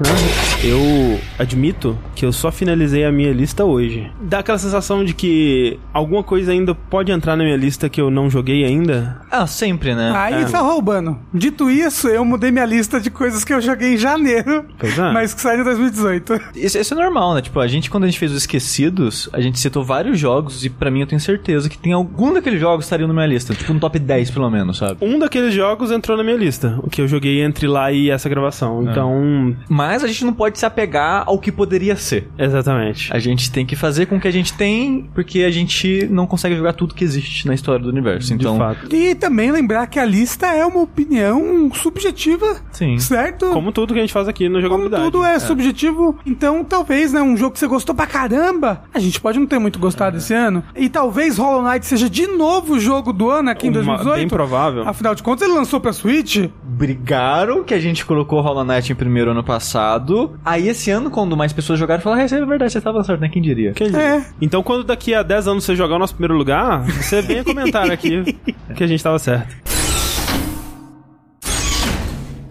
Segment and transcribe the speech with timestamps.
[0.00, 0.49] né?
[0.62, 4.10] Eu admito que eu só finalizei a minha lista hoje.
[4.20, 8.10] Dá aquela sensação de que alguma coisa ainda pode entrar na minha lista que eu
[8.10, 9.22] não joguei ainda.
[9.30, 10.12] Ah, sempre, né?
[10.14, 10.44] Aí É.
[10.44, 11.18] tá roubando.
[11.32, 15.12] Dito isso, eu mudei minha lista de coisas que eu joguei em janeiro, Pois é.
[15.12, 16.40] mas que saíram em 2018.
[16.54, 17.40] Isso, isso é normal, né?
[17.40, 20.68] Tipo, a gente, quando a gente fez os Esquecidos, a gente citou vários jogos e
[20.68, 23.54] pra mim eu tenho certeza que tem algum daqueles jogos que estariam na minha lista.
[23.54, 24.98] Tipo, no top 10, pelo menos, sabe?
[25.00, 28.28] Um daqueles jogos entrou na minha lista, o que eu joguei entre lá e essa
[28.28, 28.82] gravação.
[28.82, 32.28] Então, Mas a gente não pode se apegar ao que poderia ser.
[32.38, 33.12] exatamente.
[33.12, 36.26] A gente tem que fazer com o que a gente tem, porque a gente não
[36.26, 38.32] consegue jogar tudo que existe na história do universo.
[38.34, 38.94] Então, de fato.
[38.94, 42.98] E também lembrar que a lista é uma opinião subjetiva, sim.
[42.98, 43.46] certo?
[43.50, 45.04] Como tudo que a gente faz aqui no Como jogabilidade.
[45.04, 49.20] tudo é, subjetivo, então talvez, né, um jogo que você gostou pra caramba, a gente
[49.20, 52.80] pode não ter muito gostado esse ano, e talvez Hollow Knight seja de novo o
[52.80, 54.16] jogo do ano aqui em Uma- 2018.
[54.18, 54.88] bem provável.
[54.88, 56.48] Afinal de contas, ele lançou pra Switch.
[56.64, 60.38] Brigaram que a gente colocou Hollow Knight em primeiro ano passado.
[60.44, 63.20] Aí esse ano, quando mais pessoas jogaram, falaram, ah, isso é verdade, você tava certo,
[63.20, 63.28] né?
[63.28, 63.72] Quem diria?
[63.72, 64.02] Quem diria?
[64.02, 64.24] É.
[64.40, 67.90] Então, quando daqui a 10 anos você jogar o nosso primeiro lugar, você venha comentar
[67.90, 68.36] aqui
[68.74, 69.54] que a gente tava certo.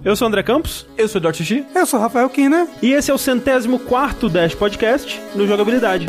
[0.03, 1.65] Eu sou o André Campos Eu sou o Eduardo Sushi.
[1.75, 2.67] Eu sou Rafael Kina.
[2.81, 6.05] e esse é o centésimo quarto Dash Podcast no Jogabilidade.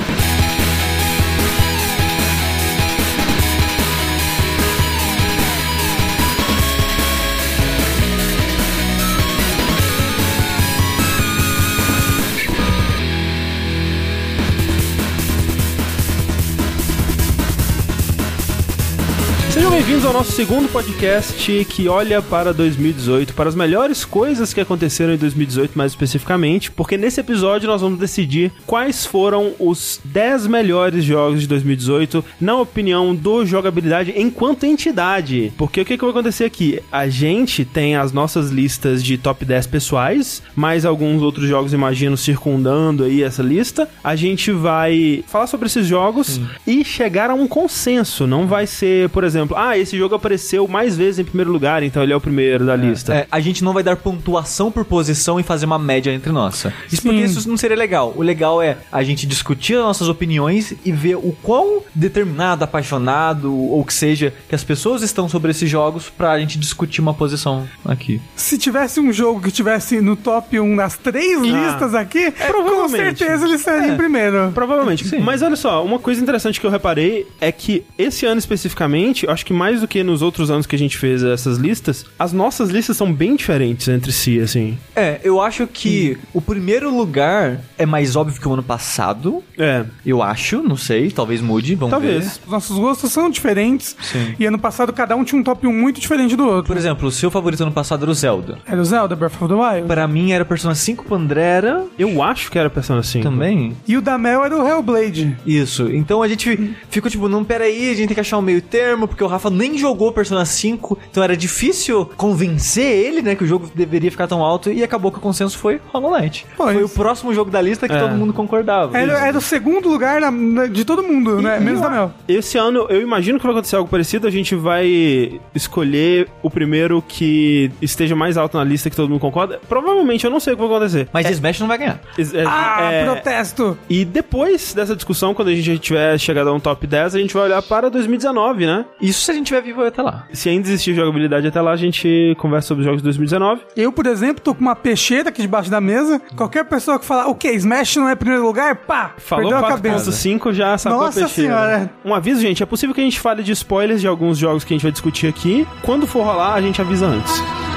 [19.81, 25.15] Bem-vindos ao nosso segundo podcast que olha para 2018, para as melhores coisas que aconteceram
[25.15, 31.03] em 2018 mais especificamente, porque nesse episódio nós vamos decidir quais foram os 10 melhores
[31.03, 35.51] jogos de 2018 na opinião do jogabilidade enquanto entidade.
[35.57, 36.79] Porque o que, que vai acontecer aqui?
[36.93, 42.19] A gente tem as nossas listas de top 10 pessoais, mais alguns outros jogos, imagino,
[42.19, 43.89] circundando aí essa lista.
[44.05, 48.27] A gente vai falar sobre esses jogos e chegar a um consenso.
[48.27, 52.03] Não vai ser, por exemplo, ah, esse jogo apareceu mais vezes em primeiro lugar, então
[52.03, 53.15] ele é o primeiro da lista.
[53.15, 56.73] É, a gente não vai dar pontuação por posição e fazer uma média entre nossa.
[56.91, 58.13] Isso porque isso não seria legal.
[58.17, 63.55] O legal é a gente discutir as nossas opiniões e ver o quão determinado, apaixonado
[63.55, 67.67] ou que seja que as pessoas estão sobre esses jogos pra gente discutir uma posição
[67.85, 68.21] aqui.
[68.37, 72.47] Se tivesse um jogo que tivesse no top 1 das três listas aqui, com Ah.
[72.49, 73.19] provavelmente.
[73.19, 74.51] certeza ele seria em primeiro.
[74.53, 75.07] Provavelmente.
[75.09, 75.19] Sim.
[75.21, 79.33] Mas olha só, uma coisa interessante que eu reparei é que esse ano especificamente, eu
[79.33, 82.33] acho que mais do que nos outros anos que a gente fez essas listas, as
[82.33, 84.79] nossas listas são bem diferentes entre si, assim.
[84.97, 89.43] É, eu acho que o primeiro lugar é mais óbvio que o ano passado.
[89.59, 92.01] É, Eu acho, não sei, talvez mude, vamos ver.
[92.15, 92.41] talvez.
[92.47, 93.95] Os nossos gostos são diferentes.
[94.01, 94.35] Sim.
[94.39, 96.65] E ano passado cada um tinha um top 1 muito diferente do outro.
[96.69, 98.59] Por exemplo, o seu favorito ano passado era o Zelda.
[98.67, 99.87] Era o Zelda Breath of the Wild.
[99.87, 103.23] Pra mim era Persona 5, pro André era Eu acho que era Persona 5.
[103.23, 103.77] também.
[103.87, 105.37] E o da Mel era o Hellblade.
[105.47, 105.91] Isso.
[105.91, 109.07] Então a gente ficou tipo, não, peraí, a gente tem que achar um meio termo,
[109.07, 113.47] porque o Rafa nem jogou Persona 5, então era difícil convencer ele, né, que o
[113.47, 116.47] jogo deveria ficar tão alto, e acabou que o consenso foi Hollow Knight.
[116.57, 116.75] Pois.
[116.75, 117.99] Foi o próximo jogo da lista que É.
[117.99, 118.97] todo mundo concordava.
[118.97, 121.59] Era, era o segundo lugar na- na- de todo mundo, né?
[121.61, 122.13] Menos da Mel.
[122.29, 124.27] Esse ano, eu imagino que vai acontecer algo parecido.
[124.27, 129.21] A gente vai escolher o primeiro que esteja mais alto na lista que todo mundo
[129.21, 129.61] concorda.
[129.69, 131.09] Provavelmente, eu não sei o que vai acontecer.
[131.13, 132.01] Mas Smash não vai ganhar.
[132.19, 133.79] É- é- Ah, é- protesto!
[133.89, 137.35] E depois dessa discussão, quando a gente tiver chegado a um top 10, a gente
[137.35, 138.85] vai olhar para 2019, né?
[139.01, 140.25] Isso se a gente tiver vivo até lá.
[140.33, 143.63] Se ainda existir jogabilidade até lá, a gente conversa sobre os jogos de 2019.
[143.77, 146.21] Eu, por exemplo, tô com uma peixeira aqui debaixo da mesa.
[146.37, 147.51] Qualquer pessoa que falar, o que?
[147.51, 148.77] Smash não é primeiro lugar?
[148.77, 149.13] Pá!
[149.19, 150.11] Falou perdeu a cabeça.
[150.11, 151.51] 4.5, já sacou Nossa a peixeira.
[151.51, 151.91] senhora.
[152.05, 154.73] Um aviso, gente, é possível que a gente fale de spoilers de alguns jogos que
[154.73, 155.67] a gente vai discutir aqui.
[155.83, 157.70] Quando for rolar, a gente avisa antes.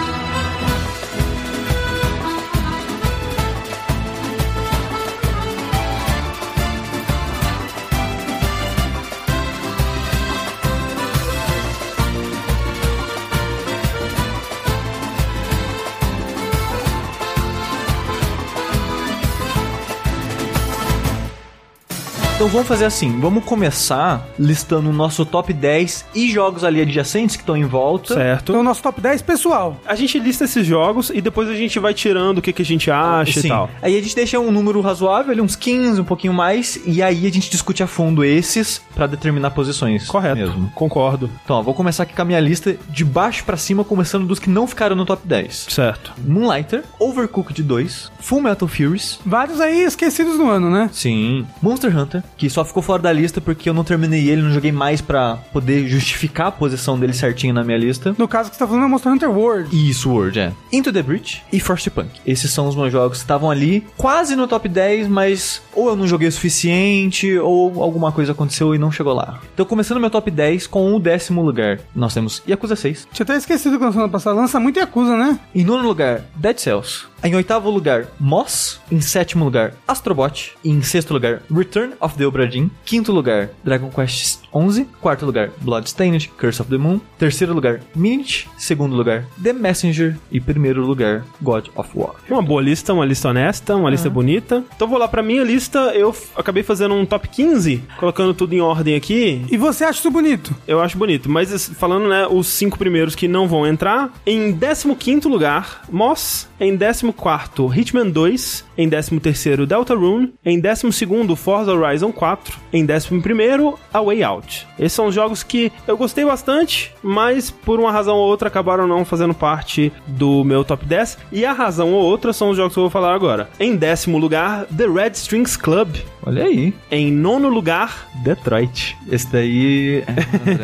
[22.44, 27.38] Então vamos fazer assim, vamos começar listando o nosso top 10 e jogos ali adjacentes
[27.38, 28.16] que estão em volta.
[28.16, 28.52] Certo?
[28.52, 29.78] Então, nosso top 10 pessoal.
[29.86, 32.66] A gente lista esses jogos e depois a gente vai tirando o que, que a
[32.66, 33.48] gente acha Sim.
[33.48, 33.70] e tal.
[33.82, 37.26] Aí a gente deixa um número razoável, ali, uns 15, um pouquinho mais, e aí
[37.26, 40.06] a gente discute a fundo esses pra determinar posições.
[40.06, 40.36] Correto.
[40.36, 40.70] Mesmo.
[40.76, 41.30] Concordo.
[41.46, 44.38] Então, ó, vou começar aqui com a minha lista de baixo pra cima, começando dos
[44.38, 45.68] que não ficaram no top 10.
[45.70, 46.12] Certo.
[46.18, 50.90] Moonlighter, Overcooked 2, Full Metal Furies, Vários aí esquecidos no ano, né?
[50.92, 54.52] sim, Monster Hunter, que só ficou fora da lista porque eu não terminei ele, não
[54.52, 58.14] joguei mais pra poder justificar a posição dele certinho na minha lista.
[58.18, 59.70] No caso que você tá falando é Monster Hunter World.
[59.72, 60.52] E Sword, é.
[60.70, 62.10] Into the Breach e Frostpunk.
[62.28, 65.96] Esses são os meus jogos que estavam ali, quase no top 10, mas ou eu
[65.96, 69.40] não joguei o suficiente, ou alguma coisa aconteceu e não chegou lá.
[69.54, 73.08] Então, começando meu top 10 com o décimo lugar, nós temos Yakuza 6.
[73.14, 75.40] Tinha até esquecido que semana passada lança muito Yakuza, né?
[75.56, 77.13] Em nono lugar, Dead Cells.
[77.24, 78.82] Em oitavo lugar, Moss.
[78.92, 80.58] Em sétimo lugar, Astrobot.
[80.64, 82.70] Em sexto lugar, Return of the Obra Dinn.
[82.84, 84.86] Quinto lugar, Dragon Quest 11.
[85.02, 87.00] Quarto lugar, Bloodstained, Curse of the Moon.
[87.18, 88.50] Terceiro lugar, Minit.
[88.58, 90.18] Segundo lugar, The Messenger.
[90.32, 92.16] E primeiro lugar, God of War.
[92.30, 94.64] Uma boa lista, uma lista honesta, uma lista bonita.
[94.76, 98.62] Então vou lá pra minha lista, eu acabei fazendo um top 15, colocando tudo em
[98.62, 99.46] ordem aqui.
[99.50, 100.56] E você acha isso bonito?
[100.68, 105.28] Eu acho bonito, mas falando, né, os cinco primeiros que não vão entrar, em 15º
[105.28, 112.86] lugar, Moss, em 14º, Hitman 2, em 13º, Deltarune, em 12º, Forza Horizon 4, em
[112.86, 114.68] 11º, A Way Out.
[114.78, 118.88] Esses são os jogos que eu gostei bastante, mas por uma razão ou outra acabaram
[118.88, 122.74] não fazendo parte do meu top 10, e a razão ou outra são os jogos
[122.74, 123.50] que eu vou falar agora.
[123.60, 125.96] Em décimo lugar, The Red Strings Club.
[126.26, 126.74] Olha aí.
[126.90, 128.98] Em nono lugar, Detroit.
[129.12, 130.04] Esse daí.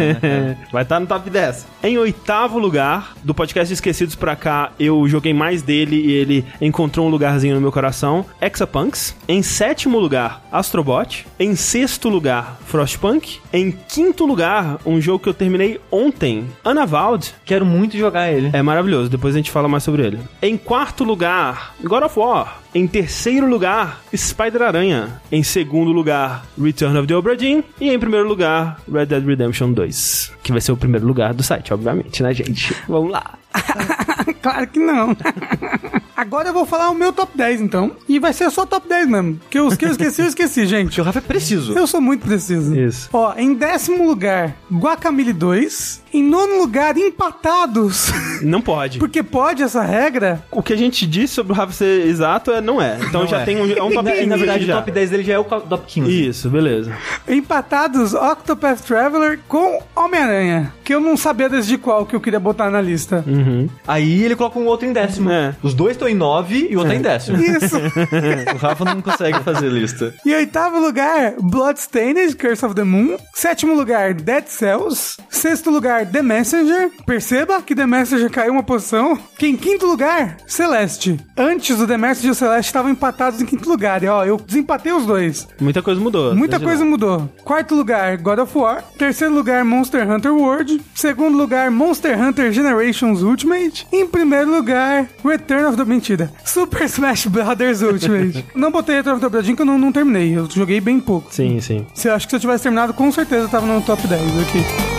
[0.72, 1.68] Vai estar no top 10.
[1.84, 7.08] Em oitavo lugar, do podcast Esquecidos pra cá, eu joguei mais dele e ele encontrou
[7.08, 8.26] um lugarzinho no meu coração.
[8.42, 9.16] Exapunks.
[9.28, 11.26] Em sétimo lugar, Astrobot.
[11.40, 13.40] Em sexto lugar, Frostpunk.
[13.52, 17.34] Em quinto lugar, um jogo que eu terminei ontem, Unavowed.
[17.46, 18.50] Quero muito jogar ele.
[18.54, 20.20] É maravilhoso, depois a gente fala mais sobre ele.
[20.42, 22.59] Em quarto lugar, God of War.
[22.74, 25.20] Em terceiro lugar, Spider-Aranha.
[25.32, 27.64] Em segundo lugar, Return of the Obra Dinn.
[27.82, 30.39] E em primeiro lugar, Red Dead Redemption 2.
[30.50, 32.76] Que vai ser o primeiro lugar do site, obviamente, né, gente?
[32.88, 33.38] Vamos lá.
[34.42, 35.16] claro que não.
[36.18, 37.94] Agora eu vou falar o meu top 10, então.
[38.08, 39.36] E vai ser só top 10 mesmo.
[39.36, 40.88] Porque os que eu esqueci, eu esqueci, gente.
[40.88, 41.72] Porque o Rafa é preciso.
[41.78, 42.76] Eu sou muito preciso.
[42.76, 43.10] Isso.
[43.14, 46.04] Ó, em décimo lugar, Guacamole 2.
[46.12, 48.12] Em nono lugar, empatados.
[48.42, 49.00] Não pode.
[49.00, 50.44] Porque pode essa regra?
[50.52, 52.98] O que a gente disse sobre o Rafa ser exato é não é.
[53.02, 53.46] Então Não já é.
[53.46, 54.74] tem um, é um top Na, 15 na verdade, já.
[54.74, 56.28] o top 10 dele já é o top 15.
[56.28, 56.92] Isso, beleza.
[57.28, 60.39] Empatados Octopath Traveler com Homem-Aranha.
[60.84, 63.24] Que eu não sabia decidir qual que eu queria botar na lista.
[63.28, 63.70] Uhum.
[63.88, 65.32] Aí ele coloca um outro em décimo.
[65.32, 65.56] É.
[65.62, 67.38] Os dois estão em 9 e o outro tá em décimo.
[67.38, 67.78] Isso.
[68.54, 70.14] o Rafa não consegue fazer lista.
[70.26, 73.18] Em oitavo lugar, Bloodstained, Curse of the Moon.
[73.34, 75.18] Sétimo lugar, Dead Cells.
[75.30, 76.92] Sexto lugar, The Messenger.
[77.06, 79.18] Perceba que The Messenger caiu uma posição.
[79.38, 81.20] Que em quinto lugar, Celeste.
[81.38, 84.04] Antes do The Messenger e o Celeste estavam empatados em quinto lugar.
[84.04, 85.48] E ó, eu desempatei os dois.
[85.60, 86.36] Muita coisa mudou.
[86.36, 86.90] Muita desde coisa lá.
[86.90, 87.30] mudou.
[87.44, 88.84] Quarto lugar, God of War.
[88.98, 90.82] Terceiro lugar, Monster Hunter World.
[90.94, 93.88] Segundo lugar, Monster Hunter Generations Ultimate.
[93.92, 96.32] Em primeiro lugar, Return of the Mentira.
[96.44, 98.46] Super Smash Brothers Ultimate.
[98.56, 100.38] não botei Return of the Obra Dinn que eu não, não terminei.
[100.38, 101.34] Eu joguei bem pouco.
[101.34, 101.86] Sim, sim.
[101.94, 104.22] Se eu acho que se eu tivesse terminado, com certeza eu tava no top 10
[104.42, 104.99] aqui.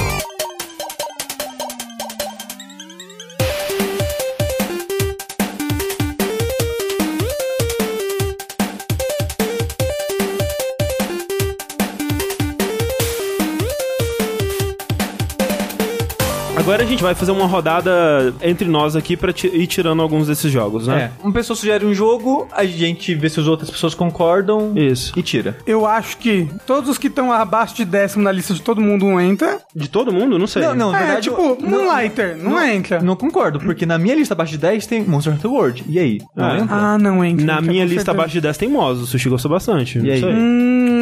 [16.80, 20.86] A gente vai fazer uma rodada entre nós aqui pra ir tirando alguns desses jogos,
[20.86, 21.10] né?
[21.20, 21.22] É.
[21.24, 25.12] Uma pessoa sugere um jogo, a gente vê se as outras pessoas concordam Isso.
[25.16, 25.56] e tira.
[25.66, 29.04] Eu acho que todos os que estão abaixo de décimo na lista de todo mundo
[29.04, 29.58] um entra.
[29.74, 30.38] De todo mundo?
[30.38, 30.62] Não sei.
[30.62, 31.28] Não, não, na é, verdade.
[31.28, 33.00] tipo, eu- não- Moonlighter, não, entra.
[33.02, 35.84] Não concordo, porque na minha lista abaixo de 10 tem Monster Hunter World.
[35.88, 36.18] E aí?
[36.34, 36.58] Não Ah.
[36.58, 36.76] entra?
[36.76, 37.44] Ah, não entra.
[37.46, 38.10] Na entra, minha lista certeza.
[38.16, 39.98] abaixo de 10 tem Moz, o Sushi gostou bastante.
[39.98, 40.18] E aí?
[40.18, 40.26] Isso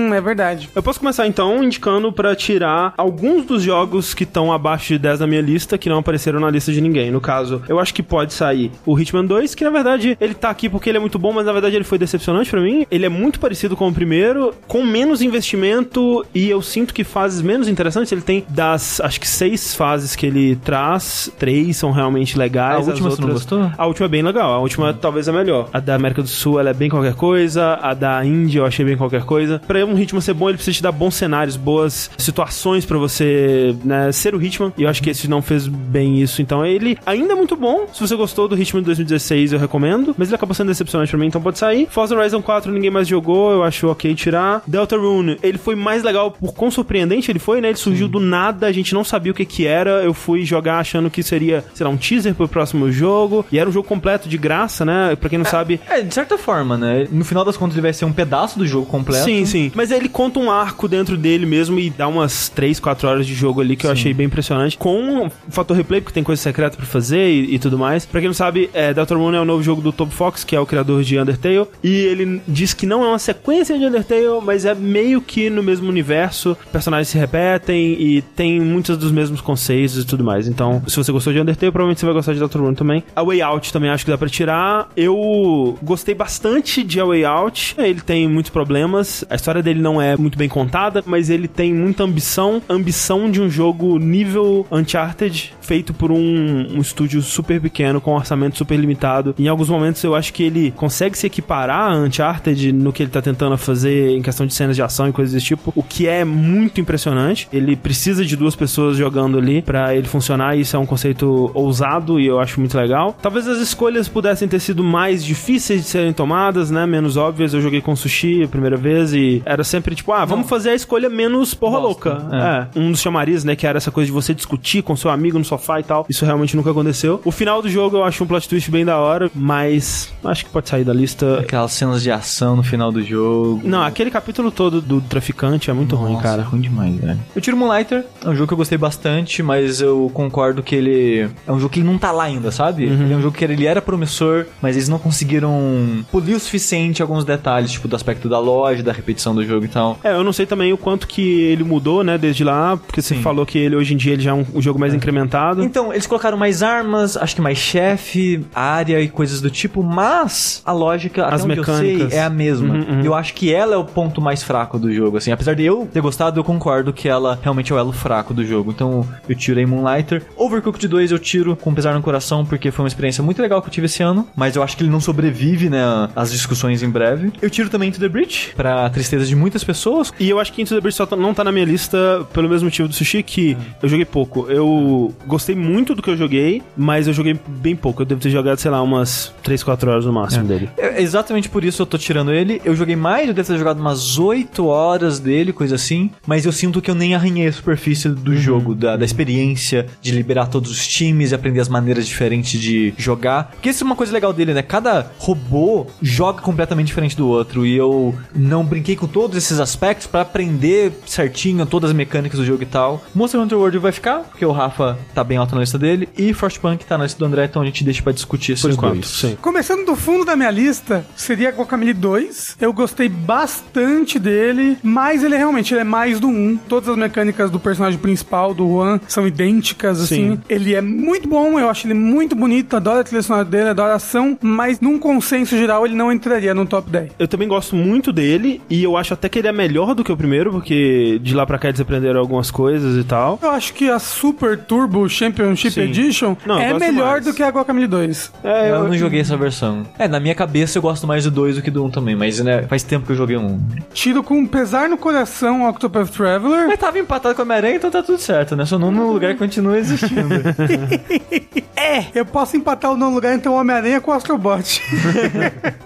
[0.09, 0.69] Hum, é verdade.
[0.75, 5.21] Eu posso começar então indicando pra tirar alguns dos jogos que estão abaixo de 10
[5.21, 7.11] na minha lista, que não apareceram na lista de ninguém.
[7.11, 10.51] No caso, eu acho que pode sair o Hitman 2, que na verdade ele tá
[10.51, 12.87] aqui porque ele é muito bom, mas na verdade ele foi decepcionante pra mim.
[12.91, 17.43] Ele é muito parecido com o primeiro, com menos investimento e eu sinto que fases
[17.43, 18.11] menos interessantes.
[18.13, 22.77] Ele tem das, acho que seis fases que ele traz, três são realmente legais.
[22.77, 23.71] A as última você não outras- gostou?
[23.77, 25.69] a última é bem legal, a última talvez é melhor.
[25.73, 28.85] A da América do Sul, ela é bem qualquer coisa, a da Índia eu achei
[28.85, 29.61] bem qualquer coisa.
[29.67, 33.75] Pra um Hitman ser bom, ele precisa te dar bons cenários, boas situações pra você,
[33.85, 34.73] né, ser o Hitman.
[34.77, 37.87] E eu acho que esse não fez bem isso, então ele ainda é muito bom.
[37.93, 41.19] Se você gostou do Hitman de 2016, eu recomendo, mas ele acabou sendo decepcionante pra
[41.19, 41.87] mim, então pode sair.
[41.91, 44.63] Forza Horizon 4 ninguém mais jogou, eu acho ok tirar.
[44.67, 47.69] Deltarune, ele foi mais legal por quão surpreendente ele foi, né?
[47.69, 50.03] Ele surgiu do nada, a gente não sabia o que que era.
[50.03, 53.69] Eu fui jogar achando que seria, sei lá, um teaser pro próximo jogo, e era
[53.69, 55.17] um jogo completo de graça, né?
[55.17, 57.07] Pra quem não sabe, É, de certa forma, né?
[57.11, 59.25] No final das contas ele vai ser um pedaço do jogo completo.
[59.25, 59.73] Sim, sim.
[59.75, 63.27] Mas Mas ele conta um arco dentro dele mesmo e dá umas 3, 4 horas
[63.27, 64.77] de jogo ali que eu achei bem impressionante.
[64.77, 68.05] Com o fator replay, porque tem coisa secreta pra fazer e, e tudo mais.
[68.05, 70.55] Pra quem não sabe, é, Delta Moon é o novo jogo do Toby Fox, que
[70.55, 71.67] é o criador de Undertale.
[71.83, 75.63] E ele diz que não é uma sequência de Undertale, mas é meio que no
[75.63, 76.55] mesmo universo.
[76.71, 80.47] Personagens se repetem e tem muitos dos mesmos conceitos e tudo mais.
[80.47, 83.03] Então, se você gostou de Undertale, provavelmente você vai gostar de Delta Moon também.
[83.17, 84.91] A Way Out também acho que dá pra tirar.
[84.95, 87.75] Eu gostei bastante de A Way Out.
[87.79, 89.25] Ele tem muitos problemas.
[89.31, 92.63] A história dele não é muito bem contada, mas ele tem muita ambição.
[92.69, 98.17] Ambição de um jogo nível Uncharted, feito por um, um estúdio super pequeno, com um
[98.17, 99.35] orçamento super limitado.
[99.39, 103.11] Em alguns momentos eu acho que ele consegue se equiparar a Uncharted no que ele
[103.11, 106.07] tá tentando fazer em questão de cenas de ação e coisas desse tipo, o que
[106.07, 107.49] é muito impressionante.
[107.53, 111.51] Ele precisa de duas pessoas jogando ali para ele funcionar, e isso é um conceito
[111.55, 113.17] ousado e eu acho muito legal.
[113.21, 116.87] Talvez as escolhas pudessem ter sido mais difíceis de serem tomadas, né?
[116.87, 117.55] Menos óbvias.
[117.55, 120.75] Eu joguei com sushi a primeira vez e era sempre tipo, ah, vamos fazer a
[120.75, 122.69] escolha menos porra Bosta, louca.
[122.75, 122.79] É.
[122.79, 123.55] Um dos chamariz, né?
[123.57, 126.07] Que era essa coisa de você discutir com seu amigo no sofá e tal.
[126.09, 127.21] Isso realmente nunca aconteceu.
[127.25, 130.51] O final do jogo eu acho um plot twist bem da hora, mas acho que
[130.51, 131.41] pode sair da lista.
[131.41, 133.61] Aquelas cenas de ação no final do jogo.
[133.65, 136.43] Não, aquele capítulo todo do traficante é muito ruim, Nossa, cara.
[136.43, 137.19] ruim demais, velho.
[137.35, 141.29] Eu tiro Moonlighter, é um jogo que eu gostei bastante, mas eu concordo que ele
[141.47, 142.85] é um jogo que ele não tá lá ainda, sabe?
[142.85, 147.03] Ele é um jogo que ele era promissor, mas eles não conseguiram polir o suficiente
[147.03, 149.99] alguns detalhes, tipo do aspecto da loja, da repetição do jogo e tal.
[150.03, 153.15] É, eu não sei também o quanto que ele mudou, né, desde lá, porque você
[153.15, 153.23] Sim.
[153.23, 155.63] falou que ele hoje em dia ele já é um, um jogo mais incrementado.
[155.63, 160.63] Então, eles colocaram mais armas, acho que mais chefe, área e coisas do tipo, mas
[160.65, 162.11] a lógica, As até onde eu mecânicas.
[162.11, 162.75] sei, é a mesma.
[162.75, 163.03] Uhum, uhum.
[163.03, 165.33] Eu acho que ela é o ponto mais fraco do jogo, assim.
[165.33, 168.45] Apesar de eu ter gostado, eu concordo que ela realmente é o elo fraco do
[168.45, 168.71] jogo.
[168.71, 170.23] Então, eu tiro aí Moonlighter.
[170.37, 173.69] Overcooked 2 eu tiro com pesar no coração, porque foi uma experiência muito legal que
[173.69, 175.83] eu tive esse ano, mas eu acho que ele não sobrevive, né,
[176.15, 177.33] às discussões em breve.
[177.41, 180.13] Eu tiro também Into the Breach, pra tristeza de muitas pessoas.
[180.19, 182.49] E eu acho que Into the Breach só tá- não tá na minha lista pelo
[182.49, 184.47] mesmo motivo do Sushi, que eu joguei pouco.
[184.51, 188.03] Eu gostei muito do que eu joguei, mas eu joguei bem pouco.
[188.03, 190.69] Eu devo ter jogado, sei lá, umas 3, 4 horas no máximo dele.
[190.77, 192.61] É, exatamente por isso eu tô tirando ele.
[192.65, 196.11] Eu joguei mais, eu devo ter jogado umas 8 horas dele, coisa assim.
[196.27, 200.13] Mas eu sinto que eu nem arranhei a superfície do jogo, da, da experiência de
[200.13, 203.51] liberar todos os times e aprender as maneiras diferentes de jogar.
[203.53, 204.63] Porque isso é uma coisa legal dele, né?
[204.63, 207.65] Cada robô joga completamente diferente do outro.
[207.67, 212.47] E eu não brinquei com todos esses aspectos pra aprender certinho todas as mecânicas do
[212.47, 213.03] jogo e tal.
[213.15, 216.09] Monster Hunter World vai ficar, porque o Rafa tá bem alto na lista dele.
[216.17, 218.71] E Frostpunk tá na lista do André, então a gente deixa pra discutir esses Por
[218.71, 219.37] enquanto, sim.
[219.43, 222.57] Começando do fundo da minha lista, seria Guacamole 2.
[222.59, 226.57] Eu gostei bastante dele, mas ele é realmente ele é mais do 1.
[226.69, 230.33] Todas as mecânicas do personagem principal, do Juan, são idênticas, assim.
[230.33, 230.41] Sim.
[230.49, 233.93] Ele é muito bom, eu acho ele muito bonito, adoro a trilha sonora dele, adoro
[233.93, 237.11] a ação, mas num consenso geral ele não entraria no top 10.
[237.19, 240.13] Eu também gosto muito dele e eu acho até que ele é melhor do que
[240.13, 243.39] o primeiro, porque de lá pra cá eles aprenderam algumas coisas e tal.
[243.43, 245.81] Eu acho que a Super Turbo Championship Sim.
[245.83, 247.25] Edition Não, eu é melhor mais.
[247.25, 248.33] do que a Guacamole 2.
[248.45, 249.85] É, Eu não joguei essa versão.
[249.99, 252.15] É, na minha cabeça eu gosto mais do 2 do que do 1 um também,
[252.15, 253.61] mas né, faz tempo que eu joguei um.
[253.93, 256.69] Tiro com pesar no coração o Octopath Traveler.
[256.69, 258.65] Mas tava empatado com a Homem-Aranha, então tá tudo certo, né?
[258.65, 260.29] Seu nome no lugar continua existindo.
[261.81, 264.83] É, eu posso empatar o nono lugar então o Homem-Aranha com o Astrobot.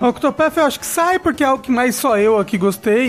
[0.01, 3.07] o Octopath eu acho que sai porque é algo que mais só eu aqui gostei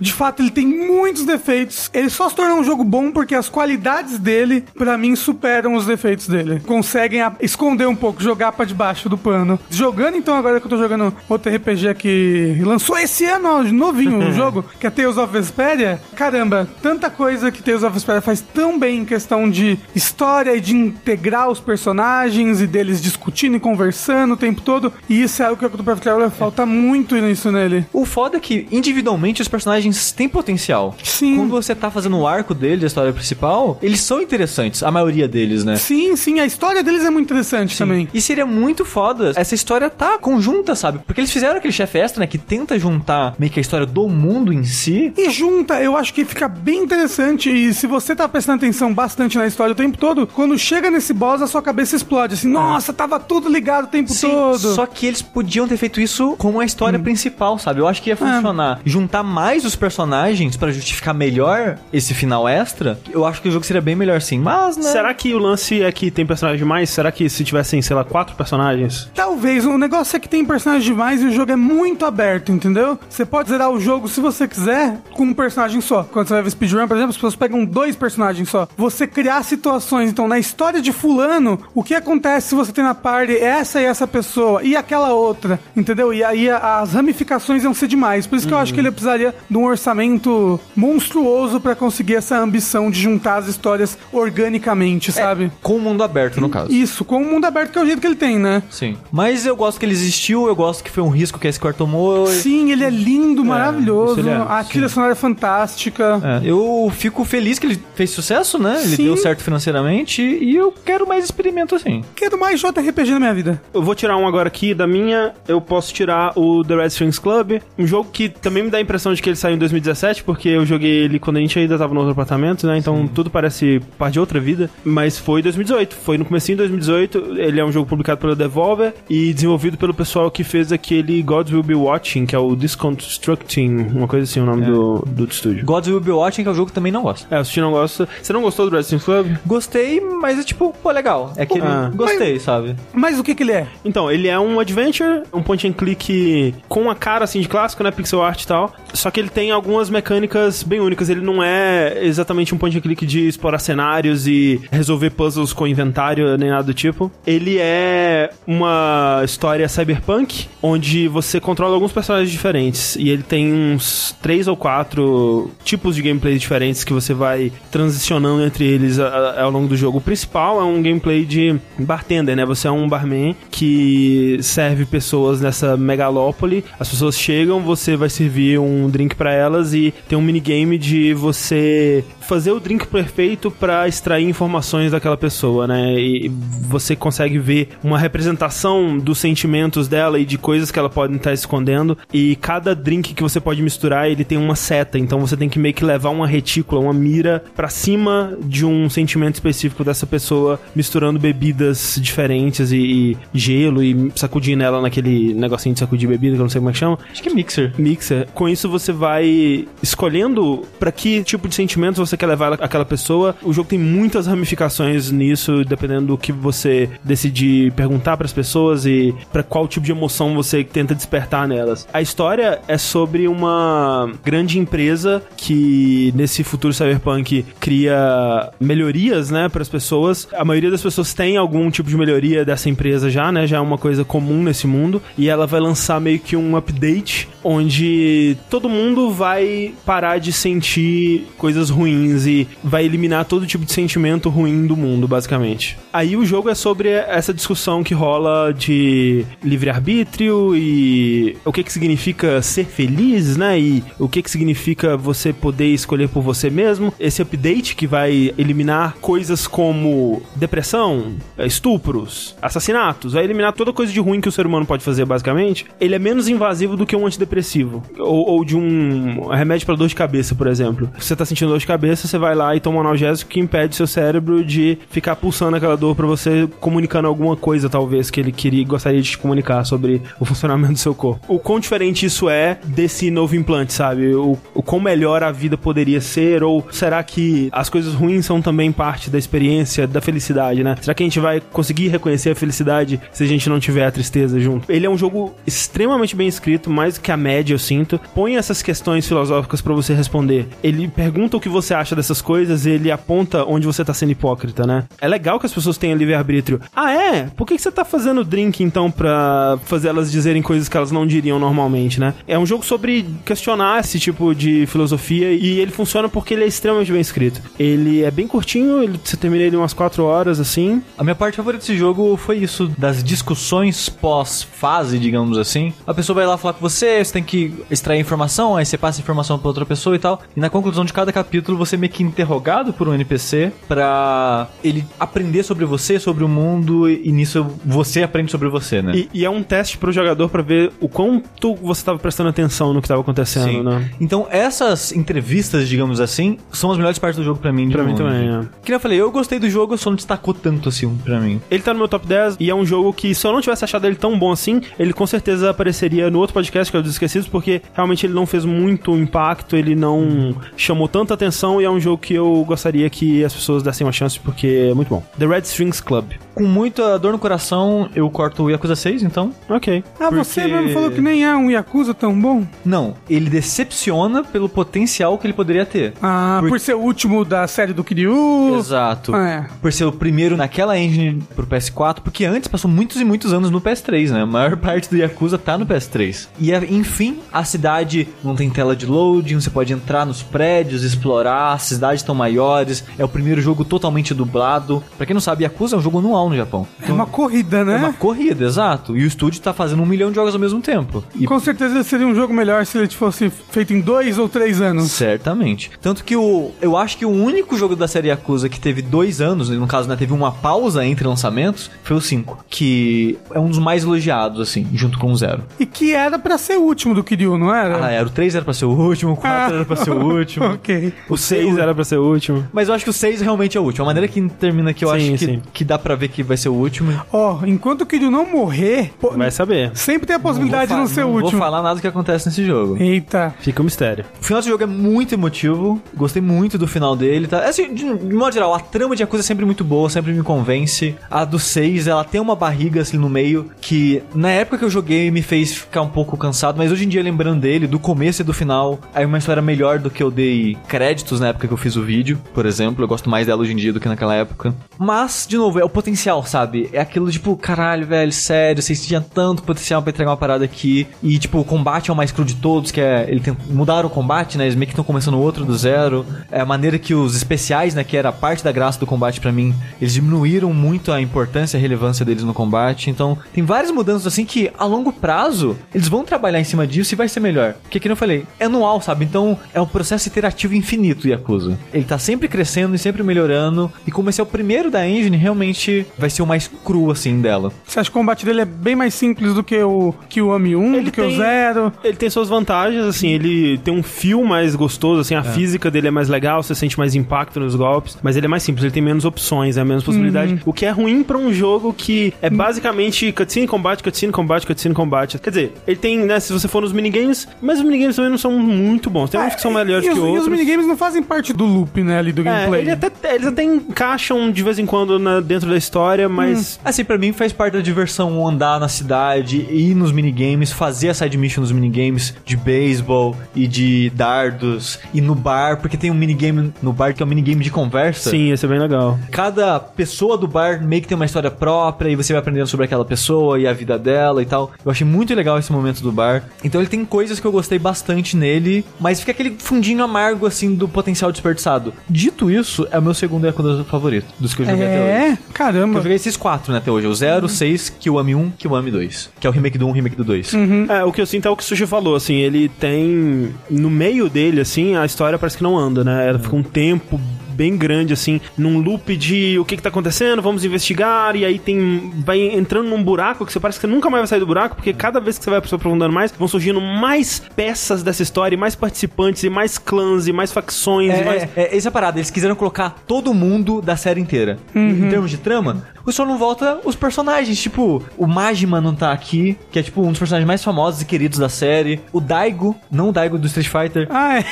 [0.00, 1.90] de fato ele tem muitos defeitos.
[1.92, 5.86] Ele só se tornou um jogo bom porque as qualidades dele, pra mim, superam os
[5.86, 6.60] defeitos dele.
[6.66, 9.58] Conseguem esconder um pouco, jogar pra debaixo do pano.
[9.70, 14.18] Jogando então agora que eu tô jogando outro RPG que lançou esse ano, ó, novinho
[14.28, 16.00] o jogo, que é Tales of Vesperia.
[16.14, 20.60] Caramba, tanta coisa que Tales of Vesperia faz tão bem em questão de história e
[20.60, 24.92] de integrar os personagens e deles discutindo e conversando o tempo todo.
[25.08, 27.86] E isso é algo que o Octopath Traveler falta muito nisso nele.
[27.92, 30.96] o foda é que, individualmente, os personagens têm potencial.
[31.02, 31.36] Sim.
[31.36, 35.28] Quando você tá fazendo o arco deles, a história principal, eles são interessantes, a maioria
[35.28, 35.76] deles, né?
[35.76, 38.08] Sim, sim, a história deles é muito interessante também.
[38.12, 41.00] E seria muito foda essa história tá conjunta, sabe?
[41.06, 42.26] Porque eles fizeram aquele chefe extra, né?
[42.26, 45.12] Que tenta juntar meio que a história do mundo em si.
[45.16, 47.50] E junta, eu acho que fica bem interessante.
[47.50, 51.12] E se você tá prestando atenção bastante na história o tempo todo, quando chega nesse
[51.12, 52.34] boss, a sua cabeça explode.
[52.34, 54.74] Assim, nossa, tava tudo ligado o tempo todo.
[54.74, 57.80] Só que eles podiam ter feito isso com a história principal, sabe?
[57.80, 58.80] Eu acho que ia funcionar.
[58.84, 63.64] Juntar mais os personagens pra justificar melhor esse final extra, eu acho que o jogo
[63.64, 64.38] seria bem melhor sim.
[64.38, 64.84] Mas, né?
[64.84, 66.90] Será que o lance é que tem personagem demais?
[66.90, 69.10] Será que se tivessem, sei lá, quatro personagens?
[69.14, 69.64] Talvez.
[69.66, 72.98] O negócio é que tem personagem demais e o jogo é muito aberto, entendeu?
[73.08, 76.04] Você pode zerar o jogo se você quiser com um personagem só.
[76.04, 78.66] Quando você vai ver speedrun, por exemplo, as pessoas pegam dois personagens só.
[78.76, 80.10] Você criar situações.
[80.10, 83.84] Então, na história de fulano, o que acontece se você tem na party essa e
[83.84, 86.12] essa pessoa e aquela outra, entendeu?
[86.12, 88.26] E aí as ramificações iam ser demais.
[88.26, 92.38] Por isso que eu acho que ele precisaria de um orçamento monstruoso pra conseguir essa
[92.38, 95.50] ambição de juntar as histórias organicamente, sabe?
[95.62, 96.72] Com o mundo aberto, no caso.
[96.72, 98.62] Isso, com o mundo aberto que é o jeito que ele tem, né?
[98.70, 98.96] Sim.
[99.10, 101.76] Mas eu gosto que ele existiu, eu gosto que foi um risco que a Square
[101.76, 102.26] tomou.
[102.26, 104.20] Sim, ele é lindo, maravilhoso.
[104.20, 106.20] isso ele é, a trilha sonora é fantástica.
[106.42, 108.80] É, eu fico feliz que ele fez sucesso, né?
[108.82, 109.04] Ele Sim.
[109.04, 112.04] deu certo financeiramente e eu quero mais experimento assim.
[112.14, 113.62] Quero mais JRPG na minha vida.
[113.72, 115.32] Eu vou tirar um agora aqui da minha.
[115.46, 117.60] Eu posso tirar o The Red Strings Club.
[117.78, 120.48] Um jogo que também me dá a impressão de que ele saiu em 2017, porque
[120.48, 122.76] eu joguei ele quando a gente ainda tava no outro apartamento, né?
[122.78, 124.70] Então tudo parece parte de outra vida.
[124.84, 125.94] Mas foi em 2018.
[125.96, 127.34] Foi no comecinho de 2018.
[127.38, 131.52] Ele é um jogo publicado pela Devolver e desenvolvido pelo pessoal que fez aquele Gods
[131.52, 135.64] Will Be Watching, que é o Disconstructing, uma coisa assim, o nome do, do estúdio.
[135.64, 137.26] Gods Will Be Watching, que é o jogo que também não gosto.
[137.32, 138.08] É, o não gosta.
[138.22, 139.36] Você não gostou do Red Strings Club?
[139.46, 141.32] Gostei, mas é tipo, pô, legal.
[141.36, 141.90] É que Ah.
[141.94, 142.76] gostei, sabe?
[142.92, 143.66] Mas o que que ele é?
[143.84, 147.82] Então, ele é um adventure, um point and click com a cara assim de clássico,
[147.82, 148.72] né, pixel art e tal.
[148.98, 151.08] Só que ele tem algumas mecânicas bem únicas.
[151.08, 155.68] Ele não é exatamente um point and click de explorar cenários e resolver puzzles com
[155.68, 157.10] inventário nem nada do tipo.
[157.26, 164.16] Ele é uma história cyberpunk onde você controla alguns personagens diferentes e ele tem uns
[164.20, 169.68] três ou quatro tipos de gameplay diferentes que você vai transicionando entre eles ao longo
[169.68, 169.98] do jogo.
[169.98, 172.44] O principal é um gameplay de bartender, né?
[172.44, 176.64] Você é um barman que serve pessoas nessa megalópole.
[176.80, 181.14] As pessoas chegam, você vai servir um drink pra elas e tem um minigame de
[181.14, 185.98] você fazer o drink perfeito pra extrair informações daquela pessoa, né?
[185.98, 186.30] E
[186.60, 191.32] você consegue ver uma representação dos sentimentos dela e de coisas que ela pode estar
[191.32, 191.96] escondendo.
[192.12, 194.98] E cada drink que você pode misturar, ele tem uma seta.
[194.98, 198.90] Então você tem que meio que levar uma retícula, uma mira pra cima de um
[198.90, 205.72] sentimento específico dessa pessoa, misturando bebidas diferentes e, e gelo e sacudindo ela naquele negocinho
[205.72, 207.72] de sacudir bebida, que eu não sei como é que chama Acho que é Mixer.
[207.78, 208.28] mixer.
[208.34, 212.84] Com isso você vai escolhendo pra que tipo de sentimentos você quer levar ela- aquela
[212.84, 213.34] pessoa.
[213.42, 219.14] O jogo tem muitas ramificações nisso, dependendo do que você decidir perguntar pras pessoas e
[219.32, 221.86] pra qual tipo de emoção você tenta despertar nelas.
[221.92, 229.62] A história é sobre uma grande empresa que nesse futuro cyberpunk cria melhorias, né, para
[229.62, 230.26] as pessoas.
[230.36, 233.46] A maioria das pessoas tem algum tipo de melhoria dessa empresa já, né?
[233.46, 237.28] Já é uma coisa comum nesse mundo e ela vai lançar meio que um update
[237.44, 243.72] onde todo mundo vai parar de sentir coisas ruins e vai eliminar todo tipo de
[243.72, 245.76] sentimento ruim do mundo, basicamente.
[245.92, 251.72] Aí o jogo é sobre essa discussão que rola de livre-arbítrio e o que que
[251.72, 253.60] significa ser feliz, né?
[253.60, 256.94] E o que que significa você poder escolher por você mesmo.
[256.98, 264.00] Esse update que vai eliminar coisas como depressão, estupros, assassinatos, vai eliminar toda coisa de
[264.00, 265.66] ruim que o ser humano pode fazer, basicamente.
[265.80, 269.88] Ele é menos invasivo do que um antidepressivo ou, ou de um remédio para dor
[269.88, 270.90] de cabeça, por exemplo.
[270.98, 273.76] Você tá sentindo dor de cabeça, você vai lá e toma um analgésico que impede
[273.76, 278.32] seu cérebro de ficar pulsando aquela dor para você, comunicando alguma coisa, talvez, que ele
[278.32, 281.20] queria, gostaria de te comunicar sobre o funcionamento do seu corpo.
[281.28, 284.14] O quão diferente isso é desse novo implante, sabe?
[284.14, 288.40] O, o quão melhor a vida poderia ser, ou será que as coisas ruins são
[288.40, 290.76] também parte da experiência da felicidade, né?
[290.80, 293.90] Será que a gente vai conseguir reconhecer a felicidade se a gente não tiver a
[293.90, 294.70] tristeza junto?
[294.72, 298.00] Ele é um jogo extremamente bem escrito, mais do que a média, eu sinto.
[298.14, 300.48] Põe essas questões filosóficas pra você responder.
[300.62, 304.12] Ele pergunta o que você acha dessas coisas e ele aponta onde você tá sendo
[304.12, 304.84] hipócrita, né?
[305.00, 306.60] É legal que as pessoas tenham livre-arbítrio.
[306.74, 307.28] Ah, é?
[307.36, 311.06] Por que você tá fazendo drink, então, pra fazer elas dizerem coisas que elas não
[311.06, 312.14] diriam normalmente, né?
[312.26, 316.46] É um jogo sobre questionar esse tipo de filosofia e ele funciona porque ele é
[316.46, 317.40] extremamente bem escrito.
[317.58, 320.82] Ele é bem curtinho, ele, você termina ele umas 4 horas, assim.
[320.96, 325.72] A minha parte favorita desse jogo foi isso, das discussões pós-fase, digamos assim.
[325.86, 329.00] A pessoa vai lá falar com você, você tem que extrair informação, aí você passa
[329.00, 330.20] a informação pra outra pessoa e tal.
[330.36, 334.48] E na conclusão de cada capítulo, você é meio que interrogado por um NPC pra
[334.62, 338.92] ele aprender sobre você, sobre o mundo, e nisso você aprende sobre você, né?
[338.94, 342.72] E, e é um teste pro jogador pra ver o quanto você tava prestando atenção
[342.72, 343.62] no que tava acontecendo, Sim.
[343.62, 343.90] né?
[344.00, 347.70] Então, essas entrevistas, digamos assim, são as melhores partes do jogo pra mim.
[347.70, 348.40] Pra mim também, é.
[348.62, 351.40] Que eu falei, eu gostei do jogo, só não destacou tanto assim pra mim.
[351.50, 353.64] Ele tá no meu top 10 e é um jogo que, se eu não tivesse
[353.64, 356.82] achado ele tão bom assim, ele com certeza apareceria no outro podcast que é o
[356.82, 361.64] dos Esquecidos, porque realmente ele não fez muito impacto, ele não chamou tanta atenção e
[361.64, 364.88] é um jogo que eu gostaria que as pessoas dessem uma chance porque é muito
[364.88, 365.02] bom.
[365.18, 366.04] The Red Strings Club.
[366.34, 369.32] com muita dor no coração, eu corto o Yakuza 6, então.
[369.48, 369.82] Ok.
[369.98, 372.44] Ah, você Porque- mesmo falou que nem é um Yakuza tão bom?
[372.64, 375.94] Não, ele decepciona pelo potencial que ele poderia ter.
[376.02, 378.56] Ah, Por- por, ser o último da série do Kiryu.
[378.56, 379.14] Exato.
[379.16, 379.46] É.
[379.60, 383.50] Por ser o primeiro naquela engine pro PS4, porque antes passou muitos e muitos anos
[383.50, 384.22] no PS3, né?
[384.22, 386.28] A maior parte do Yakuza tá no PS3.
[386.38, 390.82] E é, enfim, a cidade não tem tela de loading, você pode entrar nos prédios,
[390.82, 394.82] explorar, as cidades estão maiores, é o primeiro jogo totalmente dublado.
[394.96, 396.66] Pra quem não sabe, Yakuza é um jogo anual no Japão.
[396.86, 397.74] É uma corrida, né?
[397.74, 398.96] É uma corrida, exato.
[398.96, 401.04] E o estúdio tá fazendo um milhão de jogos ao mesmo tempo.
[401.14, 404.60] E Com certeza seria um jogo melhor se ele fosse feito em dois ou três
[404.60, 404.90] anos.
[404.90, 405.70] Certamente.
[405.80, 409.20] Tanto que o, eu acho que o único jogo da série Yakuza que teve dois
[409.20, 412.44] anos, no caso, né, teve uma pausa entre lançamentos, foi o 5.
[412.48, 415.42] Que é um dos mais elogiados, assim, junto com o Zero.
[415.58, 417.86] E que era pra ser o último do Kiryu, não era?
[417.86, 419.98] Ah, era o 3 era pra ser o último, o 4 era pra ser o
[420.04, 420.46] último.
[420.46, 420.92] ok.
[421.08, 422.46] O 6 era pra ser o último.
[422.52, 423.84] Mas eu acho que o 6 realmente é o último.
[423.84, 426.36] A maneira que termina aqui, eu Sim, acho que, que dá pra ver que vai
[426.36, 426.92] ser o último.
[427.12, 429.70] Ó, enquanto o Kiryu não morrer, pô, Vai saber.
[429.74, 431.30] sempre tem a possibilidade de não Vou fa- ser o não último.
[431.32, 432.76] vou falar nada do que acontece nesse jogo.
[432.80, 433.34] Eita.
[433.40, 434.04] Fica um mistério.
[434.20, 435.80] O final desse jogo é muito emotivo.
[435.94, 437.26] Gostei muito do final dele.
[437.26, 437.44] Tá?
[437.48, 440.22] Assim, de, de modo geral, a trama de Yakuza é sempre muito boa, sempre me
[440.22, 440.94] convence.
[441.10, 444.70] A do 6, ela tem uma barriga assim no meio que na época que eu
[444.70, 448.22] joguei me fez ficar um pouco cansado, mas hoje em dia lembrando dele, do começo
[448.22, 451.52] e do final, aí uma história melhor do que eu dei créditos na época que
[451.52, 452.84] eu fiz o vídeo, por exemplo.
[452.84, 454.54] Eu gosto mais dela hoje em dia do que naquela época.
[454.78, 456.68] Mas, de novo, é o potencial, sabe?
[456.72, 460.86] É aquilo tipo, caralho, velho, sério, vocês tinham tanto potencial pra entregar uma parada aqui.
[461.02, 463.06] E, tipo, o combate é o mais cru de todos, que é.
[463.08, 464.44] Ele tem, mudaram o combate, né?
[464.44, 466.04] Eles meio que estão começando outro do zero.
[466.30, 467.84] É a maneira que os especiais, né?
[467.84, 471.58] Que era parte da graça do combate pra mim, eles diminuíram muito a importância e
[471.58, 472.90] a relevância deles no combate.
[472.90, 476.94] Então, tem várias mudanças assim que, a longo prazo, eles vão trabalhar em cima disso
[476.94, 477.54] e vai ser melhor.
[477.68, 479.04] Porque, como eu falei, é anual, sabe?
[479.04, 481.58] Então, é um processo iterativo infinito, Yakuza.
[481.72, 483.70] Ele tá sempre crescendo e sempre melhorando.
[483.86, 487.20] E como esse é o primeiro da engine, realmente vai ser o mais cru, assim,
[487.20, 487.52] dela.
[487.66, 490.32] Você acha que o combate dele é bem mais simples do que o que o
[490.32, 491.72] Ami 1, Ele do que tem- o Zero?
[491.84, 495.88] Ele tem suas vantagens, assim, ele tem um fio mais gostoso, assim, a física dele
[495.88, 498.72] é mais legal, você sente mais impacto nos golpes, mas ele é mais simples, ele
[498.72, 500.40] tem menos opções, é menos possibilidade.
[500.46, 504.74] O que é ruim pra um jogo que é basicamente cutscene, combate, cutscene, combate, cutscene,
[504.74, 505.18] combate.
[505.18, 508.18] Quer dizer, ele tem, né, se você for nos minigames, mas os minigames também não
[508.18, 509.10] são muito bons.
[509.10, 510.28] Tem uns que são melhores e os, que e os outros.
[510.28, 512.60] minigames não fazem parte do loop, né, ali do É, gameplay.
[512.62, 516.84] ele até, eles até encaixam de vez em quando na- dentro da história, mas Assim,
[516.84, 521.16] pra mim faz parte da diversão andar na cidade, ir nos minigames, fazer a side
[521.16, 526.52] mission nos minigames de beisebol e de dardos, e no bar, porque tem um minigame
[526.62, 528.10] no bar que é um minigame de conversa.
[528.10, 528.98] sim, esse é bem legal.
[529.10, 532.66] Cada pessoa do bar meio que tem uma história própria e você vai aprendendo sobre
[532.66, 534.50] aquela pessoa e a vida dela e tal.
[534.64, 536.24] Eu achei muito legal esse momento do bar.
[536.44, 540.56] Então ele tem coisas que eu gostei bastante nele, mas fica aquele fundinho amargo assim
[540.56, 541.72] do potencial desperdiçado.
[541.88, 544.90] Dito isso, é o meu segundo Yakuza favorito dos que eu joguei até hoje.
[544.90, 545.78] É, caramba.
[545.78, 546.88] Eu joguei esses quatro, né, até hoje.
[546.88, 549.10] O 0, o 6, Kiwami 1, Kiwami 2.
[549.20, 550.32] Que é o remake do 1, remake do 2.
[550.68, 553.32] É, o que eu sinto é o que o Sushi falou, assim, ele tem.
[553.48, 556.08] No meio dele, assim, a história parece que não anda, né?
[556.08, 557.00] Ela fica um tempo
[557.38, 561.38] bem grande, assim, num loop de o que que tá acontecendo, vamos investigar, e aí
[561.38, 561.92] tem.
[562.04, 564.56] Vai entrando num buraco que você parece que você nunca mais vai sair do buraco,
[564.56, 568.34] porque cada vez que você vai se aprofundando mais, vão surgindo mais peças dessa história,
[568.34, 571.22] e mais participantes, e mais clãs, e mais facções, e mais.
[571.22, 574.38] É, é, essa é a parada, eles quiseram colocar todo mundo da série inteira.
[574.52, 577.40] Em termos de trama, o só não volta os personagens.
[577.40, 580.84] Tipo, o Majima não tá aqui, que é tipo um dos personagens mais famosos e
[580.84, 581.80] queridos da série.
[581.92, 584.24] O Daigo, não o Daigo do Street Fighter, Ah, é.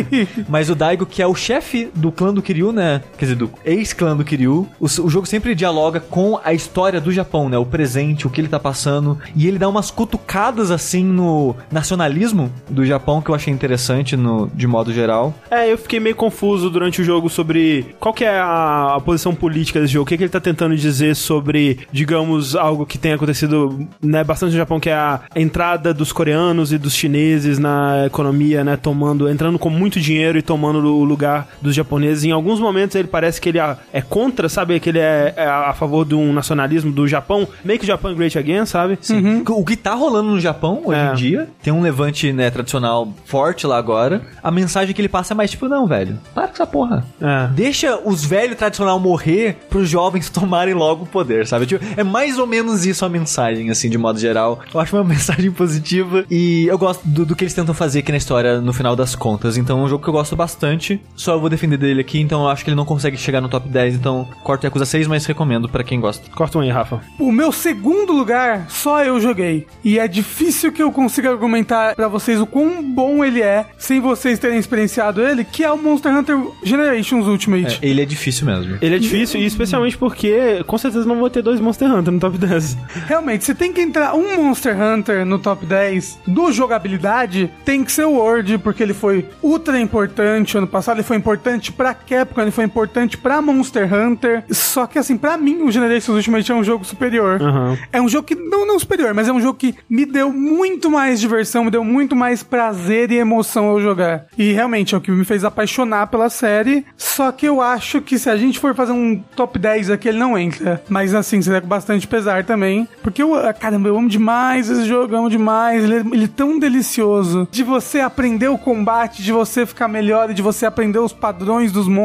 [0.48, 3.02] mas o Daigo, que é o chefe do clã do Kiryu, né?
[3.18, 4.68] Quer dizer, do ex-clã do Kiryu.
[4.78, 7.58] O, o jogo sempre dialoga com a história do Japão, né?
[7.58, 9.18] O presente, o que ele tá passando.
[9.34, 14.48] E ele dá umas cutucadas, assim, no nacionalismo do Japão, que eu achei interessante, no,
[14.54, 15.34] de modo geral.
[15.50, 19.34] É, eu fiquei meio confuso durante o jogo sobre qual que é a, a posição
[19.34, 23.12] política desse jogo, o que, que ele tá tentando dizer sobre, digamos, algo que tem
[23.12, 28.06] acontecido né, bastante no Japão, que é a entrada dos coreanos e dos chineses na
[28.06, 32.24] economia, né, tomando, entrando com muito dinheiro e tomando o lugar dos japoneses.
[32.24, 35.72] Em alguns momentos ele parece que ele é, contra, sabe, que ele é, é a
[35.72, 38.98] favor de um nacionalismo do Japão, make Japan great again, sabe?
[39.00, 39.42] Sim.
[39.48, 41.10] O que tá rolando no Japão hoje É.
[41.12, 44.22] em dia, tem um levante, né, tradicional forte lá agora.
[44.42, 47.04] A mensagem que ele passa é mais tipo, não, velho, para com essa porra.
[47.20, 47.48] É.
[47.54, 51.66] Deixa os velhos tradicional morrer pros jovens tomarem logo o poder, sabe?
[51.66, 54.60] Tipo, é mais ou menos isso a mensagem, assim, de modo geral.
[54.72, 58.10] Eu acho uma mensagem positiva e eu gosto do, do que eles tentam fazer aqui
[58.12, 59.56] na história no final das contas.
[59.56, 61.00] Então é um jogo que eu gosto bastante.
[61.16, 63.40] Só eu vou defender dele aqui, então então eu acho que ele não consegue chegar
[63.40, 63.94] no top 10.
[63.94, 66.28] Então, corto Yakuza 6, mas recomendo pra quem gosta.
[66.34, 67.00] Corta um aí, Rafa.
[67.16, 69.68] O meu segundo lugar, só eu joguei.
[69.84, 74.00] E é difícil que eu consiga argumentar pra vocês o quão bom ele é, sem
[74.00, 77.78] vocês terem experienciado ele, que é o Monster Hunter Generations Ultimate.
[77.80, 78.78] É, ele é difícil mesmo.
[78.82, 82.18] Ele é difícil, e especialmente porque com certeza não vou ter dois Monster Hunter no
[82.18, 82.76] top 10.
[83.06, 87.92] Realmente, você tem que entrar um Monster Hunter no top 10 do jogabilidade, tem que
[87.92, 91.94] ser o World, porque ele foi ultra importante ano passado, ele foi importante pra
[92.24, 94.44] Capcom, ele foi importante pra Monster Hunter.
[94.50, 97.40] Só que assim, pra mim, o Generations Ultimate é um jogo superior.
[97.40, 97.78] Aham.
[97.92, 100.90] É um jogo que, não, não superior, mas é um jogo que me deu muito
[100.90, 104.26] mais diversão, me deu muito mais prazer e emoção ao jogar.
[104.38, 106.84] E realmente é o que me fez apaixonar pela série.
[106.96, 110.18] Só que eu acho que se a gente for fazer um top 10 aqui, ele
[110.18, 110.82] não entra.
[110.88, 112.88] Mas assim, seria com bastante pesar também.
[113.02, 115.84] Porque eu, ah, caramba, eu amo demais esse jogo, eu amo demais.
[115.84, 117.46] Ele é, ele é tão delicioso.
[117.50, 121.70] De você aprender o combate, de você ficar melhor e de você aprender os padrões
[121.70, 122.03] dos monstros.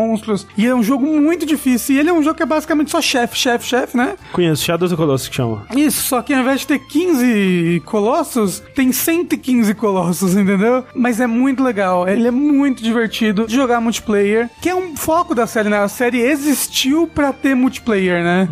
[0.58, 1.96] E é um jogo muito difícil.
[1.96, 4.16] E ele é um jogo que é basicamente só chefe, chefe, chefe, né?
[4.32, 5.66] Conheço, Shadows of Colossus que chama.
[5.76, 10.84] Isso, só que ao invés de ter 15 colossos, tem 115 colossos, entendeu?
[10.96, 15.34] Mas é muito legal, ele é muito divertido de jogar multiplayer, que é um foco
[15.36, 15.80] da série, né?
[15.80, 18.48] A série existiu pra ter multiplayer, né?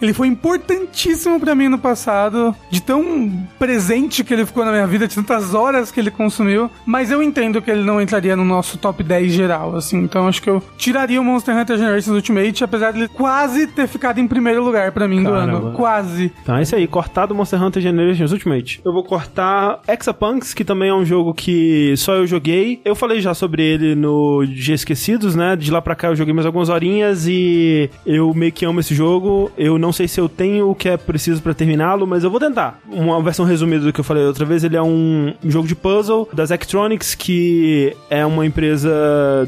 [0.00, 4.86] Ele foi importantíssimo pra mim no passado, de tão presente que ele ficou na minha
[4.86, 8.44] vida, de tantas horas que ele consumiu, mas eu entendo que ele não entraria no
[8.44, 12.62] nosso top 10 geral, assim, então acho que eu tiraria o Monster Hunter Generations Ultimate,
[12.62, 15.56] apesar de ele quase ter ficado em primeiro lugar pra mim do Caramba.
[15.56, 16.30] ano, quase.
[16.42, 18.82] Então é isso aí, cortado Monster Hunter Generations Ultimate.
[18.84, 22.80] Eu vou cortar Exapunks, que também é um jogo que só eu joguei.
[22.84, 25.56] Eu falei já sobre ele no Dia Esquecidos, né?
[25.56, 28.94] De lá pra cá eu joguei mais algumas horinhas e eu meio que amo esse
[28.94, 29.50] jogo.
[29.56, 32.38] Eu não sei se eu tenho o que é preciso pra terminá-lo, mas eu vou
[32.38, 32.78] tentar.
[32.90, 36.28] Uma versão resumida do que eu falei outra vez, ele é um jogo de puzzle
[36.34, 38.90] da Zectronics, que é uma empresa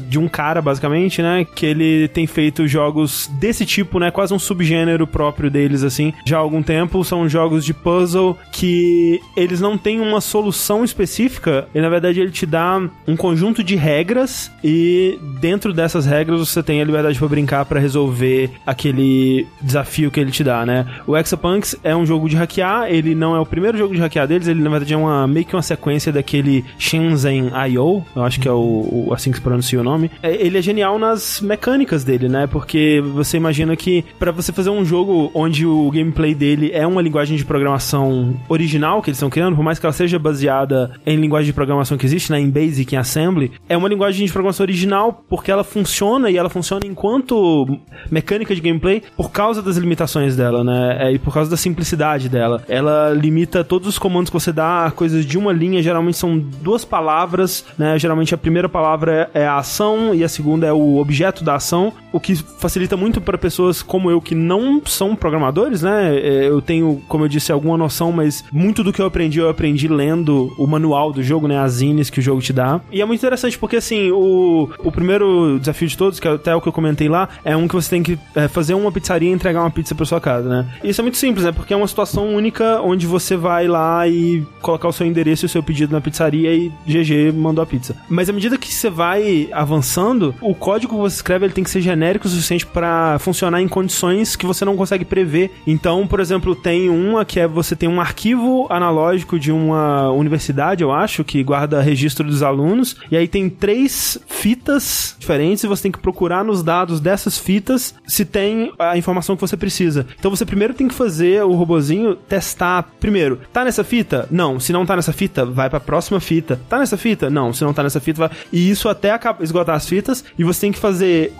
[0.07, 1.34] de um cara, basicamente, né?
[1.43, 4.11] Que ele tem feito jogos desse tipo, né?
[4.11, 7.03] Quase um subgênero próprio deles, assim, já há algum tempo.
[7.03, 11.67] São jogos de puzzle que eles não têm uma solução específica.
[11.73, 16.61] E na verdade ele te dá um conjunto de regras e dentro dessas regras você
[16.63, 20.85] tem a liberdade para brincar para resolver aquele desafio que ele te dá, né?
[21.07, 24.27] O Exapunks é um jogo de hackear, ele não é o primeiro jogo de hackear
[24.27, 28.39] deles, ele na verdade é uma meio que uma sequência daquele Shenzhen IO, eu acho
[28.39, 30.11] que é o, o- assim que se pronuncia o nome.
[30.21, 32.47] É, ele é genial nas mecânicas dele, né?
[32.47, 37.01] Porque você imagina que para você fazer um jogo onde o gameplay dele é uma
[37.01, 41.17] linguagem de programação original que eles estão criando, por mais que ela seja baseada em
[41.17, 44.63] linguagem de programação que existe, né, em Basic, em Assembly, é uma linguagem de programação
[44.63, 50.35] original porque ela funciona e ela funciona enquanto mecânica de gameplay por causa das limitações
[50.35, 52.63] dela, né, é, e por causa da simplicidade dela.
[52.67, 56.37] Ela limita todos os comandos que você dá a coisas de uma linha, geralmente são
[56.37, 60.99] duas palavras, né, geralmente a primeira palavra é a ação e a segunda é o
[61.15, 65.81] objeto da ação, o que facilita muito para pessoas como eu que não são programadores,
[65.81, 66.17] né?
[66.17, 69.49] É, Eu tenho, como eu disse, alguma noção, mas muito do que eu aprendi eu
[69.49, 71.57] aprendi lendo o manual do jogo, né?
[71.57, 72.81] As zines que o jogo te dá.
[72.91, 76.53] E é muito interessante porque, assim, o, o primeiro desafio de todos, que é até
[76.53, 79.29] o que eu comentei lá, é um que você tem que é, fazer uma pizzaria
[79.29, 80.65] e entregar uma pizza pra sua casa, né?
[80.83, 81.51] E isso é muito simples, né?
[81.51, 85.47] Porque é uma situação única onde você vai lá e colocar o seu endereço e
[85.47, 87.95] o seu pedido na pizzaria e GG mandou a pizza.
[88.09, 91.81] Mas à medida que você vai avançando, o código você escreve ele tem que ser
[91.81, 95.51] genérico o suficiente para funcionar em condições que você não consegue prever.
[95.65, 100.83] Então, por exemplo, tem uma que é você tem um arquivo analógico de uma universidade,
[100.83, 105.83] eu acho, que guarda registro dos alunos, e aí tem três fitas diferentes e você
[105.83, 110.05] tem que procurar nos dados dessas fitas se tem a informação que você precisa.
[110.19, 114.27] Então você primeiro tem que fazer o robozinho testar primeiro, tá nessa fita?
[114.31, 116.59] Não, se não tá nessa fita, vai pra próxima fita.
[116.67, 117.29] Tá nessa fita?
[117.29, 118.29] Não, se não tá nessa fita, vai.
[118.51, 120.94] E isso até esgotar as fitas e você tem que fazer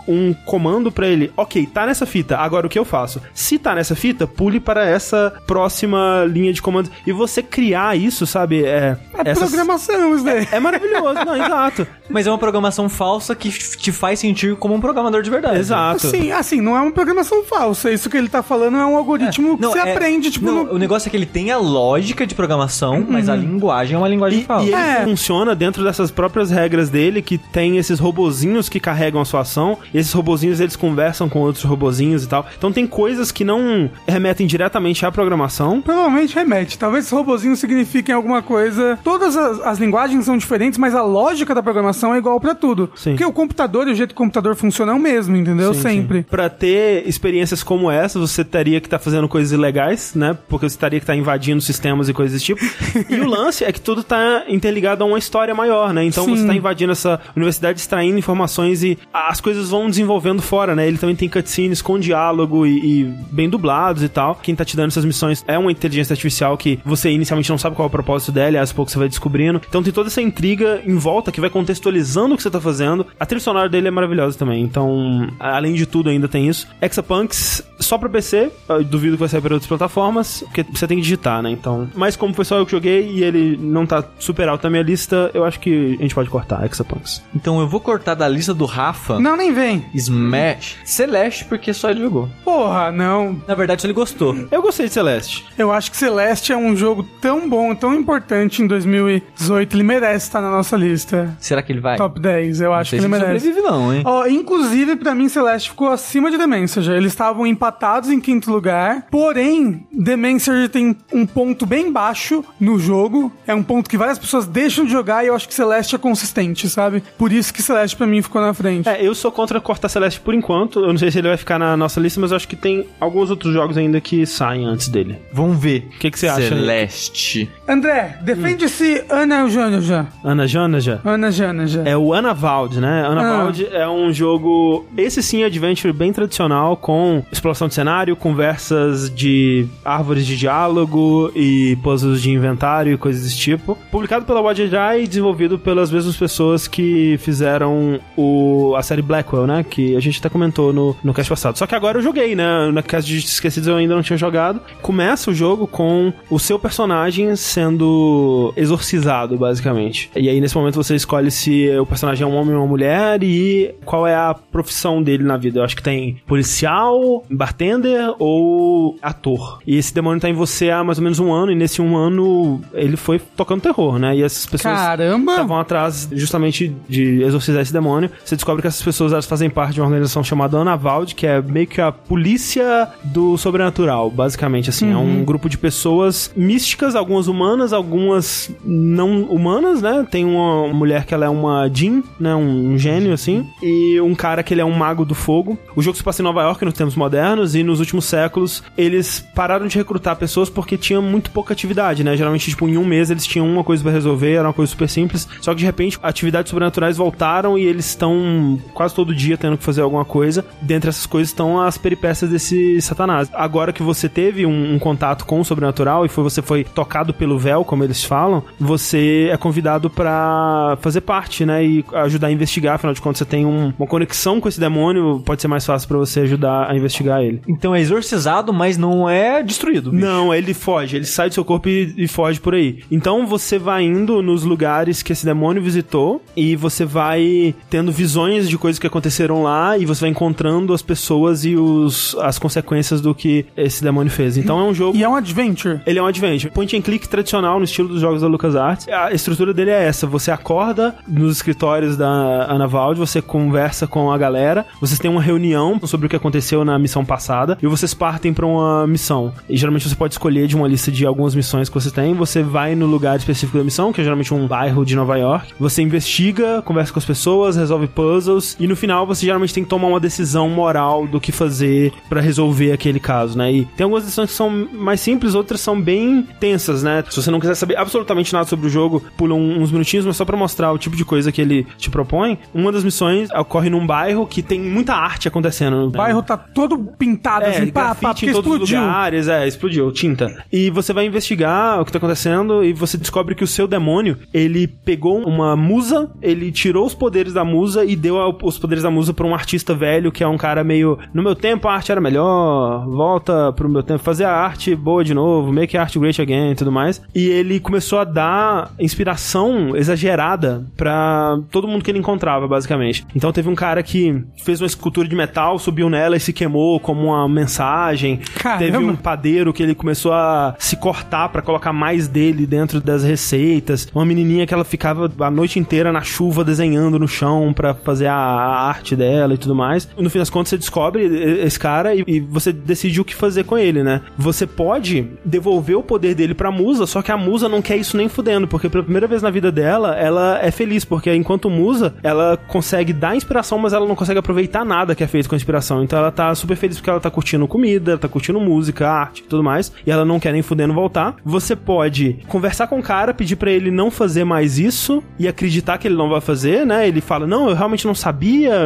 [0.08, 1.32] um comando pra ele.
[1.38, 2.38] OK, tá nessa fita.
[2.38, 3.22] Agora o que eu faço?
[3.34, 8.26] Se tá nessa fita, pule para essa próxima linha de comando e você criar isso,
[8.28, 8.64] sabe?
[8.64, 10.48] É, É essas- programação isso daí.
[10.52, 11.88] é maravilhoso, não, exato.
[12.10, 15.58] Mas é uma programação falsa que te faz sentir como um programador de verdade.
[15.60, 16.08] Exato.
[16.08, 17.92] Assim, assim, não é uma programação falsa.
[17.92, 20.64] Isso que ele tá falando é um algoritmo que Não, você é- aprende, tipo, não,
[20.66, 23.98] no- O negócio é que ele tem a lógica de programação, mas a linguagem é
[23.98, 24.66] uma linguagem E, falsa.
[24.66, 25.04] e ele É.
[25.04, 29.45] funciona dentro dessas próprias regras dele, que tem esses robozinhos que carregam a sua
[29.94, 32.46] e esses robozinhos eles conversam com outros robozinhos e tal.
[32.58, 35.82] Então tem coisas que não remetem diretamente à programação.
[35.82, 36.78] Provavelmente remete.
[36.78, 39.00] Talvez esses robozinhos signifiquem alguma coisa.
[39.04, 42.92] Todas as, as linguagens são diferentes, mas a lógica da programação é igual pra tudo.
[42.96, 43.12] Sim.
[43.12, 45.74] Porque o computador e o jeito que o computador funciona é o mesmo, entendeu?
[45.74, 46.24] Sim, Sempre.
[46.24, 50.38] Pra ter experiências como essa, você teria que estar fazendo coisas ilegais, né?
[50.50, 52.62] Porque você teria que estar invadindo sistemas e coisas desse tipo.
[53.10, 56.04] e o lance é que tudo tá interligado a uma história maior, né?
[56.04, 56.36] Então Sim.
[56.36, 60.88] você tá invadindo essa universidade, extraindo informações e a as coisas vão desenvolvendo fora, né?
[60.88, 64.36] Ele também tem cutscenes com diálogo e, e bem dublados e tal.
[64.36, 67.76] Quem tá te dando essas missões é uma inteligência artificial que você inicialmente não sabe
[67.76, 69.62] qual é o propósito dela, e aos poucos você vai descobrindo.
[69.68, 73.06] Então tem toda essa intriga em volta que vai contextualizando o que você tá fazendo.
[73.20, 74.64] A trilha sonora dele é maravilhosa também.
[74.64, 76.68] Então, além de tudo, ainda tem isso.
[76.82, 80.98] Exapunks só pra PC, eu duvido que vai sair para outras plataformas, porque você tem
[80.98, 81.52] que digitar, né?
[81.52, 84.70] Então, mas como foi só eu que joguei e ele não tá super alto na
[84.70, 87.22] minha lista, eu acho que a gente pode cortar Exapunks.
[87.36, 89.86] Então eu vou cortar da lista do Rafa Não, nem vem.
[89.94, 92.30] Smash Celeste, porque só ele jogou.
[92.44, 93.42] Porra, não.
[93.48, 94.36] Na verdade, só ele gostou.
[94.52, 95.46] Eu gostei de Celeste.
[95.58, 99.76] Eu acho que Celeste é um jogo tão bom, tão importante em 2018.
[99.76, 101.36] Ele merece estar na nossa lista.
[101.40, 101.98] Será que ele vai?
[101.98, 103.46] Top 10, eu acho que Não ele merece.
[103.46, 104.02] sobrevive não, hein?
[104.06, 106.96] Ó, inclusive, pra mim, Celeste ficou acima de The Messenger.
[106.96, 109.08] Eles estavam empatados em quinto lugar.
[109.12, 113.32] Porém, The Messenger tem um ponto bem baixo no jogo.
[113.48, 115.98] É um ponto que várias pessoas deixam de jogar e eu acho que Celeste é
[115.98, 117.04] consistente, sabe?
[117.18, 118.88] Por isso que Celeste pra mim ficou na frente.
[118.88, 120.80] É, eu sou contra cortar Celeste por enquanto.
[120.80, 122.86] Eu não sei se ele vai ficar na nossa lista, mas eu acho que tem
[123.00, 125.18] alguns outros jogos ainda que saem antes dele.
[125.32, 125.88] Vamos ver.
[125.96, 126.50] O que, que você acha?
[126.50, 127.50] Celeste.
[127.68, 130.08] André, defende-se Ana Janaja.
[130.24, 131.02] Ana Janaja?
[131.04, 131.84] Ana Janaja.
[131.86, 133.06] É o Anavald, né?
[133.06, 139.68] Anavald é um jogo, esse sim, adventure bem tradicional, com exploração de cenário, conversas de
[139.84, 143.78] árvores de diálogo e puzzles de inventário e coisas desse tipo.
[143.92, 149.66] Publicado pela Wadjai e desenvolvido pelas mesmas pessoas que fizeram o, a série Blackwell, né?
[149.68, 151.58] Que a gente até comentou no, no cast passado.
[151.58, 152.72] Só que agora eu joguei, né?
[152.72, 154.62] Na cast de Esquecidos eu ainda não tinha jogado.
[154.82, 160.10] Começa o jogo com o seu personagem sendo exorcizado, basicamente.
[160.16, 163.22] E aí, nesse momento, você escolhe se o personagem é um homem ou uma mulher
[163.24, 165.60] e qual é a profissão dele na vida.
[165.60, 169.60] Eu acho que tem policial, bartender ou ator.
[169.68, 171.98] E esse demônio tá em você há mais ou menos um ano, e nesse um
[171.98, 174.16] ano ele foi tocando terror, né?
[174.16, 178.10] E essas pessoas estavam atrás justamente de exorcizar esse demônio.
[178.24, 181.42] Você descobre que essas pessoas elas fazem parte de uma organização chamada Anavald, que é
[181.42, 184.92] meio que a polícia do sobrenatural, basicamente assim.
[184.92, 190.06] É um grupo de pessoas místicas, algumas humanas, algumas não humanas, né?
[190.10, 192.36] Tem uma mulher que ela é uma Jin, né?
[192.36, 193.48] Um, um gênio, assim.
[193.62, 195.58] E um cara que ele é um mago do fogo.
[195.76, 199.26] O jogo se passa em Nova York nos tempos modernos e nos últimos séculos eles
[199.34, 202.16] pararam de recrutar pessoas porque tinha muito pouca atividade, né?
[202.16, 204.88] Geralmente, tipo, em um mês eles tinham uma coisa pra resolver, era uma coisa super
[204.88, 205.28] simples.
[205.42, 209.64] Só que de repente, atividades sobrenaturais voltaram e eles estão quase todo dia tendo que
[209.64, 210.46] fazer alguma coisa.
[210.62, 213.30] Dentre essas coisas estão as peripécias desse satanás.
[213.34, 217.14] Agora que você teve um, um contato com o sobrenatural e foi, você foi tocado
[217.14, 221.66] pelo véu, como eles falam, você é convidado pra fazer parte, né?
[221.66, 222.76] E ajudar a investigar.
[222.76, 225.88] Afinal de contas, você tem um- uma conexão com esse demônio, pode ser mais fácil
[225.88, 227.42] pra você ajudar a investigar ele.
[227.48, 229.92] Então é exorcizado, mas não é destruído.
[229.92, 230.06] bicho.
[230.06, 232.80] Não, ele foge, ele sai do seu corpo e, e foge por aí.
[232.92, 238.50] Então você vai indo nos lugares que esse demônio visitou e você vai tendo visões
[238.50, 243.00] de coisas que aconteceram lá e você vai encontrando as pessoas e os, as consequências
[243.00, 244.38] do que esse demônio fez.
[244.38, 244.98] Então é um jogo.
[244.98, 245.82] E é um adventure.
[245.86, 246.52] Ele é um adventure.
[246.52, 248.88] Point and click tradicional no estilo dos jogos da LucasArts.
[248.88, 250.08] A estrutura dele é essa.
[250.08, 255.22] Você acorda nos escritórios da Ana Vald, você conversa com a galera, vocês têm uma
[255.22, 259.32] reunião sobre o que aconteceu na missão passada e vocês partem pra uma missão.
[259.48, 262.16] E geralmente você pode escolher de uma lista de algumas missões que você tem.
[262.16, 265.54] Você vai no lugar específico da missão, que é geralmente um bairro de Nova York.
[265.60, 269.70] Você investiga, conversa com as pessoas, resolve puzzles e no final você geralmente tem que
[269.70, 273.52] tomar uma decisão moral do que fazer pra resolver aquele caso, né?
[273.52, 277.04] E tem algumas decisões que são mais simples, outras são bem tensas, né?
[277.10, 280.26] Se você não quiser saber absolutamente nada sobre o jogo, pula uns minutinhos, mas só
[280.26, 282.38] pra mostrar o tipo de coisa que ele te propõe.
[282.54, 285.88] Uma das missões ocorre num bairro que tem muita arte acontecendo.
[285.88, 288.80] O bairro tá todo pintado, É, assim, pá, pá, porque em todos os explodiu.
[288.82, 290.44] lugares, é, explodiu, tinta.
[290.52, 294.18] E você vai investigar o que tá acontecendo e você descobre que o seu demônio,
[294.34, 298.92] ele pegou uma musa, ele tirou os poderes da musa e deu os poderes da
[298.92, 301.92] musa pra um artista velho, que é um cara meio, no meu tempo a arte
[301.92, 306.22] era melhor, volta pro meu tempo, fazer a arte boa de novo, make art great
[306.22, 307.02] again e tudo mais.
[307.14, 313.06] E ele começou a dar inspiração exagerada pra todo mundo que ele encontrava, basicamente.
[313.16, 316.80] Então teve um cara que fez uma escultura de metal, subiu nela e se queimou
[316.80, 318.20] como uma mensagem.
[318.36, 318.60] Caramba.
[318.60, 323.04] Teve um padeiro que ele começou a se cortar pra colocar mais dele dentro das
[323.04, 323.88] receitas.
[323.94, 328.08] Uma menininha que ela ficava a noite inteira na chuva desenhando no chão pra fazer
[328.08, 329.88] a, a arte dela e tudo mais.
[329.98, 333.44] No fim das contas você descobre esse cara e, e você decide o que fazer
[333.44, 334.02] com ele, né?
[334.18, 337.98] Você pode devolver o poder dele pra musa, só que a musa não quer isso
[337.98, 341.96] nem fudendo, porque pela primeira vez na vida dela, ela é feliz, porque enquanto musa,
[342.02, 345.38] ela consegue dar inspiração, mas ela não consegue aproveitar nada que é feito com a
[345.38, 345.84] inspiração.
[345.84, 349.20] Então ela tá super feliz porque que ela tá curtindo comida, tá curtindo música, arte
[349.20, 351.16] e tudo mais, e ela não quer nem fudendo voltar.
[351.26, 355.78] Você pode conversar com o cara, pedir para ele não fazer mais isso e acreditar
[355.78, 356.88] que ele não vai fazer, né?
[356.88, 358.15] Ele fala: "Não, eu realmente não sabia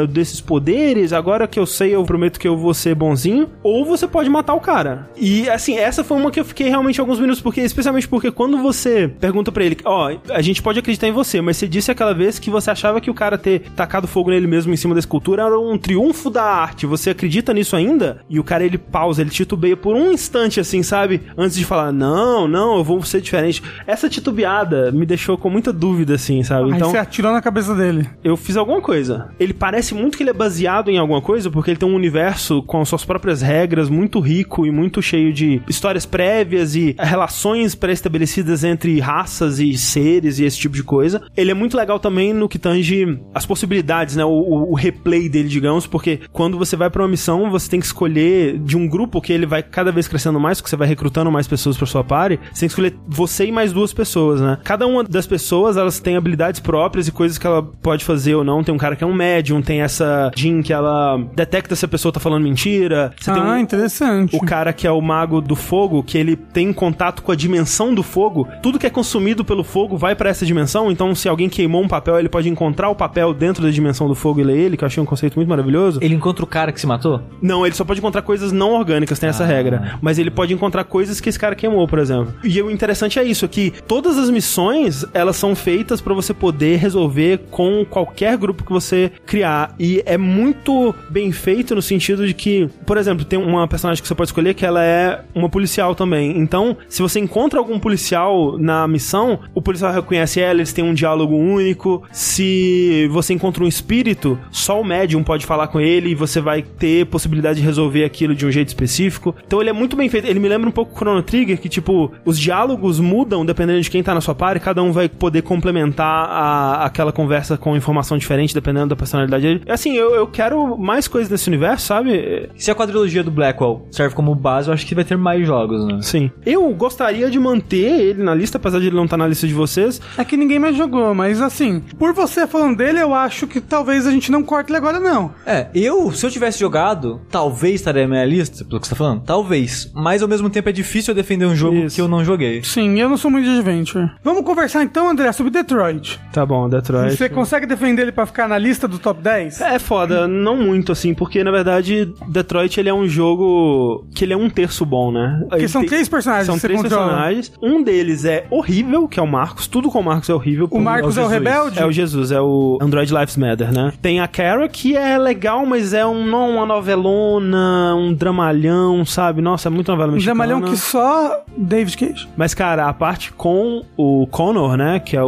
[0.10, 3.48] desses poderes, agora que eu sei, eu prometo que eu vou ser bonzinho".
[3.64, 5.10] Ou você pode matar o cara.
[5.18, 8.58] E assim, essa foi uma que eu fiquei realmente alguns minutos porque especialmente porque quando
[8.62, 11.92] você pergunta para ele, ó, oh, a gente pode acreditar em você, mas você disse
[11.92, 14.94] aquela vez que você achava que o cara ter tacado fogo nele mesmo em cima
[14.94, 16.86] da escultura era um triunfo da arte.
[16.86, 18.22] Você acredita nisso ainda?
[18.30, 21.22] E o cara ele pausa, ele titubeia por um instante assim, sabe?
[21.38, 23.62] Antes de falar: "Não, não, eu vou ser diferente".
[23.88, 26.70] Essa titubeada me deixou com muita dúvida assim, sabe?
[26.72, 28.08] Aí Então, você atirou na cabeça dele.
[28.24, 29.30] eu fiz alguma coisa.
[29.40, 32.62] Ele parece muito que ele é baseado em alguma coisa, porque ele tem um universo
[32.64, 38.64] com suas próprias regras, muito rico e muito cheio de histórias prévias e relações pré-estabelecidas
[38.64, 41.22] entre raças e seres e esse tipo de coisa.
[41.36, 44.26] Ele é muito legal também no que tange as possibilidades, né?
[44.26, 47.80] O, o- o replay dele, digamos, porque quando você vai pra uma missão, você tem
[47.80, 50.88] que escolher de um grupo que ele vai cada vez crescendo mais, porque você vai
[50.88, 54.42] recrutando mais pessoas pra sua party, você tem que escolher você e mais duas pessoas,
[54.42, 54.58] né?
[54.64, 58.44] Cada uma das pessoas, elas têm habilidades próprias e coisas que ela pode fazer ou
[58.44, 58.64] não.
[58.64, 61.88] Tem um cara que é um médium, tem essa Jean que ela detecta se a
[61.88, 63.12] pessoa tá falando mentira.
[63.20, 64.36] Você tem ah, um, interessante.
[64.36, 67.94] o cara que é o mago do fogo, que ele tem contato com a dimensão
[67.94, 68.48] do fogo.
[68.62, 70.92] Tudo que é consumido pelo fogo vai pra essa dimensão.
[70.92, 74.16] Então, se alguém queimou um papel, ele pode encontrar o papel dentro da dimensão do
[74.16, 76.00] fogo e ler ele, que eu achei um conceito muito maravilhoso.
[76.02, 77.22] Ele encontra o cara que se matou?
[77.42, 79.98] Não, ele só pode encontrar coisas não orgânicas, tem essa regra.
[80.02, 82.34] Mas ele pode encontrar coisas que esse cara queimou, por exemplo.
[82.44, 86.78] E o interessante é isso, que todas as missões, elas são feitas pra você poder
[86.78, 89.76] resolver com qualquer grupo que você criar.
[89.80, 94.08] E é muito bem feito no sentido de que, por exemplo, tem uma personagem que
[94.08, 96.38] você pode escolher que ela é uma policial também.
[96.40, 100.94] Então, se você encontra algum policial na missão, o policial reconhece ela, eles têm um
[100.94, 102.02] diálogo único.
[102.12, 106.62] Se você encontra um espírito, só o médium pode falar com ele e você vai
[106.62, 109.36] ter possibilidade de resolver aquilo de um jeito específico.
[109.46, 110.26] Então ele é muito bem feito.
[110.26, 113.90] Ele me lembra um pouco o Chrono Trigger, que tipo, os diálogos mudam dependendo de
[113.90, 118.18] quem tá na sua party, cada um vai poder complementar a- aquela conversa com informação
[118.18, 119.62] diferente, dependendo da personalidade dele.
[119.66, 122.50] E, Assim, eu, eu quero mais coisas nesse universo, sabe?
[122.58, 125.86] Se a quadrilogia do Blackwell serve como base, eu acho que vai ter mais jogos,
[125.86, 126.00] né?
[126.02, 126.30] Sim.
[126.46, 129.54] Eu gostaria de manter ele na lista, apesar de ele não estar na lista de
[129.54, 130.02] vocês.
[130.18, 134.06] É que ninguém mais jogou, mas assim, por você falando dele, eu acho que talvez
[134.06, 135.32] a gente não corte ele agora, não.
[135.46, 138.98] É, eu, se eu tivesse jogado, talvez estaria na minha lista, pelo que você tá
[138.98, 139.22] falando.
[139.24, 139.90] Talvez.
[139.96, 141.96] Mas ao mesmo tempo é difícil eu defender um jogo Isso.
[141.96, 142.64] que eu não joguei.
[142.64, 144.12] Sim, eu não sou muito de adventure.
[144.24, 146.20] Vamos conversar então, André, sobre Detroit.
[146.34, 147.16] Tá bom, Detroit.
[147.16, 149.62] Você consegue defender ele pra ficar na lista do top 10?
[149.62, 154.34] É foda, não muito assim, porque na verdade Detroit ele é um jogo que ele
[154.34, 155.38] é um terço bom, né?
[155.42, 157.06] Porque Ele são tem- três personagens São três controla.
[157.08, 157.52] personagens.
[157.62, 159.68] Um deles é horrível, que é o Marcos.
[159.68, 160.68] Tudo com o Marcos é horrível.
[160.72, 161.32] O Marcos é o, Jesus.
[161.44, 161.80] rebelde?
[161.80, 163.94] É o Jesus, é o Android Lives Matter, né?
[164.02, 169.42] Tem a Kara, que é legal, mas é um, não uma novelona, um dramalhão, sabe?
[169.42, 170.46] Nossa, é muito novela Um mexicana.
[170.46, 172.28] dramalhão que só David Cage.
[172.38, 175.00] Mas, cara, a parte com o Connor, né?
[175.00, 175.28] Que é o,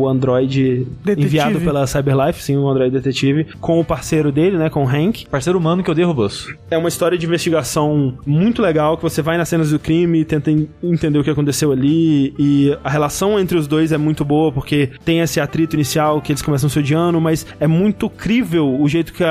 [0.00, 1.26] o android Detetive.
[1.26, 3.11] enviado pela Cyberlife, sim, o android detetive,
[3.60, 4.68] com o parceiro dele, né?
[4.70, 5.26] Com o Hank.
[5.28, 6.46] Parceiro humano que odeia robôs.
[6.70, 10.24] É uma história de investigação muito legal, que você vai nas cenas do crime e
[10.24, 12.34] tenta en- entender o que aconteceu ali.
[12.38, 16.32] E a relação entre os dois é muito boa, porque tem esse atrito inicial que
[16.32, 19.30] eles começam se odiando, mas é muito crível o jeito que a,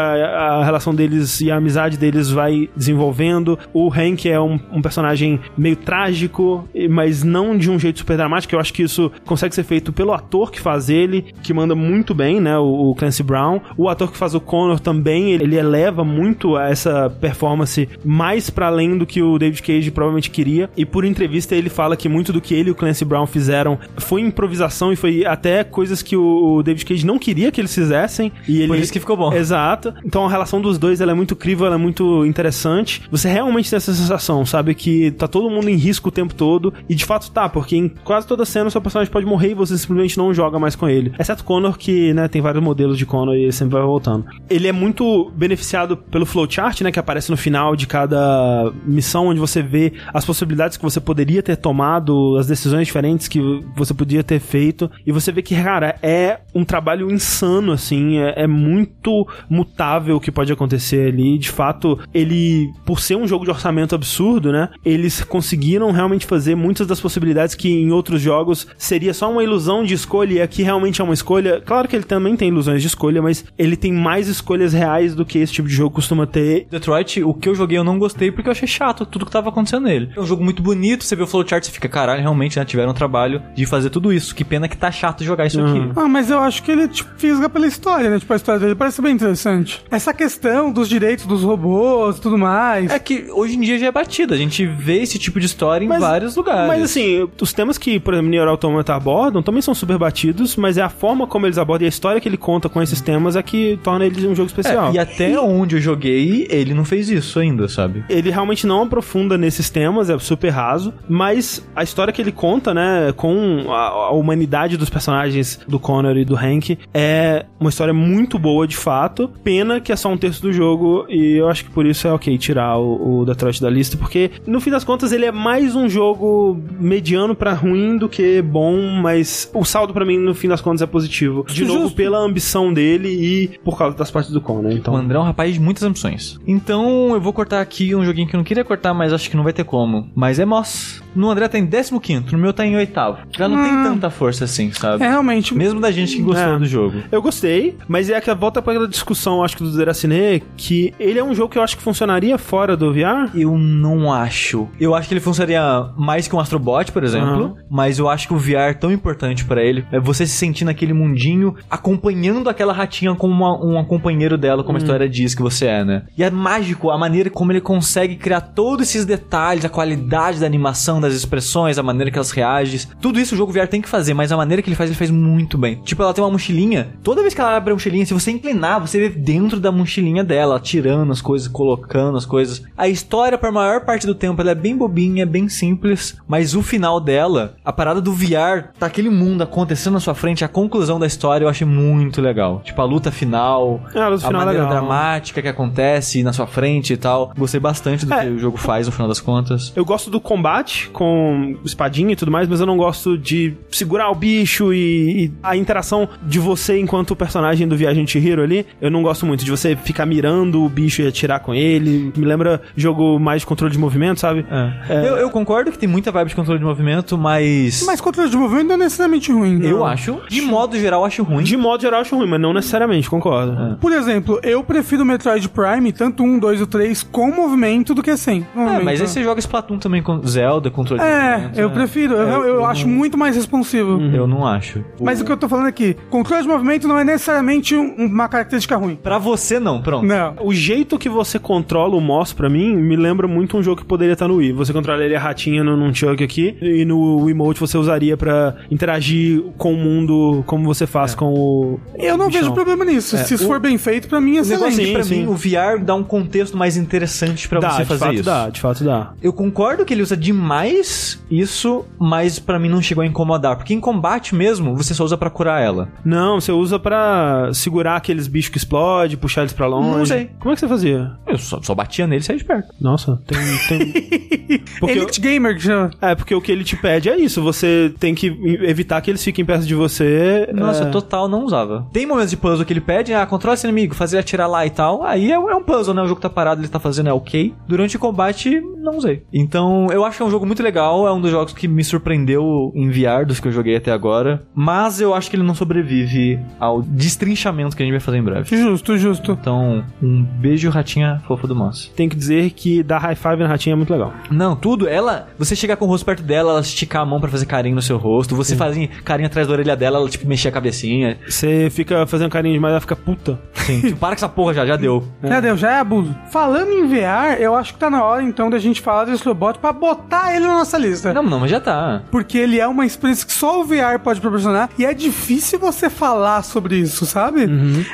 [0.59, 3.57] a relação deles e a amizade deles vai desenvolvendo.
[3.73, 8.53] O Hank é um, um personagem meio trágico, mas não de um jeito super dramático.
[8.55, 12.13] Eu acho que isso consegue ser feito pelo ator que faz ele, que manda muito
[12.13, 12.57] bem, né?
[12.57, 13.60] O, o Clancy Brown.
[13.77, 18.67] O ator que faz o Connor também, ele, ele eleva muito essa performance mais pra
[18.67, 20.69] além do que o David Cage provavelmente queria.
[20.75, 23.77] E por entrevista ele fala que muito do que ele e o Clancy Brown fizeram
[23.97, 28.31] foi improvisação e foi até coisas que o David Cage não queria que eles fizessem.
[28.47, 29.33] E ele, Por isso que ficou bom.
[29.33, 29.93] Exato.
[30.05, 33.01] Então a relação dos dois ela é muito incrível, ela é muito interessante.
[33.11, 34.73] Você realmente tem essa sensação, sabe?
[34.75, 36.73] Que tá todo mundo em risco o tempo todo.
[36.89, 39.53] E de fato tá, porque em quase toda cena o seu personagem pode morrer e
[39.53, 41.13] você simplesmente não joga mais com ele.
[41.19, 44.25] Exceto Connor, que né, tem vários modelos de Connor e ele sempre vai voltando.
[44.49, 46.91] Ele é muito beneficiado pelo flowchart, né?
[46.91, 51.43] Que aparece no final de cada missão, onde você vê as possibilidades que você poderia
[51.43, 53.39] ter tomado, as decisões diferentes que
[53.75, 54.89] você podia ter feito.
[55.05, 58.17] E você vê que, cara, é um trabalho insano, assim.
[58.17, 61.37] É, é muito mutável o que pode acontecer ali.
[61.37, 64.69] De fato, ele, por ser um jogo de orçamento absurdo, né?
[64.83, 69.83] Eles conseguiram realmente fazer muitas das possibilidades que em outros jogos seria só uma ilusão
[69.83, 71.61] de escolha e aqui realmente é uma escolha.
[71.61, 75.25] Claro que ele também tem ilusões de escolha, mas ele tem mais escolhas reais do
[75.25, 76.67] que esse tipo de jogo costuma ter.
[76.69, 79.49] Detroit, o que eu joguei eu não gostei porque eu achei chato tudo que tava
[79.49, 80.11] acontecendo nele.
[80.15, 82.91] É um jogo muito bonito, você vê o flowchart e fica, caralho, realmente, né, tiveram
[82.91, 84.33] um trabalho de fazer tudo isso.
[84.35, 85.91] Que pena que tá chato jogar isso aqui.
[85.95, 88.19] Ah, mas eu acho que ele tipo, fisga pela história, né?
[88.19, 89.81] Tipo, a história dele parece bem interessante.
[89.91, 92.91] Essa questão dos direitos dos robôs e tudo mais.
[92.91, 94.33] É que hoje em dia já é batido.
[94.33, 96.67] A gente vê esse tipo de história em Mas- vários lugares.
[96.67, 100.77] Mas assim, os temas que, por exemplo, Nier Automata abordam também são super batidos, mas
[100.77, 103.30] é a forma como eles abordam e a história que ele conta com esses temas
[103.35, 104.89] é que torna ele um jogo especial.
[104.89, 108.03] É, e até onde eu joguei, ele não fez isso ainda, sabe?
[108.09, 112.73] Ele realmente não aprofunda nesses temas, é super raso, mas a história que ele conta,
[112.73, 117.93] né, com a, a humanidade dos personagens do Connor e do Hank é uma história
[117.93, 119.29] muito boa de fato.
[119.43, 122.13] Pena que é só um terço do jogo e eu acho que por isso é
[122.13, 125.75] ok tirar o, o Detroit da lista, porque no fim das contas ele é mais
[125.75, 130.47] um jogo mediano pra ruim do que bom, mas o saldo pra mim no fim
[130.47, 131.45] das contas é positivo.
[131.47, 131.73] De Justo.
[131.73, 134.71] novo, pela ambição dele e por causa das partes do Connor.
[134.71, 136.39] Então, O André é um rapaz de muitas ambições.
[136.47, 139.35] Então eu vou cortar aqui um joguinho que eu não queria cortar, mas acho que
[139.37, 140.09] não vai ter como.
[140.15, 141.01] Mas é Moss.
[141.13, 143.17] No André tá em 15, no meu tá em oitavo.
[143.37, 143.83] Já não tem Hum.
[143.83, 145.03] tanta força assim, sabe?
[145.03, 145.53] É realmente.
[145.53, 146.57] Mesmo da gente que gostou É.
[146.57, 146.99] do jogo.
[147.11, 151.19] Eu gostei, mas é que volta para aquela discussão, acho que do Deracine, que ele
[151.19, 153.29] é um jogo que eu acho que funcionaria fora do VR.
[153.35, 154.69] Eu não acho.
[154.79, 155.61] Eu acho que ele funcionaria
[155.97, 157.27] mais que um Astrobot, por exemplo.
[157.29, 157.53] Aham.
[157.69, 159.85] Mas eu acho que o VR é tão importante pra ele.
[159.91, 164.77] É você se sentir naquele mundinho, acompanhando aquela ratinha como uma, um companheiro dela, como
[164.77, 166.03] a história diz que você é, né?
[166.17, 170.45] E é mágico a maneira como ele consegue criar todos esses detalhes, a qualidade da
[170.45, 172.81] animação, das expressões, a maneira que elas reagem.
[173.01, 174.97] Tudo isso o jogo VR tem que fazer, mas a maneira que ele faz, ele
[174.97, 175.75] faz muito bem.
[175.83, 176.93] Tipo, ela tem uma mochilinha.
[177.03, 180.23] Toda vez que ela abre a mochilinha, se você inclinar, você vê dentro da mochilinha
[180.23, 182.63] dela, tirando as coisas, colocando as coisas.
[182.77, 186.61] A história, por maior parte do tempo, ela é bem bobinha, bem simples, mas o
[186.61, 190.99] final dela, a parada do VR, tá aquele mundo acontecendo na sua frente, a conclusão
[190.99, 192.61] da história eu achei muito legal.
[192.63, 194.79] Tipo, a luta final, É, a luta final é maneira legal.
[194.85, 197.31] dramática que acontece na sua frente e tal.
[197.37, 198.21] Gostei bastante do É.
[198.25, 199.71] que o jogo faz no final das contas.
[199.75, 204.09] Eu gosto do combate com espadinha e tudo mais, mas eu não gosto de segurar
[204.11, 208.65] o bicho e, e a interação de você enquanto personagem do Viajante Hero ali.
[208.81, 212.11] Eu não gosto muito de você ficar mirando o bicho e atirar com ele.
[212.17, 214.45] Me lembra jogo mais de controle de movimento, sabe?
[214.89, 215.07] É.
[215.07, 217.83] Eu, eu concordo que tem muita vibe de controle de movimento, mas.
[217.85, 219.61] Mas controle de movimento não é necessariamente ruim.
[219.63, 219.85] eu não.
[219.85, 221.43] acho, de modo geral, acho ruim.
[221.43, 223.77] De modo geral, eu acho ruim, mas não necessariamente, concordo.
[223.79, 228.01] Por exemplo, eu prefiro o Metroid Prime, tanto um, dois ou três, com movimento do
[228.03, 228.45] que sem.
[228.55, 231.59] É, mas aí você joga Splatoon também com Zelda, controle de É, movimento.
[231.59, 231.73] eu né?
[231.75, 232.13] prefiro.
[232.15, 233.99] Eu, É, eu eu acho muito mais responsivo.
[234.13, 234.83] Eu não acho.
[234.99, 238.27] Mas o que eu tô falando aqui, controle de movimento não é necessariamente um- uma
[238.27, 238.95] característica ruim.
[238.95, 240.05] Pra você, não, pronto.
[240.05, 240.35] Não.
[240.41, 243.85] O jeito que você controla o Moss, pra mim, me lembra muito um jogo que
[243.87, 244.53] poderia estar no Wii.
[244.53, 249.41] Você controlaria a ratinha no, num chug aqui, e no Wiimote você usaria pra interagir
[249.57, 251.79] com o mundo como você faz com o.
[251.97, 252.41] Eu não bichão.
[252.41, 253.17] vejo problema nisso.
[253.17, 254.77] Se isso for bem feito, pra mim é é excelente.
[254.85, 255.25] que pra sim.
[255.25, 258.23] mim, o VR dá um contexto mais interessante pra Dá, você de fazer fato isso.
[258.23, 259.13] dá, de fato dá.
[259.21, 263.55] Eu concordo que ele usa demais isso, mas pra mim não chegou a incomodar.
[263.55, 265.89] Porque em combate mesmo, você só usa pra curar ela.
[266.03, 269.97] Não, você usa pra segurar aqueles bichos que explodem, puxar eles pra longe.
[269.97, 270.29] Não sei.
[270.39, 271.11] Como é que você fazia?
[271.27, 272.73] Eu só, só batia nele e saía de perto.
[272.79, 273.39] Nossa, tem.
[273.67, 274.59] tem...
[274.79, 275.91] Porque eu- Elite Gamer que chama.
[276.01, 277.41] É, porque o que ele te pede é isso.
[277.41, 278.27] Você tem que
[278.61, 280.49] evitar que eles fiquem perto de você.
[280.53, 280.89] Nossa, é...
[280.89, 281.87] total não usava.
[281.93, 284.65] Tem momentos de puzzle que ele pede, ah, controla esse inimigo, fazer ele atirar lá
[284.65, 285.03] e tal.
[285.03, 286.01] Aí é, é um puzzle, né?
[286.01, 287.53] O jogo tá parado, ele tá fazendo, é ok.
[287.67, 289.23] Durante o combate, não usei.
[289.31, 291.83] Então, eu acho que é um jogo muito legal, é um dos jogos que me
[291.83, 294.43] surpreendeu em VR dos que eu joguei até agora.
[294.53, 298.23] Mas eu acho que ele não sobrevive ao destrinchamento que a gente vai fazer em
[298.23, 298.55] breve.
[298.55, 299.31] Justo, justo.
[299.39, 301.91] Então, um beijo, ratinha fofa do Moss.
[301.95, 304.13] Tem que dizer que dar high five na ratinha é muito legal.
[304.29, 304.87] Não, tudo.
[304.87, 307.75] Ela, você chegar com o rosto perto dela, ela esticar a mão pra fazer carinho
[307.75, 308.35] no seu rosto.
[308.35, 311.17] Você fazer carinho atrás da orelha dela, ela tipo mexer a cabecinha.
[311.27, 313.39] Você fica fazendo carinho demais, ela fica puta.
[313.53, 313.81] Sim.
[313.81, 315.03] tipo, para com essa porra já, já deu.
[315.23, 316.15] Já deu, já é abuso.
[316.31, 319.59] Falando em VR, eu acho que tá na hora então da gente falar desse robot
[319.59, 321.13] pra botar ele na nossa lista.
[321.13, 322.01] Não, não, mas já tá.
[322.11, 325.89] Porque ele é uma experiência que só o VR pode proporcionar e é difícil você
[325.89, 327.47] falar sobre isso, sabe?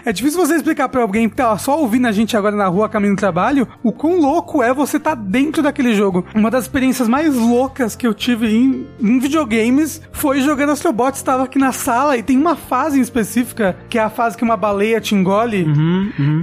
[0.06, 2.90] É difícil você explicar pra alguém que tá só ouvindo a gente agora na rua,
[2.90, 6.26] caminho do trabalho, o quão louco é você tá dentro daquele jogo.
[6.34, 11.16] Uma das experiências mais loucas que eu tive em, em videogames foi jogando Astrobot.
[11.16, 14.46] Estava aqui na sala e tem uma fase em específica, que é a fase que
[14.48, 15.66] uma baleia te engole.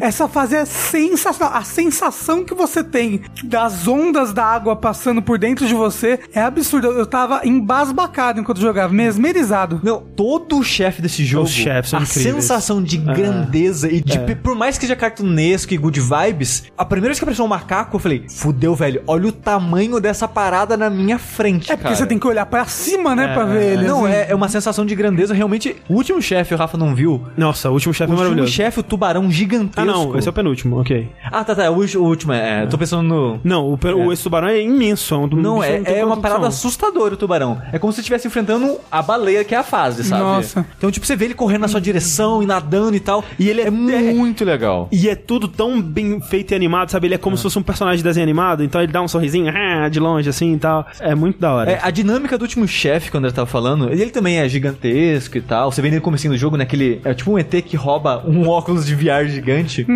[0.00, 1.54] Essa fase é sensacional.
[1.56, 6.40] A sensação que você tem das ondas da água passando por dentro de você é
[6.42, 6.88] absurda.
[6.88, 9.80] Eu tava embasbacado enquanto jogava, mesmerizado.
[9.82, 12.34] Não, todo o chefe desse jogo, Os chefes são a incríveis.
[12.34, 17.08] sensação de grandeza e de, por mais que seja cartunesco e good vibes, a primeira
[17.10, 20.90] vez que apareceu um macaco, eu falei, fudeu, velho, olha o tamanho dessa parada na
[20.90, 21.96] minha frente, É porque cara.
[21.96, 23.86] você tem que olhar pra cima, né, pra ver ele.
[23.86, 24.14] Não, assim.
[24.14, 25.76] é, é uma sensação de grandeza, realmente.
[25.88, 27.22] O último chefe, o Rafa não viu.
[27.36, 28.52] Nossa, o último chefe O é último maravilhoso.
[28.52, 29.80] chefe, o tubarão gigantesco.
[29.80, 31.08] Ah, não, esse é o penúltimo, ok.
[31.24, 33.40] Ah, tá, tá, o, o último, é, tô pensando no...
[33.42, 35.14] Não, o, o esse tubarão é imenso.
[35.14, 37.60] É um, Não, é, tem é uma parada assustadora o tubarão.
[37.72, 40.22] É como se você estivesse enfrentando a baleia, que é a fase, sabe?
[40.22, 40.64] Nossa.
[40.76, 43.24] Então, tipo, você vê ele correndo na sua direção e nadando e tal.
[43.38, 44.88] E ele é muito legal.
[44.92, 47.06] E é tudo tão bem feito jeito animado, sabe?
[47.06, 49.52] Ele é como se fosse um personagem de desenho animado, então ele dá um sorrisinho
[49.54, 50.86] ah, de longe assim e tal.
[51.00, 51.72] É muito da hora.
[51.72, 55.38] É, a dinâmica do último chefe, quando ele tava falando, ele, ele também é gigantesco
[55.38, 55.72] e tal.
[55.72, 57.00] Você vê nele comecinho do jogo, naquele.
[57.04, 59.86] É tipo um ET que rouba um óculos de VR gigante.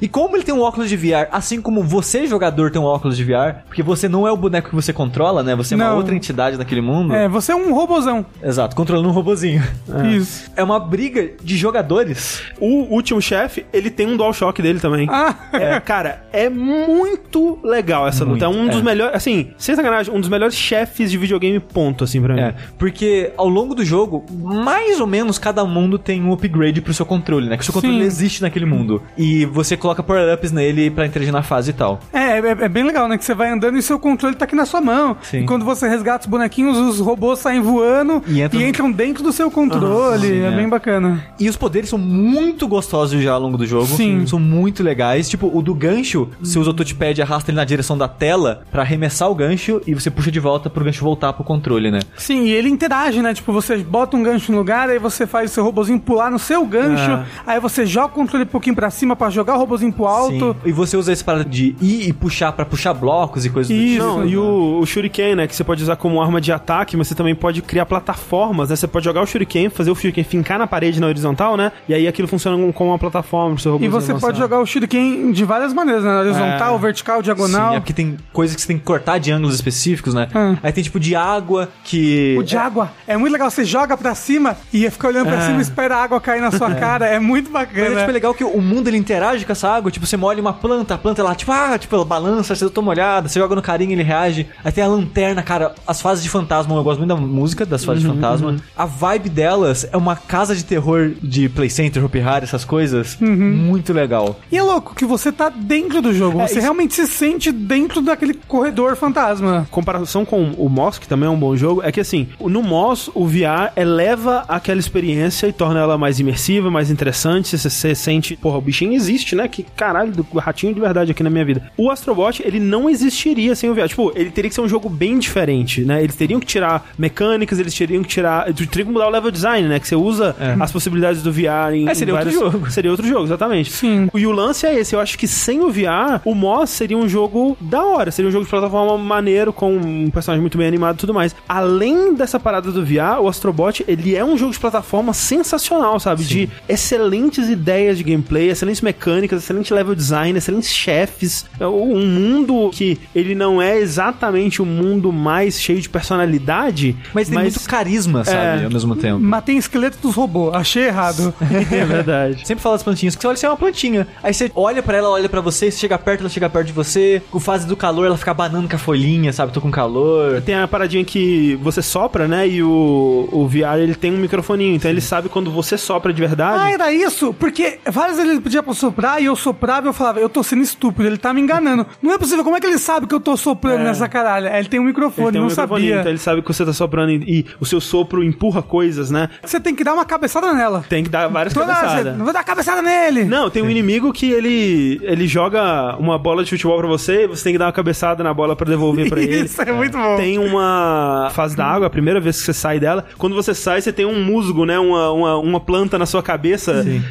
[0.00, 3.16] E como ele tem um óculos de VR, assim como você, jogador, tem um óculos
[3.16, 5.54] de VR, porque você não é o boneco que você controla, né?
[5.54, 5.96] Você é uma Não.
[5.96, 7.14] outra entidade naquele mundo.
[7.14, 8.24] É, você é um robozão.
[8.42, 9.62] Exato, controlando um robozinho.
[10.16, 10.50] Isso.
[10.56, 12.42] É uma briga de jogadores.
[12.60, 15.06] O último chefe, ele tem um DualShock dele também.
[15.10, 18.44] Ah, É, cara, é muito legal essa luta.
[18.44, 18.84] É um Muito, dos é.
[18.84, 22.40] melhores, assim, sem sacanagem, um dos melhores chefes de videogame, ponto, assim, pra mim.
[22.40, 26.94] É, porque ao longo do jogo, mais ou menos cada mundo tem um upgrade pro
[26.94, 27.56] seu controle, né?
[27.56, 28.06] Que o seu controle Sim.
[28.06, 29.02] existe naquele mundo.
[29.16, 32.00] E você coloca power-ups nele pra interagir na fase e tal.
[32.12, 33.16] é, é, é bem legal, né?
[33.18, 35.16] Que você vai andando e seu controle tá aqui na sua mão.
[35.22, 35.40] Sim.
[35.40, 39.32] E quando você resgata os bonequinhos, os robôs saem voando E e entram- dentro do
[39.32, 40.26] seu controle.
[40.28, 40.50] sim, é, é.
[40.50, 41.24] bem bacana.
[41.38, 43.86] E os poderes são muito gostosos já ao longo do jogo.
[43.86, 44.26] Sim.
[44.26, 45.28] São muito legais.
[45.28, 48.62] Tipo, o do gancho, você usa o touchpad e arrasta ele na direção da tela
[48.70, 52.00] pra arremessar o gancho e você puxa de volta pro gancho voltar pro controle, né?
[52.16, 53.32] Sim, e ele interage, né?
[53.34, 56.38] Tipo, você bota um gancho no lugar, aí você faz o seu robozinho pular no
[56.38, 57.52] seu gancho, É.
[57.52, 60.52] aí você joga o controle um pouquinho pra cima pra jogar o robozinho pro alto.
[60.52, 60.68] Sim.
[60.68, 63.82] E você usa esse parada de ir e puxar pra puxar blocos e coisas do
[63.82, 63.94] Isso.
[63.94, 64.04] tipo.
[64.18, 65.46] Não, e o, o Shuriken, né?
[65.46, 68.76] Que você pode usar como arma de ataque, mas você também pode criar plataformas, né?
[68.76, 71.72] Você pode jogar o Shuriken, fazer o Shuriken fincar na parede na horizontal, né?
[71.88, 74.66] E aí aquilo funciona como- uma plataforma pro seu robô E você pode jogar o
[74.66, 76.20] Shuriken de várias maneiras, né?
[76.20, 76.78] Horizontal, É.
[76.78, 77.74] vertical, Sim, diagonal.
[77.74, 80.28] é porque tem coisas que você tem que cortar de ângulos específicos, né?
[80.34, 80.56] Hum.
[80.62, 82.36] Aí tem tipo de água que.
[82.38, 85.40] O de água é muito legal, você joga pra cima e fica olhando pra É.
[85.46, 87.03] cima e espera a água cair na sua cara.
[87.06, 87.86] É muito Mas bacana.
[87.86, 89.90] é tipo, é legal que o mundo ele interage com essa água.
[89.90, 92.86] Tipo, você molha uma planta, a planta ela, tipo, ah, tipo, ela balança, você toma
[92.86, 94.46] molhada, você joga no carinho, ele reage.
[94.64, 97.84] Aí tem a lanterna, cara, as fases de fantasma, eu gosto muito da música das
[97.84, 98.56] fases de fantasma.
[98.76, 103.16] A vibe delas é uma casa de terror de Play Center, Hopi Hari, essas coisas.
[103.20, 104.38] Muito legal.
[104.50, 106.40] E é louco que você tá dentro do jogo.
[106.40, 109.66] É, você isso- realmente se sente dentro daquele corredor fantasma.
[109.70, 113.10] comparação com o Moss, que também é um bom jogo, é que assim, no Moss,
[113.14, 117.56] o VR eleva aquela experiência e torna ela mais imersiva, mais interessante.
[117.58, 119.46] Você, você sente, porra, o bichinho existe, né?
[119.48, 121.70] Que caralho, do ratinho de verdade aqui na minha vida.
[121.76, 123.88] O Astrobot, ele não existiria sem o VR.
[123.88, 126.02] Tipo, ele teria que ser um jogo bem diferente, né?
[126.02, 128.46] Eles teriam que tirar mecânicas, eles teriam que tirar.
[128.54, 129.78] Teriam que mudar o level design, né?
[129.80, 131.88] Que você usa as possibilidades do VR em.
[131.88, 132.70] É, seria em outro várias- jogo.
[132.70, 133.70] Seria outro jogo, exatamente.
[133.72, 134.08] Sim.
[134.14, 134.94] E o lance é esse.
[134.94, 138.10] Eu acho que sem o VR, o Moss seria um jogo da hora.
[138.10, 141.34] Seria um jogo de plataforma maneiro, com um personagem muito bem animado e tudo mais.
[141.48, 146.24] Além dessa parada do VR, o Astrobot, ele é um jogo de plataforma sensacional, sabe?
[146.24, 146.48] De
[146.84, 151.46] excelentes ideias de gameplay, excelentes mecânicas, excelente level design, excelentes chefes.
[151.58, 157.28] É Um mundo que ele não é exatamente o mundo mais cheio de personalidade, Mas
[157.28, 158.62] tem muito carisma, sabe?
[158.62, 158.64] É.
[158.64, 159.20] Ao mesmo tempo.
[159.20, 160.54] Matei esqueleto dos robôs.
[160.54, 161.34] Achei errado.
[161.40, 162.46] é verdade.
[162.46, 164.06] Sempre fala das plantinhas, que você olha, você é uma plantinha.
[164.22, 166.66] Aí você olha pra ela, ela olha pra você, você chega perto, ela chega perto
[166.68, 167.22] de você.
[167.30, 169.52] Com fase do calor, ela fica banando com a folhinha, sabe?
[169.52, 170.40] Tô com calor.
[170.42, 172.48] Tem a paradinha que você sopra, né?
[172.48, 176.20] E o, o VR ele tem um microfoninho, então ele sabe quando você sopra de
[176.20, 176.62] verdade.
[176.62, 177.32] Ah, era isso?
[177.34, 180.28] Porque várias vezes ele pedia pra eu soprar e eu soprava e eu falava, eu
[180.28, 181.86] tô sendo estúpido, ele tá me enganando.
[182.02, 184.46] Não é possível, como é que ele sabe que eu tô soprando nessa caralho?
[184.48, 186.00] Ele tem um Ele microfone, tem um não microfoninho, sabia.
[186.00, 189.28] então ele sabe que você tá soprando e, e o seu sopro empurra coisas, né?
[189.44, 190.84] Você tem que dar uma cabeçada nela.
[190.88, 192.16] Tem que dar várias Toda cabeçadas.
[192.16, 193.24] Não vou dar cabeçada nele.
[193.24, 197.26] Não, tem um inimigo que ele ele joga uma bola de futebol pra você e
[197.26, 199.46] você tem que dar uma cabeçada na bola pra devolver pra ele.
[199.46, 200.16] Isso é muito bom.
[200.16, 203.04] Tem uma fase da água, a primeira vez que você sai dela.
[203.18, 204.78] Quando você sai, você tem um musgo, né?
[204.78, 206.63] Uma, uma, uma planta na sua cabeça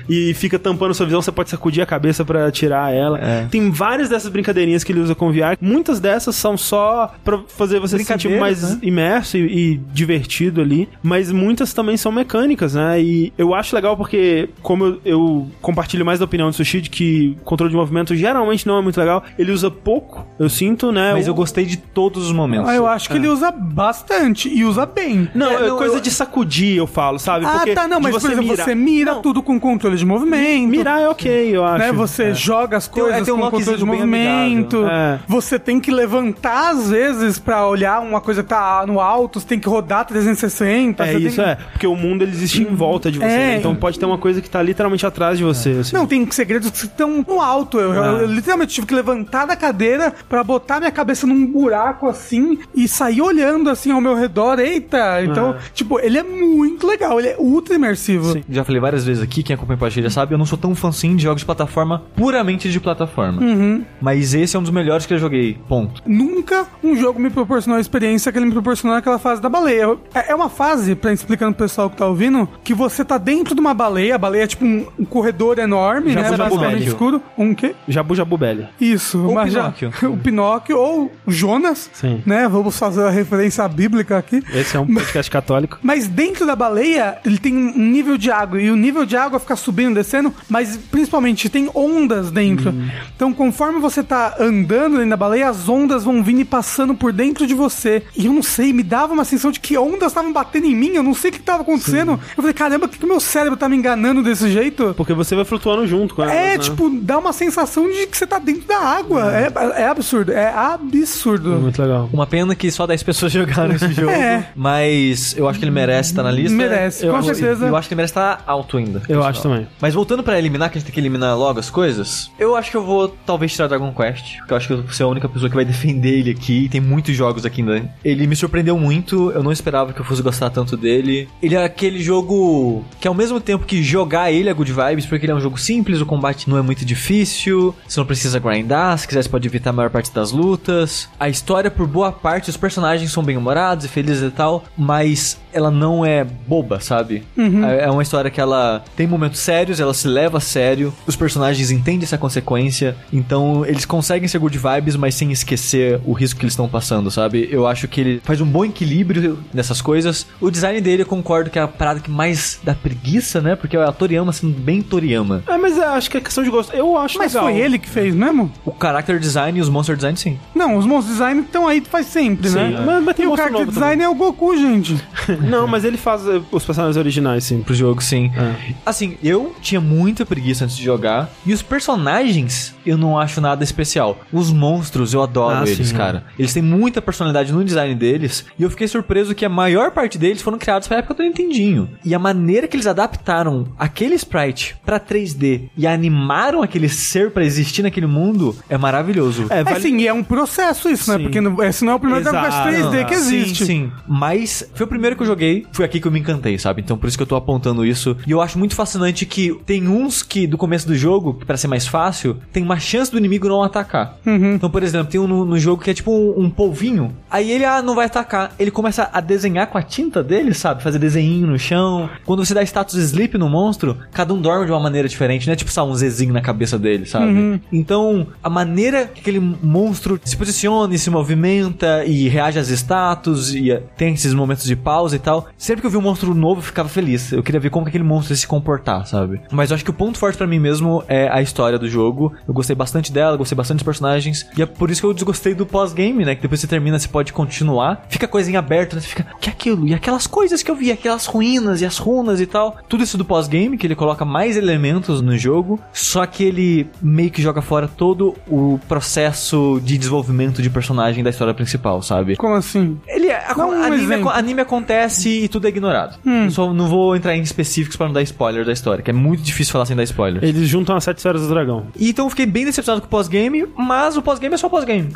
[0.10, 1.22] e fica tampando sua visão.
[1.22, 3.20] Você pode sacudir a cabeça pra tirar ela.
[3.20, 3.46] É.
[3.50, 5.58] Tem várias dessas brincadeirinhas que ele usa com VR.
[5.62, 8.80] Muitas dessas são só pra fazer você se sentir mais né?
[8.82, 10.88] imerso e, e divertido ali.
[11.02, 13.02] Mas muitas também são mecânicas, né?
[13.02, 16.90] E eu acho legal porque, como eu, eu compartilho mais da opinião do Sushi, de
[16.90, 19.24] que controle de movimento geralmente não é muito legal.
[19.38, 21.14] Ele usa pouco, eu sinto, né?
[21.14, 22.70] Mas O- eu gostei de todos os momentos.
[22.70, 25.30] Ah, eu acho que ele usa bastante e usa bem.
[25.36, 27.46] Não, É, é, não, coisa eu- de sacudir, eu falo, sabe?
[27.46, 30.06] Ah, Porque tá, não, mas por exemplo, mira- você mira Não, tudo com controle de
[30.06, 30.70] movimento.
[30.70, 31.78] Mirar é ok, eu acho.
[31.80, 31.92] né?
[31.92, 34.86] Você joga as um- coisas é, tem um com controle de movimento.
[34.88, 35.20] É.
[35.28, 39.48] Você tem que levantar às vezes pra olhar uma coisa que tá no alto, você
[39.48, 41.04] tem que rodar 360.
[41.04, 41.56] É você tem isso, que- é.
[41.72, 43.26] Porque o mundo ele existe em volta de você.
[43.26, 43.30] É.
[43.38, 43.58] né?
[43.58, 45.72] Então pode ter uma coisa que tá literalmente atrás de você.
[45.82, 45.96] assim.
[45.96, 47.80] Não, tem segredos que estão no alto.
[47.80, 48.08] Eu, eu- Ah.
[48.22, 52.88] eu literalmente tive que levantar da cadeira pra botar minha cabeça num buraco assim e
[52.88, 54.60] sair olhando assim ao meu redor.
[54.60, 55.24] Eita!
[55.24, 58.34] Então, tipo, ele é muito legal, ele é ultra imersivo.
[58.34, 58.44] Sim.
[58.50, 60.90] Já falei várias vezes aqui, quem acompanha o já sabe, eu não sou tão fã
[60.90, 63.42] assim de jogos de plataforma puramente de plataforma.
[63.42, 63.84] Uhum.
[64.02, 65.58] Mas esse é um dos melhores que eu joguei.
[65.68, 66.02] Ponto.
[66.06, 69.98] Nunca um jogo me proporcionou a experiência que ele me proporcionou naquela fase da baleia.
[70.14, 73.54] É é uma fase, pra explicando pro pessoal que tá ouvindo, que você tá dentro
[73.54, 74.16] de uma baleia.
[74.16, 76.38] A baleia é tipo um, um corredor enorme, Já né?
[76.38, 77.22] Basicamente escuro.
[77.38, 77.76] Um quê?
[77.88, 78.68] Jabu Jabu Belly.
[78.82, 79.94] Isso, Ou mas já- Pinóquio.
[80.12, 82.22] o Pinóquio ou o Jonas, Sim.
[82.26, 82.48] né?
[82.50, 84.44] Vamos fazer a referência bíblica aqui.
[84.54, 85.78] Esse é um podcast católico.
[85.84, 88.60] Mas dentro da baleia, ele tem um nível de água.
[88.62, 92.72] E o nível de água fica subindo e descendo, mas principalmente tem ondas dentro.
[92.72, 92.88] Hum.
[93.16, 97.12] Então, conforme você tá andando dentro da baleia, as ondas vão vindo e passando por
[97.12, 98.04] dentro de você.
[98.16, 100.92] E eu não sei, me dava uma sensação de que ondas estavam batendo em mim.
[100.96, 102.12] Eu não sei o que tava acontecendo.
[102.14, 104.94] Eu falei, caramba, por que, que meu cérebro tá me enganando desse jeito?
[104.96, 106.58] Porque você vai flutuando junto com elas, É, né?
[106.58, 109.32] tipo, dá uma sensação de que você tá dentro da água.
[109.34, 109.52] É,
[109.82, 111.50] é absurdo, é absurdo.
[111.60, 112.10] Muito legal.
[112.14, 114.10] Uma pena que só 10 pessoas jogaram esse jogo.
[114.12, 114.48] É.
[114.56, 116.56] Mas eu acho que ele merece estar na lista.
[116.56, 117.68] Merece, eu com acho- certeza.
[117.68, 119.02] Eu acho que ele merece estar alto ainda.
[119.14, 119.68] Eu acho também.
[119.80, 122.72] Mas voltando pra eliminar, que a gente tem que eliminar logo as coisas, eu acho
[122.72, 125.08] que eu vou talvez tirar Dragon Quest, porque eu acho que eu vou ser a
[125.08, 126.68] única pessoa que vai defender ele aqui.
[126.70, 127.94] Tem muitos jogos aqui ainda.
[128.04, 131.28] Ele me surpreendeu muito, eu não esperava que eu fosse gostar tanto dele.
[131.42, 135.26] Ele é aquele jogo que ao mesmo tempo que jogar ele é good vibes, porque
[135.26, 138.98] ele é um jogo simples, o combate não é muito difícil, você não precisa grindar,
[138.98, 141.10] se quiser você pode evitar a maior parte das lutas.
[141.20, 145.40] A história, por boa parte, os personagens são bem humorados e felizes e tal, mas
[145.54, 147.24] ela não é boba, sabe?
[147.38, 151.16] É é uma história que ela tem momentos sérios, ela se leva a sério, os
[151.16, 156.40] personagens entendem essa consequência, então eles conseguem ser good vibes, mas sem esquecer o risco
[156.40, 157.48] que eles estão passando, sabe?
[157.52, 160.26] Eu acho que ele faz um bom equilíbrio nessas coisas.
[160.40, 163.56] O design dele eu concordo que é a parada que mais dá preguiça, né?
[163.56, 165.44] Porque a Toriyama sendo bem Toriyama.
[165.48, 166.74] É, mas eu acho que é questão de gosto.
[166.76, 167.50] Eu acho Mas legal.
[167.50, 168.52] foi ele que fez mesmo?
[168.66, 170.38] O character design e os monster design, sim.
[170.56, 172.84] Não, os monstros design estão aí faz sempre, Sim, né?
[172.86, 174.96] mas- mas tem e o character design é o Goku, gente.
[175.50, 177.62] Não, mas ele faz eh, os personagens originais, sim.
[177.62, 178.32] pro jogo, sim.
[178.36, 178.74] É.
[178.86, 181.30] Assim, eu tinha muita preguiça antes de jogar.
[181.46, 184.20] E os personagens, eu não acho nada especial.
[184.32, 185.96] Os monstros, eu adoro Ah, eles, sim.
[185.96, 186.26] cara.
[186.38, 188.46] Eles têm muita personalidade no design deles.
[188.58, 191.90] E eu fiquei surpreso que a maior parte deles foram criados pra época do Nintendinho.
[192.04, 197.44] E a maneira que eles adaptaram aquele sprite pra 3D e animaram aquele ser pra
[197.44, 199.46] existir naquele mundo é maravilhoso.
[199.50, 199.80] É, É vale...
[199.80, 201.18] sim, e é um processo isso, né?
[201.18, 201.24] Sim.
[201.24, 202.96] Porque não, esse não é o primeiro Dragon Quest Exato.
[202.96, 203.66] 3D que Sim, existe.
[203.66, 205.33] Sim, Mas foi o primeiro que eu joguei,
[205.72, 206.82] foi aqui que eu me encantei, sabe?
[206.82, 208.16] Então por isso que eu tô apontando isso.
[208.26, 211.68] E eu acho muito fascinante que tem uns que do começo do jogo, pra ser
[211.68, 214.18] mais fácil, tem uma chance do inimigo não atacar.
[214.56, 217.16] Então, por exemplo, tem um no, no jogo que é tipo um, um polvinho.
[217.30, 218.54] Aí ele ah, não vai atacar.
[218.60, 220.84] Ele começa a desenhar com a tinta dele, sabe?
[220.84, 222.10] Fazer desenho no chão.
[222.26, 225.56] Quando você dá status sleep no monstro, cada um dorme de uma maneira diferente, né?
[225.56, 227.62] Tipo, sabe, um Zzinho na cabeça dele, sabe?
[227.72, 233.54] Então, a maneira que aquele monstro se posiciona e se movimenta e reage às status
[233.54, 235.48] e tem esses momentos de pausa e tal.
[235.58, 237.32] Sempre que eu vi um monstro novo, eu ficava feliz.
[237.32, 239.42] Eu queria ver como que aquele monstro ia se comportar, sabe?
[239.52, 242.34] Mas eu acho que o ponto forte pra mim mesmo é a história do jogo.
[242.48, 244.46] Eu gostei bastante dela, gostei bastante dos personagens.
[244.58, 246.36] E é por isso que eu desgostei do pós-game, né?
[246.36, 248.06] Que depois você termina, você pode continuar.
[248.10, 249.02] Fica coisa em aberto, né?
[249.02, 249.88] Você fica, o que é aquilo?
[249.88, 252.78] E aquelas coisas que eu vi, aquelas ruínas e as runas e tal.
[252.90, 255.80] Tudo isso do pós-game, que ele coloca mais elementos no jogo.
[255.94, 261.30] Só que ele meio que joga fora todo o processo de desenvolvimento de personagem da
[261.30, 262.36] história principal, sabe?
[262.36, 263.00] Como assim?
[263.08, 265.13] Ele é, a- Dá um anime, anime acontece
[265.44, 266.18] e tudo é ignorado.
[266.26, 269.14] Eu só não vou entrar em específicos pra não dar spoiler da história, que é
[269.14, 270.44] muito difícil falar sem dar spoiler.
[270.44, 271.88] Eles juntam as sete esferas do dragão.
[271.98, 275.10] E então eu fiquei bem decepcionado com o pós-game, mas o pós-game é só pós-game.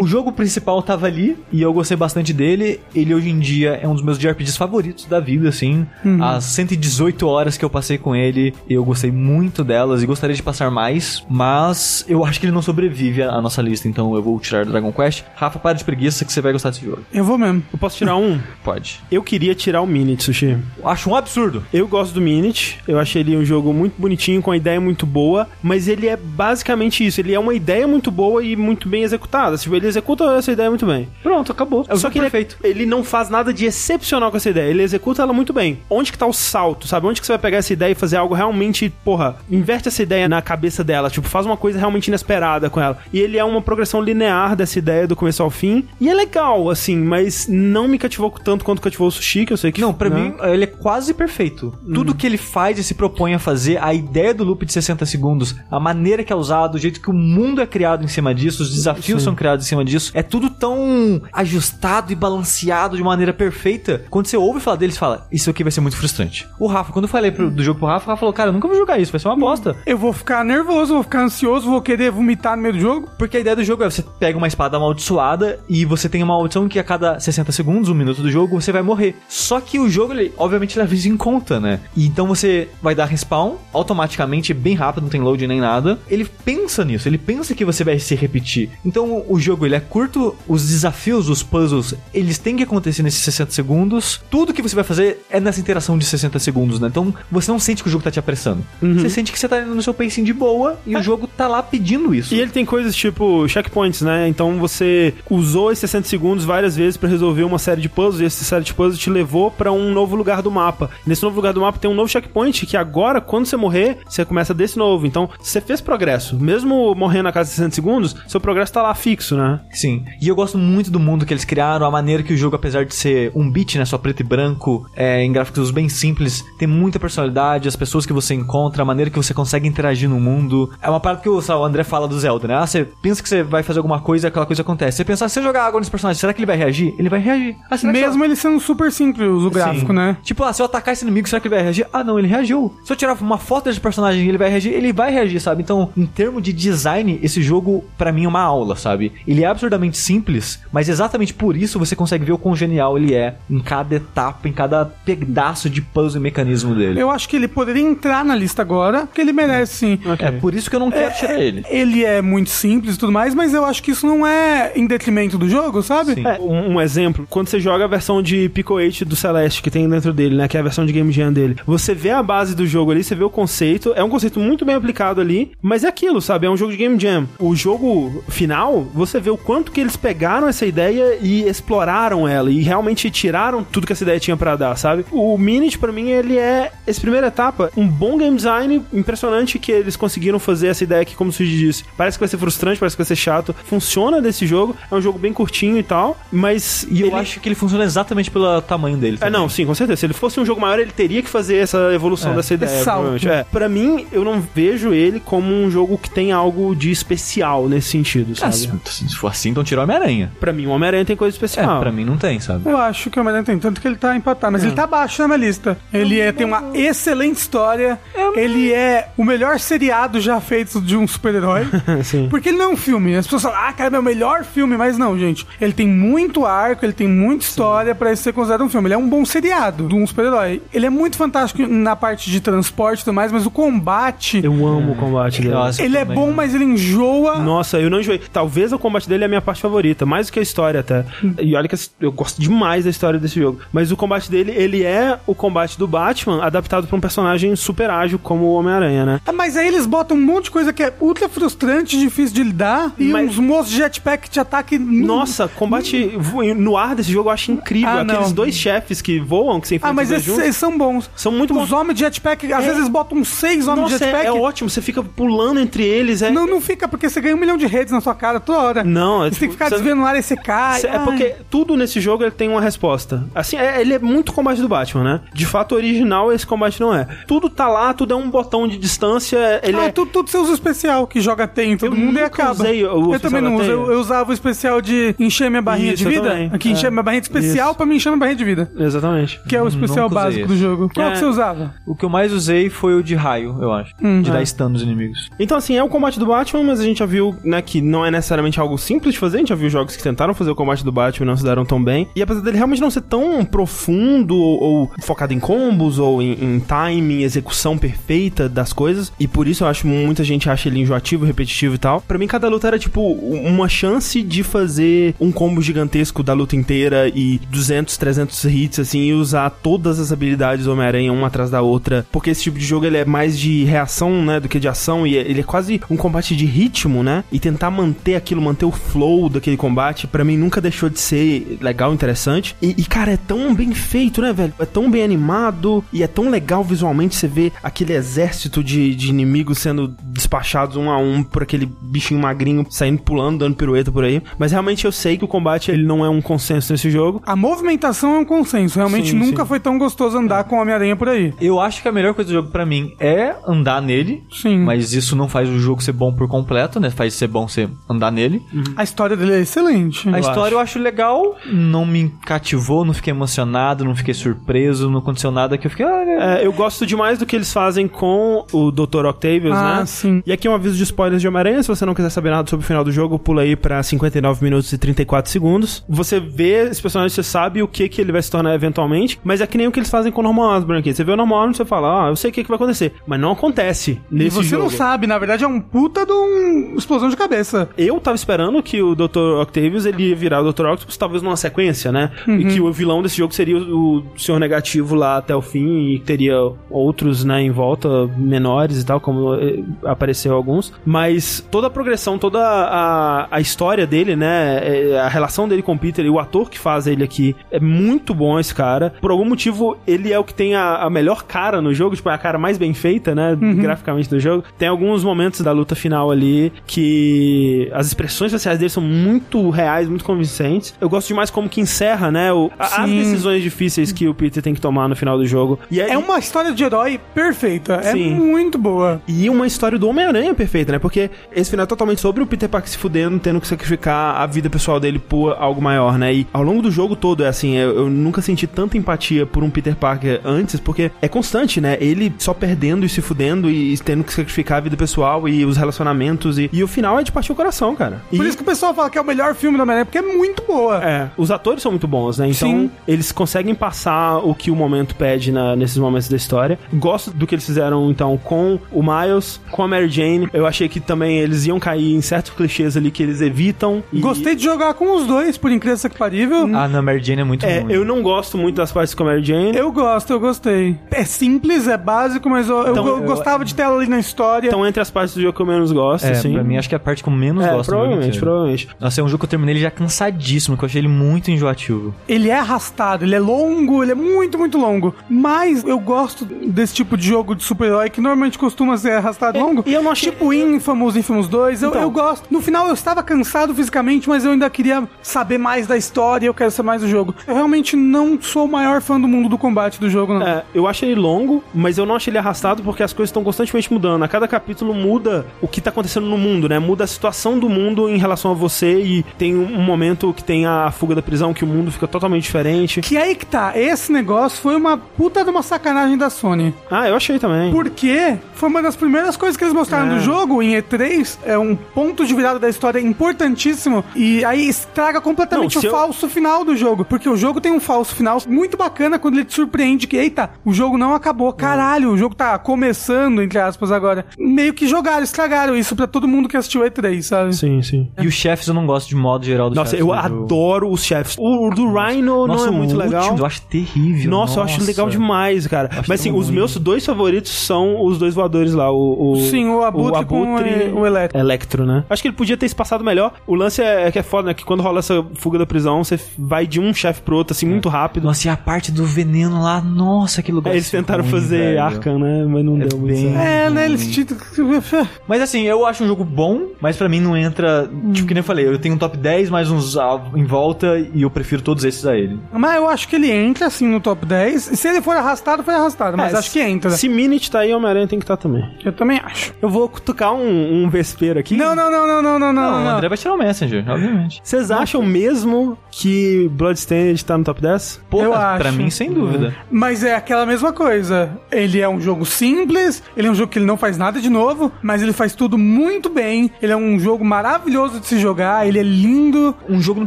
[0.00, 2.80] O jogo principal tava ali e eu gostei bastante dele.
[2.94, 5.86] Ele hoje em dia é um dos meus JRPGs favoritos da vida, assim.
[6.20, 10.42] As 118 horas que eu passei com ele, eu gostei muito delas e gostaria de
[10.42, 14.38] passar mais, mas eu acho que ele não sobrevive à nossa lista, então eu vou
[14.40, 15.24] tirar do Dragon Quest.
[15.34, 17.02] Rafa, para de preguiça que você vai gostar desse jogo.
[17.12, 17.62] Eu vou mesmo.
[17.72, 18.38] Eu posso tirar um?
[18.64, 19.00] Pode.
[19.10, 20.56] Eu queria tirar o Minute, Sushi.
[20.78, 21.64] Eu acho um absurdo.
[21.72, 25.04] Eu gosto do Minute, eu achei ele um jogo muito bonitinho, com a ideia muito
[25.04, 29.02] boa, mas ele é basicamente isso, ele é uma ideia muito boa e muito bem
[29.02, 29.56] executada.
[29.56, 31.08] Tipo, ele executa essa ideia muito bem.
[31.22, 31.84] Pronto, acabou.
[31.88, 32.56] É Só que ele, perfeito.
[32.62, 35.80] ele não faz nada de excepcional com essa ideia, ele executa ela muito bem.
[35.90, 37.06] Onde que tá o salto, sabe?
[37.06, 40.28] Onde que você vai pegar essa ideia e fazer algo realmente, porra, inverte essa ideia
[40.28, 42.98] na cabeça dela, tipo, faz uma coisa realmente inesperada com ela.
[43.12, 46.70] E ele é uma progressão linear dessa ideia do começo ao fim, e é legal,
[46.70, 49.80] assim, mas não me cativou tanto quanto cativou o Sushi, que eu sei que...
[49.80, 50.20] Não, pra né?
[50.20, 51.72] mim, ele é quase perfeito.
[51.92, 55.04] Tudo que ele faz e se propõe a fazer, a ideia do loop de 60
[55.06, 58.34] segundos, a maneira que é usado, o jeito que o mundo é criado em cima
[58.34, 59.24] disso, os desafios Sim.
[59.26, 64.04] são criados em cima disso, é tudo tão ajustado e balanceado de maneira perfeita.
[64.10, 66.46] Quando você ouve falar dele, você fala, isso aqui vai ser muito frustrante.
[66.58, 68.52] O Rafa, quando eu falei pro- do jogo pro Rafa, o Rafa falou, cara, eu
[68.52, 69.76] nunca vou jogar isso, vai ser uma bosta.
[69.86, 73.08] Eu vou ficar nervoso, vou ficar ansioso, vou querer vomitar no meio do jogo.
[73.18, 76.34] Porque a ideia do jogo é você pega uma espada amaldiçoada e você tem uma
[76.34, 79.13] maldição que a cada 60 segundos, um minuto do jogo, você vai morrer.
[79.14, 79.22] Dele.
[79.28, 81.80] Só que o jogo, ele, obviamente, leva isso em conta, né?
[81.96, 85.98] E então você vai dar respawn automaticamente, bem rápido, não tem load nem nada.
[86.08, 88.70] Ele pensa nisso, ele pensa que você vai se repetir.
[88.84, 93.20] Então o jogo, ele é curto, os desafios, os puzzles, eles têm que acontecer nesses
[93.20, 94.20] 60 segundos.
[94.30, 96.88] Tudo que você vai fazer é nessa interação de 60 segundos, né?
[96.88, 98.64] Então você não sente que o jogo tá te apressando.
[98.80, 101.48] Você sente que você tá indo no seu pacing de boa e o jogo tá
[101.48, 102.34] lá pedindo isso.
[102.34, 104.28] E ele tem coisas tipo checkpoints, né?
[104.28, 108.24] Então você usou esses 60 segundos várias vezes pra resolver uma série de puzzles e
[108.24, 110.90] essa série de puzzles te levou pra um novo lugar do mapa.
[111.06, 114.24] Nesse novo lugar do mapa tem um novo checkpoint que agora, quando você morrer, você
[114.24, 115.06] começa desse novo.
[115.06, 116.38] Então você fez progresso.
[116.38, 119.60] Mesmo morrendo a cada 60 segundos, seu progresso tá lá fixo, né?
[119.70, 120.04] Sim.
[120.20, 122.84] E eu gosto muito do mundo que eles criaram, a maneira que o jogo, apesar
[122.84, 123.84] de ser um beat, né?
[123.84, 128.12] Só preto e branco, é, em gráficos bem simples, tem muita personalidade, as pessoas que
[128.12, 130.70] você encontra, a maneira que você consegue interagir no mundo.
[130.80, 132.54] É uma parte que o, sabe, o André fala do Zelda, né?
[132.56, 134.96] Ah, você pensa que você vai fazer alguma coisa e aquela coisa acontece.
[134.96, 136.94] Você pensa, ah, se eu jogar água nesse personagem, será que ele vai reagir?
[136.98, 137.56] Ele vai reagir.
[137.70, 139.92] Ah, Mesmo ele sendo super simples, o gráfico, Sim.
[139.92, 140.16] né?
[140.22, 141.86] Tipo, ah, se eu atacar esse inimigo, será que ele vai reagir?
[141.92, 142.74] Ah, não, ele reagiu.
[142.84, 144.72] Se eu tirar uma foto desse personagem, ele vai reagir?
[144.72, 145.62] Ele vai reagir, sabe?
[145.62, 149.12] Então, em termos de design, esse jogo, pra mim, é uma aula, sabe?
[149.26, 153.14] Ele é absurdamente simples, mas exatamente por isso você consegue ver o quão genial ele
[153.14, 157.00] é em cada etapa, em cada pedaço de puzzle e mecanismo dele.
[157.00, 159.98] Eu acho que ele poderia entrar na lista agora, porque ele merece sim.
[160.18, 161.64] É por isso que eu não quero tirar ele.
[161.68, 164.86] Ele é muito simples e tudo mais, mas eu acho que isso não é em
[164.86, 166.14] detrimento do jogo, sabe?
[166.14, 166.26] Sim.
[166.26, 169.70] É, um, um exemplo, quando você joga a versão de Pico 8 do Celeste que
[169.70, 172.22] tem dentro dele, né, que é a versão de Game Jam dele, você vê a
[172.22, 175.52] base do jogo ali, você vê o conceito, é um conceito muito bem aplicado ali,
[175.62, 176.46] mas é aquilo, sabe?
[176.46, 177.26] É um jogo de Game Jam.
[177.38, 182.50] O jogo final, você vê o quanto que eles pegaram essa ideia e exploraram ela
[182.50, 185.04] e realmente tiraram tudo que essa ideia tinha pra dar, sabe?
[185.10, 189.72] O Minit, pra mim, ele é, essa primeira etapa, um bom game design, impressionante que
[189.72, 192.78] eles conseguiram fazer essa ideia que, como o Suji disse, parece que vai ser frustrante,
[192.78, 196.16] parece que vai ser chato, funciona desse jogo, é um jogo bem curtinho e tal,
[196.32, 196.86] mas...
[196.90, 199.16] E eu ele- acho que ele funciona exatamente pelo tamanho dele.
[199.16, 199.32] é, também.
[199.40, 200.00] não, sim, com certeza.
[200.00, 202.36] Se ele fosse um jogo maior, ele teria que fazer essa evolução É.
[202.36, 202.70] dessa ideia.
[202.74, 203.28] Esse salto.
[203.28, 203.44] É.
[203.44, 207.88] Pra mim, eu não vejo ele como um jogo que tem algo de especial nesse
[207.90, 208.80] sentido, Ah, sabe?
[208.86, 210.32] se, se for assim, então tirou Homem-Aranha.
[210.40, 211.80] Pra mim, o Homem-Aranha tem coisa É, especial.
[211.80, 212.68] pra mim não tem, sabe?
[212.68, 215.20] Eu acho que o Homem-Aranha tem tanto que ele tá empatado, mas ele tá abaixo
[215.22, 215.76] na minha lista.
[215.92, 217.98] Ele é, tem uma excelente história,
[218.34, 221.66] ele é o melhor seriado já feito de um super-herói.
[222.30, 223.14] Porque ele não é um filme.
[223.16, 225.46] As pessoas falam, ah, cara, é o melhor filme, mas não, gente.
[225.60, 228.86] Ele tem muito arco, ele tem muita história pra ser considerado um filme.
[228.88, 230.62] Ele é um bom seriado de um super-herói.
[230.72, 234.40] Ele é muito fantástico na parte de transporte e tudo mais, mas o combate.
[234.44, 235.54] Eu amo o combate dele.
[235.54, 237.38] Nossa, Ele é bom, mas ele enjoa.
[237.38, 238.18] Nossa, eu não enjoei.
[238.32, 241.04] Talvez o combate dele é a minha parte favorita, mais do que a história até.
[241.40, 243.60] E olha que eu gosto demais da história desse jogo.
[243.72, 247.90] Mas o combate dele, ele é o combate do Batman adaptado pra um personagem super
[247.90, 249.20] ágil como o Homem-Aranha, né?
[249.26, 252.42] Ah, Mas aí eles botam um monte de coisa que é ultra frustrante, difícil de
[252.44, 254.78] lidar, e Mas- uns moços de jetpack te atacam.
[254.78, 256.12] Nossa, combate
[256.56, 257.88] no ar desse jogo eu acho incrível.
[257.88, 258.32] Ah, Aqueles não.
[258.32, 261.10] dois chefes que voam, que se enfrentam Ah, mas esses, juntos, são bons.
[261.16, 261.64] são muito bons.
[261.64, 264.26] Os homens de jetpack, às vezes eles botam uns seis homens Nossa, de é, jetpack.
[264.26, 266.22] é ótimo, você fica pulando entre eles.
[266.22, 266.30] É...
[266.30, 268.84] Não, não fica, porque você ganha um milhão de redes na sua cara toda hora.
[268.84, 270.80] Não, é Você tem que tipo, ficar você- desviando no ar e você cai.
[270.80, 273.24] Cê- É porque tudo nesse jogo ele tem uma resposta.
[273.34, 275.20] Assim, é- ele é muito combate do Batman, né?
[275.32, 277.06] De fato, original esse combate não é.
[277.26, 279.60] Tudo tá lá, tudo é um botão de distância.
[279.62, 279.90] Ele Ah, é.
[279.92, 282.52] tudo, tudo você usa o especial que joga tem em todo Eu mundo e acaba.
[282.52, 283.70] usei o eu também não uso.
[283.70, 286.28] Eu, eu usava o especial de encher minha barrinha Isso, de vida.
[286.30, 286.50] também.
[286.52, 286.72] Aqui É.
[286.72, 287.76] encher minha barrinha de especial Isso.
[287.76, 288.70] pra me encher minha barrinha de vida.
[288.76, 289.40] Exatamente.
[289.48, 290.62] Que é o especial nunca usei básico do esse.
[290.62, 290.90] jogo.
[290.94, 291.12] Qual É.
[291.12, 291.74] que você usava?
[291.86, 293.94] O que eu mais usei foi o de raio, eu acho.
[294.02, 294.32] Hum, de é.
[294.32, 295.30] dar stun nos inimigos.
[295.38, 298.04] Então, assim, é o combate do Batman, mas a gente já viu, né, que não
[298.04, 299.36] é necessariamente algo simples de fazer.
[299.36, 301.44] A gente já viu jogos que tentaram fazer o combate do Batman e não se
[301.44, 302.08] deram tão bem.
[302.14, 306.32] E apesar dele realmente não ser tão profundo ou, ou focado em combos ou em,
[306.32, 310.80] em timing, execução perfeita das coisas, e por isso eu acho muita gente acha ele
[310.80, 312.00] enjoativo, repetitivo e tal.
[312.00, 316.54] Pra mim, cada luta era tipo uma chance de fazer um combo gigantesco da luta
[316.56, 321.50] inteira e 200, 300 hits, assim, e usar todas as habilidades do Homem-Aranha uma atrás
[321.50, 322.06] da outra.
[322.10, 325.06] Porque esse tipo de jogo ele é mais de reação, né, do que de ação,
[325.06, 327.24] e ele é quase um combate de ritmo, né?
[327.30, 331.58] E tentar manter aquilo, manter o flow daquele combate, pra mim nunca deixou de ser
[331.60, 332.56] legal, interessante.
[332.60, 334.52] E, e, cara, é tão bem feito, né, velho?
[334.58, 339.08] É tão bem animado e é tão legal visualmente você ver aquele exército de, de
[339.08, 344.04] inimigos sendo despachados um a um por aquele bichinho magrinho saindo pulando, dando pirueta por
[344.04, 344.22] aí.
[344.38, 347.22] Mas realmente eu sei que o combate ele não é um consenso nesse jogo.
[347.26, 348.78] A movimentação é um consenso.
[348.78, 349.48] Realmente Sim, nunca sim.
[349.48, 351.32] foi tão gostoso andar com o Homem-Aranha por aí.
[351.40, 354.22] Eu acho que a melhor coisa do jogo pra mim é andar nele.
[354.32, 354.58] Sim.
[354.60, 356.90] Mas isso não faz o jogo ser bom por completo, né?
[356.90, 358.42] Faz ser bom você andar nele.
[358.76, 360.08] A história dele é excelente.
[360.08, 360.54] A Eu história acho.
[360.54, 365.56] eu acho legal, não me cativou, não fiquei emocionado, não fiquei surpreso, não aconteceu nada
[365.58, 365.86] que eu fiquei.
[365.86, 366.42] Ah, é.
[366.42, 369.04] É, eu gosto demais do que eles fazem com o Dr.
[369.06, 369.86] Octavius, Ah, né?
[369.86, 370.22] sim.
[370.26, 371.62] E aqui um aviso de spoilers de Homem-Aranha.
[371.62, 374.42] Se você não quiser saber nada sobre o final do jogo, pula aí pra 59
[374.44, 375.84] minutos e 34 segundos.
[375.88, 379.40] Você vê esse personagem, você sabe o que que ele vai se tornar eventualmente, mas
[379.40, 380.94] é que nem o que eles fazem com o Norman Osborn aqui.
[380.94, 382.56] Você vê o Norman Osborn e você fala, ah, eu sei o que, que vai
[382.56, 382.92] acontecer.
[383.06, 384.64] Mas não acontece E nesse você jogo.
[384.64, 387.68] não sabe, na verdade é um puta de um explosão de cabeça.
[387.76, 389.40] Eu tava esperando que o Dr.
[389.42, 390.66] Octavius ele ia virar o Dr.
[390.66, 392.10] Octopus, talvez numa sequência, né?
[392.28, 395.94] E que o vilão desse jogo seria o, o Senhor Negativo lá até o fim
[395.94, 396.36] e teria
[396.70, 400.72] outros, né, em volta, menores e tal, como eh, apareceu alguns.
[400.84, 405.72] Mas toda a progressão, toda a, a história dele, né, eh, a relação dele com
[405.74, 408.92] o Peter e o ator que faz ele aqui é muito bom esse cara.
[409.00, 412.08] Por algum motivo, ele é o que tem a, a melhor cara no jogo, tipo,
[412.08, 414.42] é a cara mais bem feita, né, graficamente do jogo.
[414.58, 419.88] Tem alguns momentos da luta final ali que as expressões faciais dele são muito reais,
[419.88, 420.74] muito convincentes.
[420.80, 424.42] Eu gosto demais como que encerra, né, o, a- as decisões difíceis que o Peter
[424.42, 425.58] tem que tomar no final do jogo.
[425.70, 427.74] E É uma história de herói perfeita.
[427.74, 428.14] É Sim.
[428.14, 429.00] muito boa.
[429.06, 430.78] E uma história do Homem-Aranha perfeita, né?
[430.78, 434.26] Porque esse final é totalmente sobre o Peter Parker se fudendo, tendo que sacrificar a
[434.26, 436.12] vida pessoal dele por algo maior, né?
[436.12, 439.42] E ao longo do jogo todo é assim, eu, eu nunca senti tanta empatia por
[439.42, 441.76] um Peter Parker antes, porque é constante, né?
[441.80, 445.56] Ele só perdendo e se fudendo e tendo que sacrificar a vida pessoal e os
[445.56, 446.38] relacionamentos.
[446.38, 448.02] E, e o final é de partir o coração, cara.
[448.12, 449.98] E- Por isso que o pessoal fala que é o melhor filme da Homem-Aranha, porque
[449.98, 450.82] é muito boa.
[450.84, 452.28] é, os atores são muito bons, né?
[452.28, 452.70] Então, Sim.
[452.86, 456.58] eles conseguem passar o que o momento pede na- nesses momentos da história.
[456.72, 460.28] Gosto do que eles fizeram, então, com o Miles, com a Mary Jane.
[460.32, 463.82] Eu achei que também eles iam cair em certos clichês ali que eles evitam.
[463.92, 466.48] E- Gostei de jogar com os dois, por incrível que parível.
[466.54, 467.72] Ah, não, Mary Jane é muito É, ruim.
[467.74, 469.56] Eu não gosto muito das partes com a Mary Jane.
[469.56, 470.78] Eu gosto, eu gostei.
[470.90, 473.86] É simples, é básico, mas eu, eu- Então, eu eu- gostava de ter ela ali
[473.88, 474.48] na história.
[474.48, 476.32] Então, entre as partes do jogo que eu menos gosto, É, assim.
[476.34, 478.68] pra mim acho que é a parte que eu menos é, gosto provavelmente, provavelmente.
[478.80, 481.30] Nossa, é um jogo que eu terminei ele já cansadíssimo, que eu achei ele muito
[481.30, 481.94] enjoativo.
[482.08, 484.94] Ele é arrastado, ele é longo, ele é muito, muito longo.
[485.08, 489.62] Mas eu gosto desse tipo de jogo de super-herói que normalmente costuma ser arrastado longo.
[489.66, 491.62] e eu não achei- Tipo Infamous, Infamous 2.
[491.62, 491.80] Eu, Então.
[491.82, 492.26] eu gosto.
[492.30, 496.28] No final eu estava cansado fisicamente, mas eu ainda queria saber mais da história e
[496.28, 497.14] eu quero saber mais do jogo.
[497.26, 500.26] Eu realmente não sou o maior fã do mundo do combate do jogo, não.
[500.26, 503.24] É, eu acho ele longo, mas eu não acho ele arrastado porque as coisas estão
[503.24, 504.02] constantemente mudando.
[504.02, 506.58] A cada capítulo muda o que tá acontecendo no mundo, né?
[506.58, 510.44] Muda a situação do mundo em relação a você e tem um momento que tem
[510.46, 512.80] a fuga da prisão que o mundo fica totalmente diferente.
[512.80, 516.52] Que aí que tá, esse negócio foi uma puta de uma sacanagem da Sony.
[516.70, 517.50] Ah, eu achei também.
[517.52, 519.94] Porque foi uma das primeiras coisas que eles mostraram É.
[519.94, 522.80] no jogo, em E3, é um ponto de virada da história
[523.18, 527.40] importantíssimo, e aí estraga completamente Não, o eu- falso final do jogo, porque o jogo
[527.40, 530.94] tem um falso final muito bacana quando ele te surpreende que, eita, o jogo não
[530.94, 534.06] acabou, caralho, o jogo tá começando, entre aspas, agora.
[534.18, 537.34] Meio que jogaram, estragaram isso pra todo mundo que assistiu E3, sabe?
[537.36, 537.88] Sim, sim.
[538.00, 540.22] E os chefes eu não gosto de modo geral dos Nossa, chefes eu do jogo.
[540.24, 541.16] adoro os chefes.
[541.18, 543.02] O do Rhino Nossa, não é muito o legal.
[543.02, 544.10] último eu acho terrível.
[544.10, 545.68] Nossa, eu acho legal demais, cara.
[545.70, 546.36] acho Mas assim, tão os ruim.
[546.36, 549.12] meus dois favoritos são os dois voadores lá, o...
[549.12, 551.18] o Sim, o Abutre com o- o Electro.
[551.18, 551.84] Electro, né?
[551.88, 553.12] Acho que ele podia ter se passado melhor.
[553.26, 554.34] O lance é, é que é foda, né?
[554.34, 557.46] Que quando rola essa fuga da prisão, você vai de um chefe pro outro, assim,
[557.46, 558.04] muito rápido.
[558.04, 561.58] Nossa, e a parte do veneno lá, nossa, que lugar É, eles tentaram ruim, fazer.
[561.58, 562.24] Arkham, né?
[562.28, 563.26] Mas não É deu muito bem- certo.
[563.26, 564.06] É, né, eles te...
[565.08, 567.68] Mas assim, eu acho um jogo bom, mas pra mim não entra.
[567.92, 569.76] Tipo, que nem eu falei, eu tenho um top 10, mais uns
[570.14, 572.18] em volta, e eu prefiro todos esses a ele.
[572.32, 575.42] Mas eu acho que ele entra, assim, no top 10, e se ele for arrastado,
[575.42, 576.70] foi arrastado, mas É, acho que entra.
[576.70, 578.44] Se Minute tá aí, Homem-Aranha tem que estar também.
[578.64, 579.34] Eu também acho.
[579.42, 581.36] Eu vou cutucar um, um vespeiro aqui.
[581.36, 582.42] Não, não, não, não, não, não, não.
[582.50, 582.70] Não, o não.
[582.76, 584.20] André vai tirar o Messenger, obviamente.
[584.22, 587.80] Vocês acham mesmo que Bloodstained tá no top 10?
[587.90, 588.52] Porra, Eu pra acho.
[588.52, 589.34] mim, sem dúvida.
[589.50, 591.10] Mas é aquela mesma coisa.
[591.30, 594.08] Ele é um jogo simples, ele é um jogo que ele não faz nada de
[594.10, 596.30] novo, mas ele faz tudo muito bem.
[596.42, 599.34] Ele é um jogo maravilhoso de se jogar, ele é lindo.
[599.48, 599.86] Um jogo não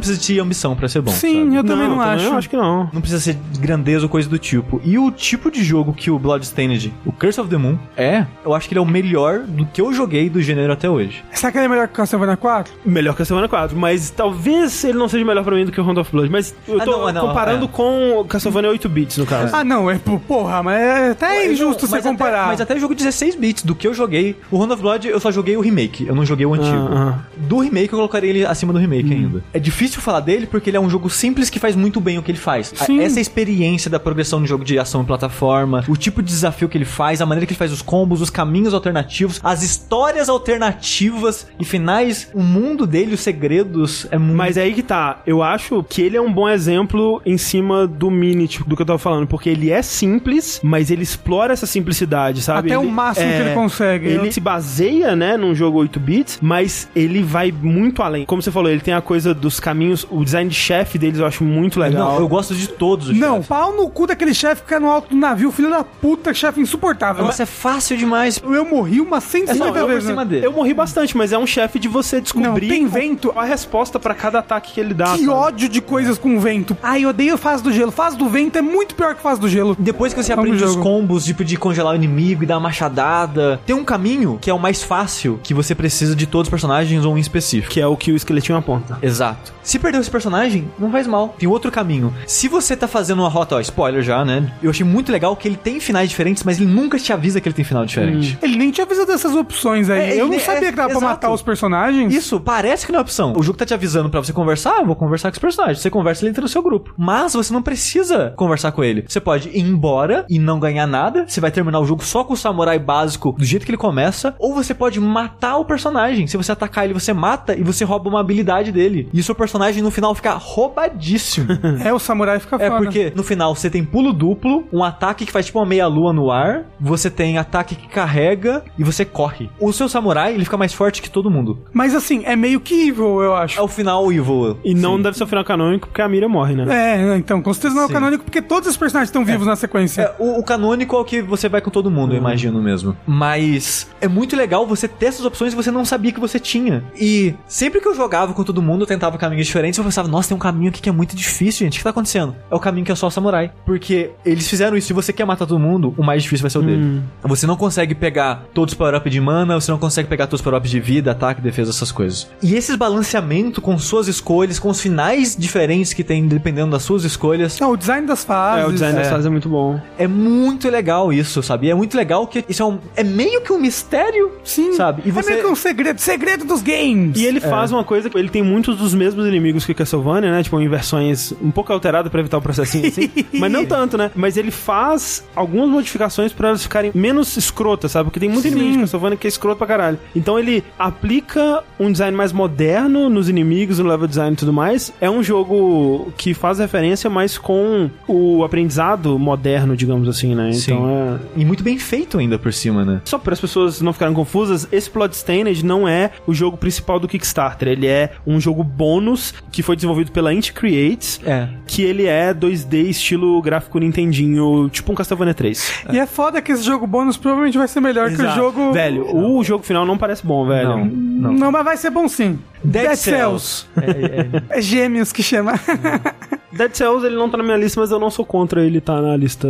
[0.00, 1.10] precisa de ambição pra ser bom.
[1.10, 1.56] Sim, sabe?
[1.56, 2.24] eu também não, acho.
[2.26, 2.90] Eu acho que não.
[2.92, 4.80] Não precisa ser grandeza ou coisa do tipo.
[4.84, 8.54] E o tipo de jogo que o Bloodstained, o Curse of the Moon, é, eu
[8.54, 11.24] acho que ele é o melhor do que eu joguei do gênero até hoje.
[11.32, 12.72] Será que ele é melhor que Castlevania 4?
[12.84, 15.80] Melhor que a Semana 4, mas talvez ele não seja melhor pra mim do que
[15.80, 16.30] o Round of Blood.
[16.30, 17.68] Mas eu Ah, tô não, ah, não, comparando é.
[17.68, 19.54] com Castlevania 8 bits, no caso.
[19.54, 22.38] Ah, não, é porra, mas é até injusto Não, você mas comparar.
[22.40, 24.36] Até, mas até jogo 16 bits do que eu joguei.
[24.50, 26.88] O Round of Blood eu só joguei o remake, eu não joguei o antigo.
[26.92, 29.42] Ah, Do remake eu colocaria ele acima do remake ainda.
[29.52, 32.22] É difícil falar dele porque ele é um jogo simples que faz muito bem o
[32.22, 32.72] que ele faz.
[32.80, 33.00] A- Sim.
[33.00, 36.76] Essa experiência da progressão no jogo de ação e plataforma, o tipo de desafio que
[36.78, 41.46] ele faz, a maneira que ele faz os combos, os caminhos alternativos, as histórias alternativas
[41.58, 44.36] e finais, o mundo dele, os segredos, é muito.
[44.36, 45.20] Mas é aí que tá.
[45.26, 48.86] Eu acho que ele é um bom exemplo em cima do Minit, do que eu
[48.86, 49.26] tava falando.
[49.26, 52.68] Porque ele é simples, mas ele explora essa simplicidade, sabe?
[52.70, 54.06] Até o Ele- máximo que ele consegue.
[54.08, 58.24] Ele se baseia, né, num jogo 8 bits, mas ele vai muito além.
[58.26, 61.26] Como você falou, ele tem a coisa dos caminhos, o design de chefe deles eu
[61.26, 62.12] acho muito legal.
[62.14, 63.48] Não, eu gosto de todos os Não, chefes.
[63.48, 66.60] pau no cu daquele chefe que fica no alto do navio, filho da puta, chefe
[66.60, 67.24] insuportável.
[67.24, 68.40] Nossa, é fácil demais.
[68.44, 70.08] Eu morri umas É 150 só eu por vezes.
[70.08, 70.30] cima né?
[70.30, 70.46] dele.
[70.46, 73.32] Eu morri bastante, mas é um chefe de você descobrir Não, tem vento.
[73.36, 75.12] a resposta pra cada ataque que ele dá.
[75.12, 75.28] Que sabe?
[75.28, 76.76] ódio de coisas com vento.
[76.82, 77.90] Ai, eu odeio fase do gelo.
[77.90, 79.76] Fase do vento é muito pior que fase do gelo.
[79.78, 82.68] Depois que você Vamos aprende os combos, tipo, de congelar o inimigo e dar uma
[82.68, 86.50] machadada, tem um caminho que é o mais fácil, que você precisa de todos os
[86.50, 87.72] personagens ou um em específico.
[87.72, 88.98] Que é o que o esqueletinho aponta.
[89.02, 89.52] Exato.
[89.62, 91.34] Se perdeu esse personagem, não faz mal.
[91.38, 92.12] Tem outro caminho.
[92.26, 94.52] Se você tá fazendo uma rota, ó, spoiler já, né?
[94.62, 97.48] Eu achei muito legal que ele tem finais diferentes, mas ele nunca te avisa que
[97.48, 98.38] ele tem final diferente.
[98.42, 100.00] Ele nem te avisa dessas opções aí.
[100.00, 101.12] É, eu não nem- sabia é, que dava pra exato.
[101.12, 102.12] matar os personagens.
[102.14, 103.32] Isso, parece que não é opção.
[103.36, 105.80] O jogo tá te avisando pra você conversar, eu vou conversar com os personagens.
[105.80, 106.94] Você conversa, ele entra no seu grupo.
[106.98, 109.04] Mas você não precisa conversar com ele.
[109.06, 111.24] Você pode ir embora e não ganhar nada.
[111.28, 114.34] Você vai terminar o jogo só com o samurai básico do jeito que ele começa.
[114.38, 116.26] Ou você pode matar o personagem.
[116.26, 119.08] Se você atacar ele, você mata e você rouba uma habilidade dele.
[119.12, 121.48] E o seu personagem no final fica roubadíssimo.
[121.84, 122.82] É, o samurai fica É foda.
[122.82, 126.30] porque no final você tem pulo duplo, um ataque que faz tipo uma meia-lua no
[126.30, 129.48] ar, você tem ataque que carrega e você corre.
[129.60, 131.58] O seu samurai, ele fica mais forte que todo mundo.
[131.72, 133.58] Mas assim, é meio que evil, eu acho.
[133.58, 134.58] É o final evil.
[134.64, 135.02] E não Sim.
[135.02, 136.87] deve ser o final canônico porque a Mira morre, né?
[136.87, 137.94] É, então, com certeza não é o Sim.
[137.94, 140.02] canônico, porque todos os personagens estão vivos na sequência.
[140.02, 142.96] É, o, o canônico é o que você vai com todo mundo, eu imagino mesmo.
[143.06, 146.84] Mas é muito legal você ter essas opções que você não sabia que você tinha.
[146.96, 150.28] E sempre que eu jogava com todo mundo, eu tentava caminhos diferentes, eu pensava, nossa,
[150.28, 151.74] tem um caminho aqui que é muito difícil, gente.
[151.74, 152.34] O que tá acontecendo?
[152.50, 153.52] É o caminho que é só o samurai.
[153.64, 154.88] Porque eles fizeram isso.
[154.88, 157.02] Se você quer matar todo mundo, o mais difícil vai ser o dele.
[157.22, 160.44] Você não consegue pegar todos os power-up de mana, você não consegue pegar todos os
[160.44, 162.28] power-ups de vida, ataque, defesa, essas coisas.
[162.42, 167.04] E esses balanceamento com suas escolhas, com os finais diferentes que tem dependendo das suas
[167.04, 168.64] escolhas, Não, o design das fases.
[168.64, 169.10] É, o design das é.
[169.10, 169.80] fases é muito bom.
[169.98, 171.66] é muito legal isso, sabe?
[171.66, 174.72] E é muito legal que isso é, um, é meio que um mistério, Sim.
[174.74, 175.02] sabe?
[175.04, 177.18] E É meio que um segredo, segredo dos games.
[177.18, 180.42] E ele faz uma coisa, ele tem muitos dos mesmos inimigos que Castlevania, né?
[180.42, 183.10] Tipo, em versões um pouco alteradas pra evitar o processinho assim.
[183.34, 184.10] mas não tanto, né?
[184.14, 188.04] Mas ele faz algumas modificações pra elas ficarem menos escrotas, sabe?
[188.04, 188.52] Porque tem muito Sim.
[188.52, 189.98] inimigo de Castlevania que é escroto pra caralho.
[190.14, 194.92] Então ele aplica um design mais moderno nos inimigos, no level design e tudo mais.
[195.00, 200.52] É um jogo que faz referência, mas com o aprendizado moderno, digamos assim, né?
[200.52, 200.72] Sim.
[200.74, 201.18] Então é.
[201.40, 203.00] E muito bem feito ainda por cima, né?
[203.04, 207.06] Só para as pessoas não ficarem confusas, esse Bloodstained não é o jogo principal do
[207.08, 207.68] Kickstarter.
[207.68, 211.48] Ele é um jogo bônus que foi desenvolvido pela Inti Creates, É.
[211.66, 215.84] que ele é 2D estilo gráfico Nintendinho, tipo um Castlevania 3.
[215.92, 218.36] E é foda que esse jogo bônus provavelmente vai ser melhor que o Exato.
[218.36, 218.72] jogo.
[218.72, 220.68] Velho, o jogo final não parece bom, velho.
[220.70, 221.32] Não, não.
[221.32, 222.38] Não, mas vai ser bom sim.
[222.62, 223.66] Dead Cells.
[223.76, 225.52] É, é, É gêmeos que chama.
[226.52, 229.00] Dead Cells ele não tá na minha lista, mas eu não sou contra ele tá
[229.00, 229.48] na lista.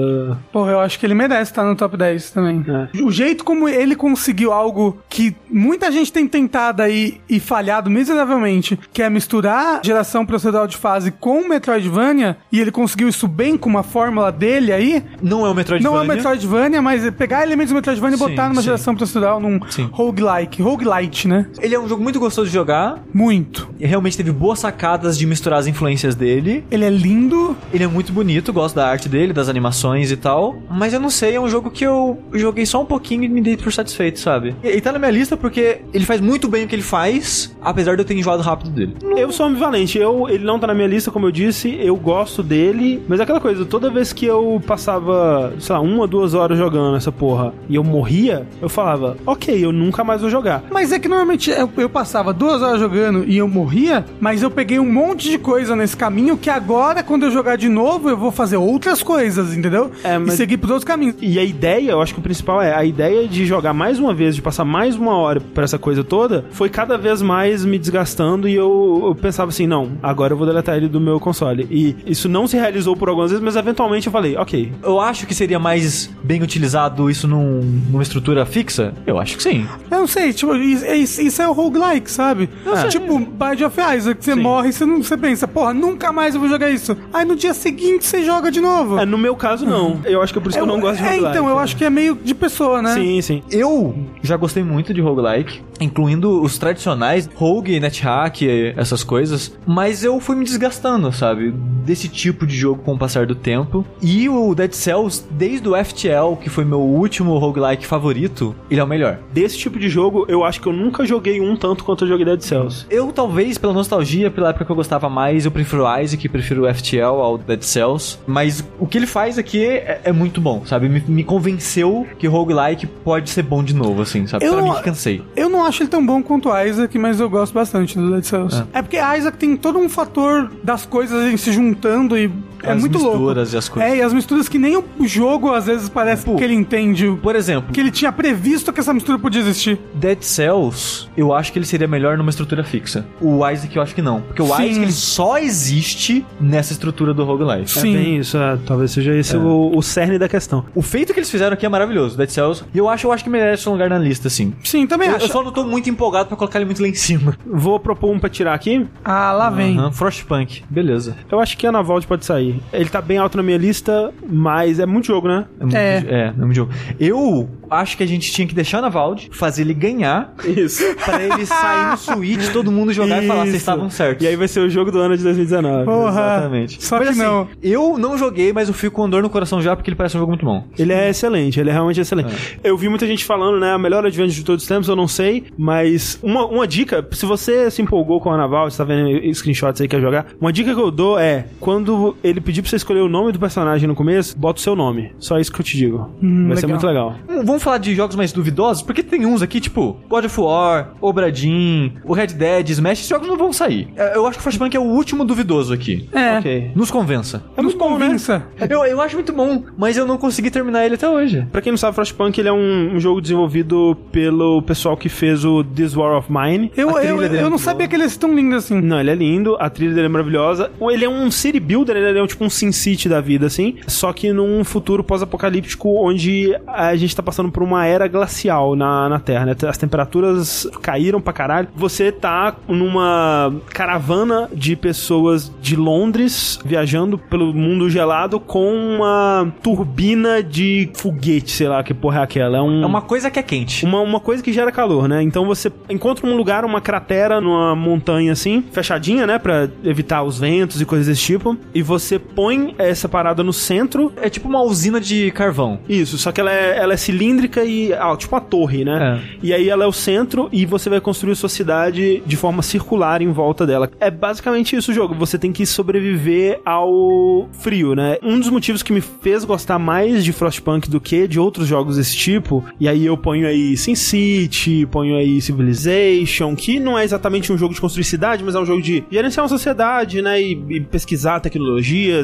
[0.52, 2.64] Porra, eu acho que ele merece estar no top 10 também.
[2.68, 3.02] É.
[3.02, 8.78] O jeito como ele conseguiu algo que muita gente tem tentado aí e falhado miseravelmente,
[8.92, 13.68] que é misturar geração procedural de fase com Metroidvania, e ele conseguiu isso bem com
[13.68, 15.02] uma fórmula dele aí.
[15.22, 15.90] não é o Metroidvania.
[15.90, 18.66] Não é o Metroidvania, mas é pegar elementos do Metroidvania e Sim, botar numa sim.
[18.66, 19.88] geração procedural, num Sim.
[19.92, 21.46] roguelike, roguelite, né?
[21.60, 23.02] Ele é um jogo muito gostoso de jogar.
[23.12, 23.68] Muito.
[23.78, 26.64] E realmente teve boas sacadas de misturar as influências dele.
[26.70, 27.56] Ele é lindo.
[27.72, 30.56] Ele é muito bonito, gosto da arte dele, das animações e tal.
[30.70, 33.40] Mas eu não sei, é um jogo que eu joguei só um pouquinho e me
[33.40, 34.54] dei por satisfeito, sabe?
[34.62, 37.56] E ele tá na minha lista porque ele faz muito bem o que ele faz,
[37.60, 38.96] apesar de eu ter enjoado rápido dele.
[39.16, 39.98] Eu sou ambivalente.
[39.98, 41.76] Eu, ele não tá na minha lista, como eu disse.
[41.80, 43.02] Eu gosto dele.
[43.08, 46.96] Mas é aquela coisa, toda vez que eu passava, sei lá, uma, duas horas jogando
[46.96, 50.62] essa porra e eu morria, eu falava, ok, eu nunca mais vou jogar.
[50.70, 54.50] Mas é que normalmente eu, eu passava duas horas jogando e eu morria, mas eu
[54.50, 58.16] peguei um monte de coisa nesse caminho que agora, quando eu jogar de novo, eu
[58.16, 59.90] vou fazer outras coisas, entendeu?
[60.04, 61.16] É, mas- E seguir por outros caminhos.
[61.20, 64.14] E a ideia, eu acho que o principal é, a ideia de jogar mais uma
[64.14, 67.78] vez, de passar mais uma hora pra essa coisa toda, foi cada vez mais me
[67.78, 71.66] desgastando e eu, eu pensava assim, não, agora eu vou deletar ele do meu console.
[71.70, 74.72] E isso não se realizou por algumas vezes, mas eventualmente eu falei, ok.
[74.82, 77.60] Eu acho que seria mais bem utilizado isso num-
[77.90, 78.92] numa estrutura fixa?
[79.06, 79.66] Eu acho que sim.
[79.90, 82.48] Eu não sei, tipo, isso, isso- é o roguelike, sabe?
[82.80, 82.88] sei.
[82.90, 84.40] Tipo, Bind of Isaac, você Sim.
[84.40, 86.96] morre e você, não, você pensa, porra, nunca mais eu vou jogar isso.
[87.12, 88.98] Aí no dia seguinte você joga de novo.
[88.98, 90.00] É, no meu caso, não.
[90.04, 91.30] Eu acho que é por isso que eu não gosto de É, roguelike.
[91.30, 92.94] então, eu acho que é meio de pessoa, né?
[92.94, 93.42] Sim, sim.
[93.50, 100.18] Eu já gostei muito de roguelike, incluindo os tradicionais, Rogue, NetHack, essas coisas, mas eu
[100.20, 101.52] fui me desgastando, sabe?
[101.84, 103.84] Desse tipo de jogo com o passar do tempo.
[104.02, 108.84] E o Dead Cells, desde o FTL, que foi meu último roguelike favorito, ele é
[108.84, 109.18] o melhor.
[109.32, 112.24] Desse tipo de jogo, eu acho que eu nunca joguei um tanto quanto eu joguei
[112.24, 112.86] Dead Cells.
[112.90, 116.64] Eu, talvez, pela nostalgia, pela época que eu gostava mais, eu prefiro o Isaac, prefiro
[116.68, 118.18] o FTL ao Dead Cells.
[118.26, 120.88] Mas o que ele faz aqui é, é muito bom, sabe?
[120.88, 124.44] Me, me convenceu que roguelike pode ser bom de novo, assim, sabe?
[124.44, 125.22] Eu pra não- mim que cansei.
[125.36, 128.24] Eu não acho ele tão bom quanto o Isaac, mas eu gosto bastante do Dead
[128.24, 128.64] Cells.
[128.72, 132.30] É, porque Isaac tem todo um fator das coisas em se juntando e
[132.62, 133.16] É As muito louco.
[133.16, 133.92] misturas e as coisas.
[133.92, 136.36] É, e as misturas que nem o jogo às vezes parece Pô.
[136.36, 137.16] que ele entende.
[137.22, 139.78] Por exemplo, Que ele tinha previsto que essa mistura podia existir.
[139.94, 143.06] Dead Cells, eu acho que ele seria melhor numa estrutura fixa.
[143.20, 144.20] O Isaac eu acho que não.
[144.22, 144.64] Porque o Sim.
[144.64, 147.70] Isaac ele só existe nessa estrutura do roguelite.
[147.70, 147.94] Sim.
[147.94, 150.64] É bem isso, é, talvez seja esse o, o cerne da questão.
[150.74, 152.64] O feito que eles fizeram aqui é maravilhoso, Dead Cells.
[152.74, 154.52] E eu acho, eu acho que merece um lugar na lista, assim.
[154.64, 155.26] Sim, também Eu, acho.
[155.26, 157.36] eu só não tô muito empolgado pra colocar ele muito lá em cima.
[157.46, 158.86] Vou propor um pra tirar aqui.
[159.04, 159.78] Ah, lá vem.
[159.78, 161.16] Aham, Frostpunk, beleza.
[161.30, 162.47] Eu acho que a Anavald pode sair.
[162.72, 165.46] Ele tá bem alto na minha lista, mas é muito jogo, né?
[165.58, 165.96] É, muito, É.
[166.08, 166.72] é, é muito jogo.
[166.98, 170.82] Eu acho que a gente tinha que deixar na Vald, fazer ele ganhar, Isso.
[171.04, 174.24] pra ele sair no Switch, todo mundo jogar e falar, vocês estavam certos.
[174.24, 175.84] E aí vai ser o jogo do ano de 2019.
[175.84, 176.20] Porra.
[176.38, 176.82] Exatamente.
[176.84, 177.48] Só Mas que assim, não.
[177.62, 180.20] eu não joguei, mas eu fico com dor no coração já, porque ele parece um
[180.20, 180.64] jogo muito bom.
[180.78, 182.58] Ele é excelente, ele é realmente excelente.
[182.64, 185.06] Eu vi muita gente falando, né, a melhor advance de todos os tempos, eu não
[185.08, 189.34] sei, mas uma, uma dica, se você se empolgou com o Anaval, você tá vendo
[189.34, 192.70] screenshots aí que quer jogar, uma dica que eu dou é, quando ele pedir pra
[192.70, 195.12] você escolher o nome do personagem no começo, bota o seu nome.
[195.18, 195.98] Só isso que eu te digo.
[196.20, 196.70] vai ser legal.
[196.70, 197.14] muito legal.
[197.28, 198.82] Hum, Vamos falar de jogos mais duvidosos?
[198.82, 203.28] Porque tem uns aqui, tipo, God of War, Obradin, o Red Dead, Smash, esses jogos
[203.28, 203.88] não vão sair.
[203.96, 206.08] É, Eu acho que o Frostpunk é o último duvidoso aqui.
[206.12, 206.38] É.
[206.38, 206.70] Ok.
[206.74, 207.42] Nos convença.
[207.56, 208.06] É Nos bom, né?
[208.06, 208.44] convença.
[208.68, 211.46] Eu, eu acho muito bom, mas eu não consegui terminar ele até hoje.
[211.52, 215.44] Pra quem não sabe, Frostpunk ele é um, um jogo desenvolvido pelo pessoal que fez
[215.44, 216.70] o This War of Mine.
[216.76, 218.80] Eu, trilha eu, dele é eu não sabia que ele é tão lindo assim.
[218.80, 220.70] Não, ele é lindo, a trilha dele é maravilhosa.
[220.80, 223.76] Ele é um city builder, ele é tipo um Sin City da vida, assim.
[223.86, 229.08] Só que num futuro pós-apocalíptico onde a gente tá passando por uma era glacial na,
[229.08, 229.56] na Terra, né?
[229.66, 231.68] As temperaturas caíram pra caralho.
[231.74, 240.42] Você tá numa caravana de pessoas de Londres viajando pelo mundo gelado com uma turbina
[240.42, 242.58] de foguete, sei lá que porra é aquela.
[242.58, 243.84] É, um, É uma coisa que é quente.
[243.84, 245.22] uma, uma coisa que gera calor, né?
[245.22, 249.38] Então você encontra um lugar, uma cratera numa montanha assim, fechadinha, né?
[249.38, 251.56] Pra evitar os ventos e coisas desse tipo.
[251.74, 254.12] E você põe essa parada no centro.
[254.20, 255.78] É tipo uma usina de carvão.
[255.88, 257.92] Isso, só que ela é, ela é cilíndrica e.
[257.92, 259.22] Ah, tipo a torre, né?
[259.42, 263.22] E aí ela é o centro e você vai construir sua cidade de forma circular
[263.22, 263.90] em volta dela.
[264.00, 265.14] É basicamente isso o jogo.
[265.14, 268.18] Você tem que sobreviver ao frio, né?
[268.22, 271.96] Um dos motivos que me fez gostar mais de Frostpunk do que de outros jogos
[271.96, 277.52] desse tipo, e aí eu ponho aí SimCity, ponho aí Civilization, que não é exatamente
[277.52, 280.40] um jogo de construir cidade, mas é um jogo de gerenciar uma sociedade, né?
[280.40, 281.40] E, e pesquisar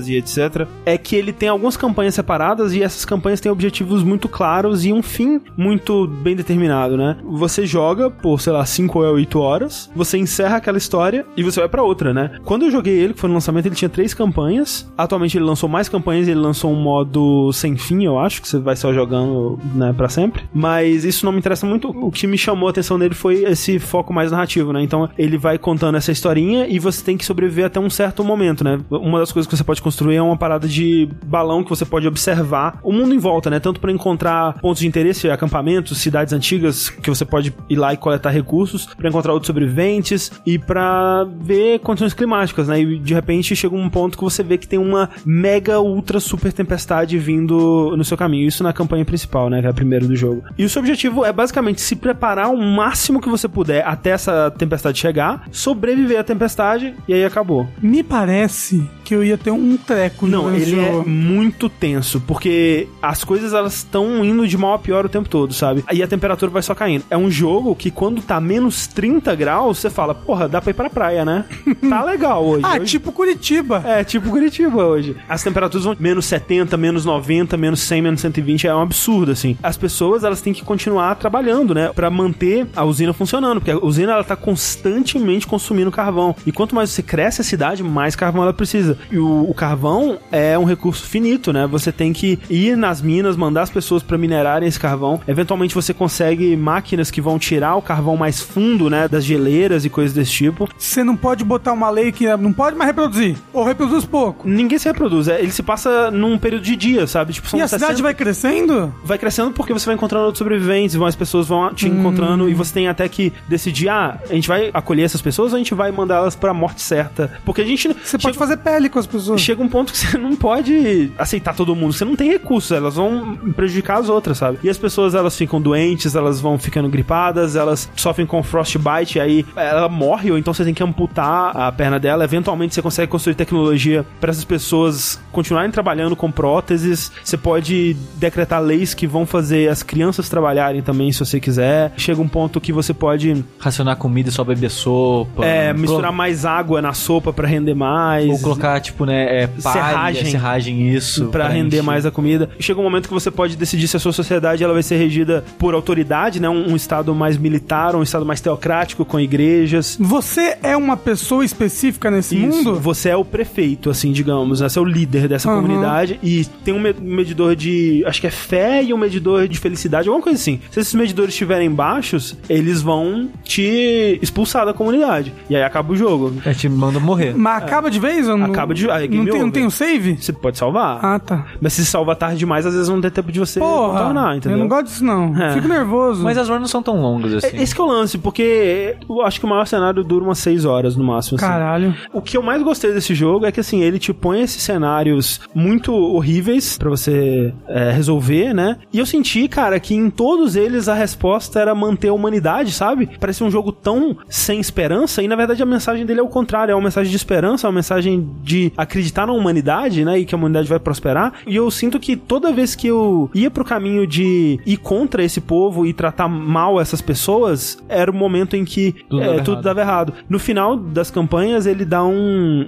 [0.09, 0.67] e etc.
[0.85, 4.93] É que ele tem algumas campanhas separadas e essas campanhas têm objetivos muito claros e
[4.93, 7.17] um fim muito bem determinado, né?
[7.25, 11.61] Você joga por, sei lá, 5 ou 8 horas, você encerra aquela história e você
[11.61, 12.39] vai pra outra, né?
[12.45, 14.91] Quando eu joguei ele, que foi no lançamento, ele tinha três campanhas.
[14.97, 18.59] Atualmente ele lançou mais campanhas, ele lançou um modo sem fim, eu acho, que você
[18.59, 20.45] vai só jogando, né, pra sempre.
[20.53, 21.89] Mas isso não me interessa muito.
[21.91, 24.83] O que me chamou a atenção dele foi esse foco mais narrativo, né?
[24.83, 28.65] Então ele vai contando essa historinha e você tem que sobreviver até um certo momento,
[28.65, 28.81] né?
[28.91, 32.07] Uma das coisas que você pode construir é uma parada de balão que você pode
[32.07, 33.61] observar o mundo em volta, né?
[33.61, 37.97] Tanto pra encontrar pontos de interesse, acampamentos, cidades antigas que você pode ir lá e
[37.97, 42.81] coletar recursos, pra encontrar outros sobreviventes e pra ver condições climáticas, né?
[42.81, 46.53] E de repente chega um ponto que você vê que tem uma mega ultra super
[46.53, 48.47] tempestade vindo no seu caminho.
[48.47, 49.61] Isso na campanha principal, né?
[49.61, 50.43] Que é a primeira do jogo.
[50.57, 54.51] E o seu objetivo é basicamente se preparar o máximo que você puder até essa
[54.51, 57.67] tempestade chegar, sobreviver à tempestade e aí acabou.
[57.81, 61.09] Me parece que eu ia ter um treco Não, ele é jogo.
[61.09, 65.53] muito tenso, porque as coisas elas estão indo de mal a pior o tempo todo,
[65.53, 65.85] sabe?
[65.87, 67.05] Aí a temperatura vai só caindo.
[67.11, 70.75] É um jogo que quando tá menos 30 graus, você fala, porra, dá pra ir
[70.75, 71.45] pra praia, né?
[71.89, 72.65] tá legal hoje.
[72.65, 73.83] Ah, Hoje- tipo Curitiba.
[73.87, 75.17] É, tipo Curitiba hoje.
[75.29, 79.57] As temperaturas vão menos 70, menos 90, menos 100, menos 120, é um absurdo, assim.
[79.63, 83.79] As pessoas, elas têm que continuar trabalhando, né, Pra manter a usina funcionando, porque a
[83.79, 86.35] usina, ela tá constantemente consumindo carvão.
[86.47, 88.94] E quanto mais você cresce a cidade, mais carvão ela precisa.
[89.11, 91.67] E o, o carvão é um recurso finito, né?
[91.67, 95.21] Você tem que ir nas minas, mandar as pessoas pra minerarem esse carvão.
[95.27, 99.91] Eventualmente você consegue máquinas que vão tirar o carvão mais fundo, né, das geleiras e
[99.91, 100.69] coisas desse tipo.
[100.77, 103.37] Você não pode botar uma lei que não pode mais reproduzir.
[103.53, 104.49] Ou reproduz pouco.
[104.49, 107.33] Ninguém se reproduz, é, ele se passa num período de dia, sabe?
[107.33, 108.95] Tipo, são E a cidade 60 vai crescendo?
[109.05, 112.55] vai crescendo porque você vai encontrando outros sobreviventes, vão as pessoas vão te encontrando e
[112.55, 115.75] você tem até que decidir, ah, a gente vai acolher essas pessoas ou a gente
[115.75, 117.31] vai mandar elas pra morte certa?
[117.45, 119.41] Porque a gente Você pode fazer pele com as pessoas.
[119.41, 122.97] Chega um ponto que você não pode aceitar todo mundo, você não tem recursos, elas
[122.97, 124.59] vão prejudicar as outras, sabe?
[124.63, 129.45] E as pessoas elas ficam doentes, elas vão ficando gripadas, elas sofrem com frostbite, aí
[129.57, 132.25] ela morre, ou então você tem que amputar a perna dela.
[132.25, 137.11] Eventualmente você consegue construir tecnologia para essas pessoas continuarem trabalhando com próteses.
[137.23, 141.93] Você pode decretar leis que vão fazer as crianças trabalharem também, se você quiser.
[141.97, 145.45] Chega um ponto que você pode Racionar comida e só beber sopa.
[145.45, 148.29] é, misturar mais água na sopa para render mais.
[148.29, 150.25] Ou colocar tipo, né, é, palha, Serragem.
[150.27, 151.27] serragem, isso.
[151.27, 151.83] Pra render encher.
[151.83, 152.51] mais a comida.
[152.59, 155.45] Chega um momento que você pode decidir se a sua sociedade ela vai ser regida
[155.59, 156.49] por autoridade, né?
[156.49, 159.97] Um, um estado mais militar, um estado mais teocrático, com igrejas.
[160.01, 162.47] Você é uma pessoa específica nesse Isso.
[162.65, 162.75] mundo?
[162.81, 164.61] Você é o prefeito, assim, digamos.
[164.61, 164.69] Né?
[164.69, 165.63] Você é o líder dessa Aham.
[165.63, 166.19] comunidade.
[166.23, 168.03] E tem um me- medidor de.
[168.07, 170.61] Acho que é fé e um medidor de felicidade, alguma coisa assim.
[170.71, 175.33] Se esses medidores estiverem baixos, eles vão te expulsar da comunidade.
[175.51, 176.33] E aí acaba o jogo.
[176.45, 177.35] É, te manda morrer.
[177.37, 178.47] Mas acaba de vez ou não?
[178.47, 180.17] Acaba de- é game não, tem, não tem o save?
[180.21, 180.99] Você pode salvar.
[181.05, 181.45] Ah, tá.
[181.61, 184.57] Mas se salva tarde demais, às vezes não tem tempo de você Porra, contornar, entendeu?
[184.57, 185.37] eu não gosto disso não.
[185.43, 185.53] É.
[185.55, 186.23] Fico nervoso.
[186.23, 187.57] Mas as runs não são tão longas assim.
[187.57, 190.39] É, Esse que é o lance, porque eu acho que o maior cenário dura umas
[190.39, 191.37] 6 horas no máximo.
[191.37, 191.45] assim.
[191.47, 191.95] Caralho.
[192.13, 195.41] O que eu mais gostei desse jogo é que, assim, ele te põe esses cenários
[195.55, 198.77] muito horríveis pra você é, resolver, né?
[198.93, 203.09] E eu senti, cara, que em todos eles a resposta era manter a humanidade, sabe?
[203.19, 206.73] Parecia um jogo tão sem esperança e, na verdade, a mensagem dele é o contrário.
[206.73, 210.19] É uma mensagem de esperança, é uma mensagem de acreditar na humanidade, né?
[210.19, 211.33] E que a humanidade vai prosperar.
[211.47, 215.41] E eu sinto que toda vez que eu ia pro caminho de ir contra esse
[215.41, 219.53] povo e tratar mal essas pessoas, era o momento em que Tudo é, dava tudo
[219.55, 219.65] errado.
[219.65, 220.13] dava errado.
[220.29, 222.13] No final das campanhas, ele dá um,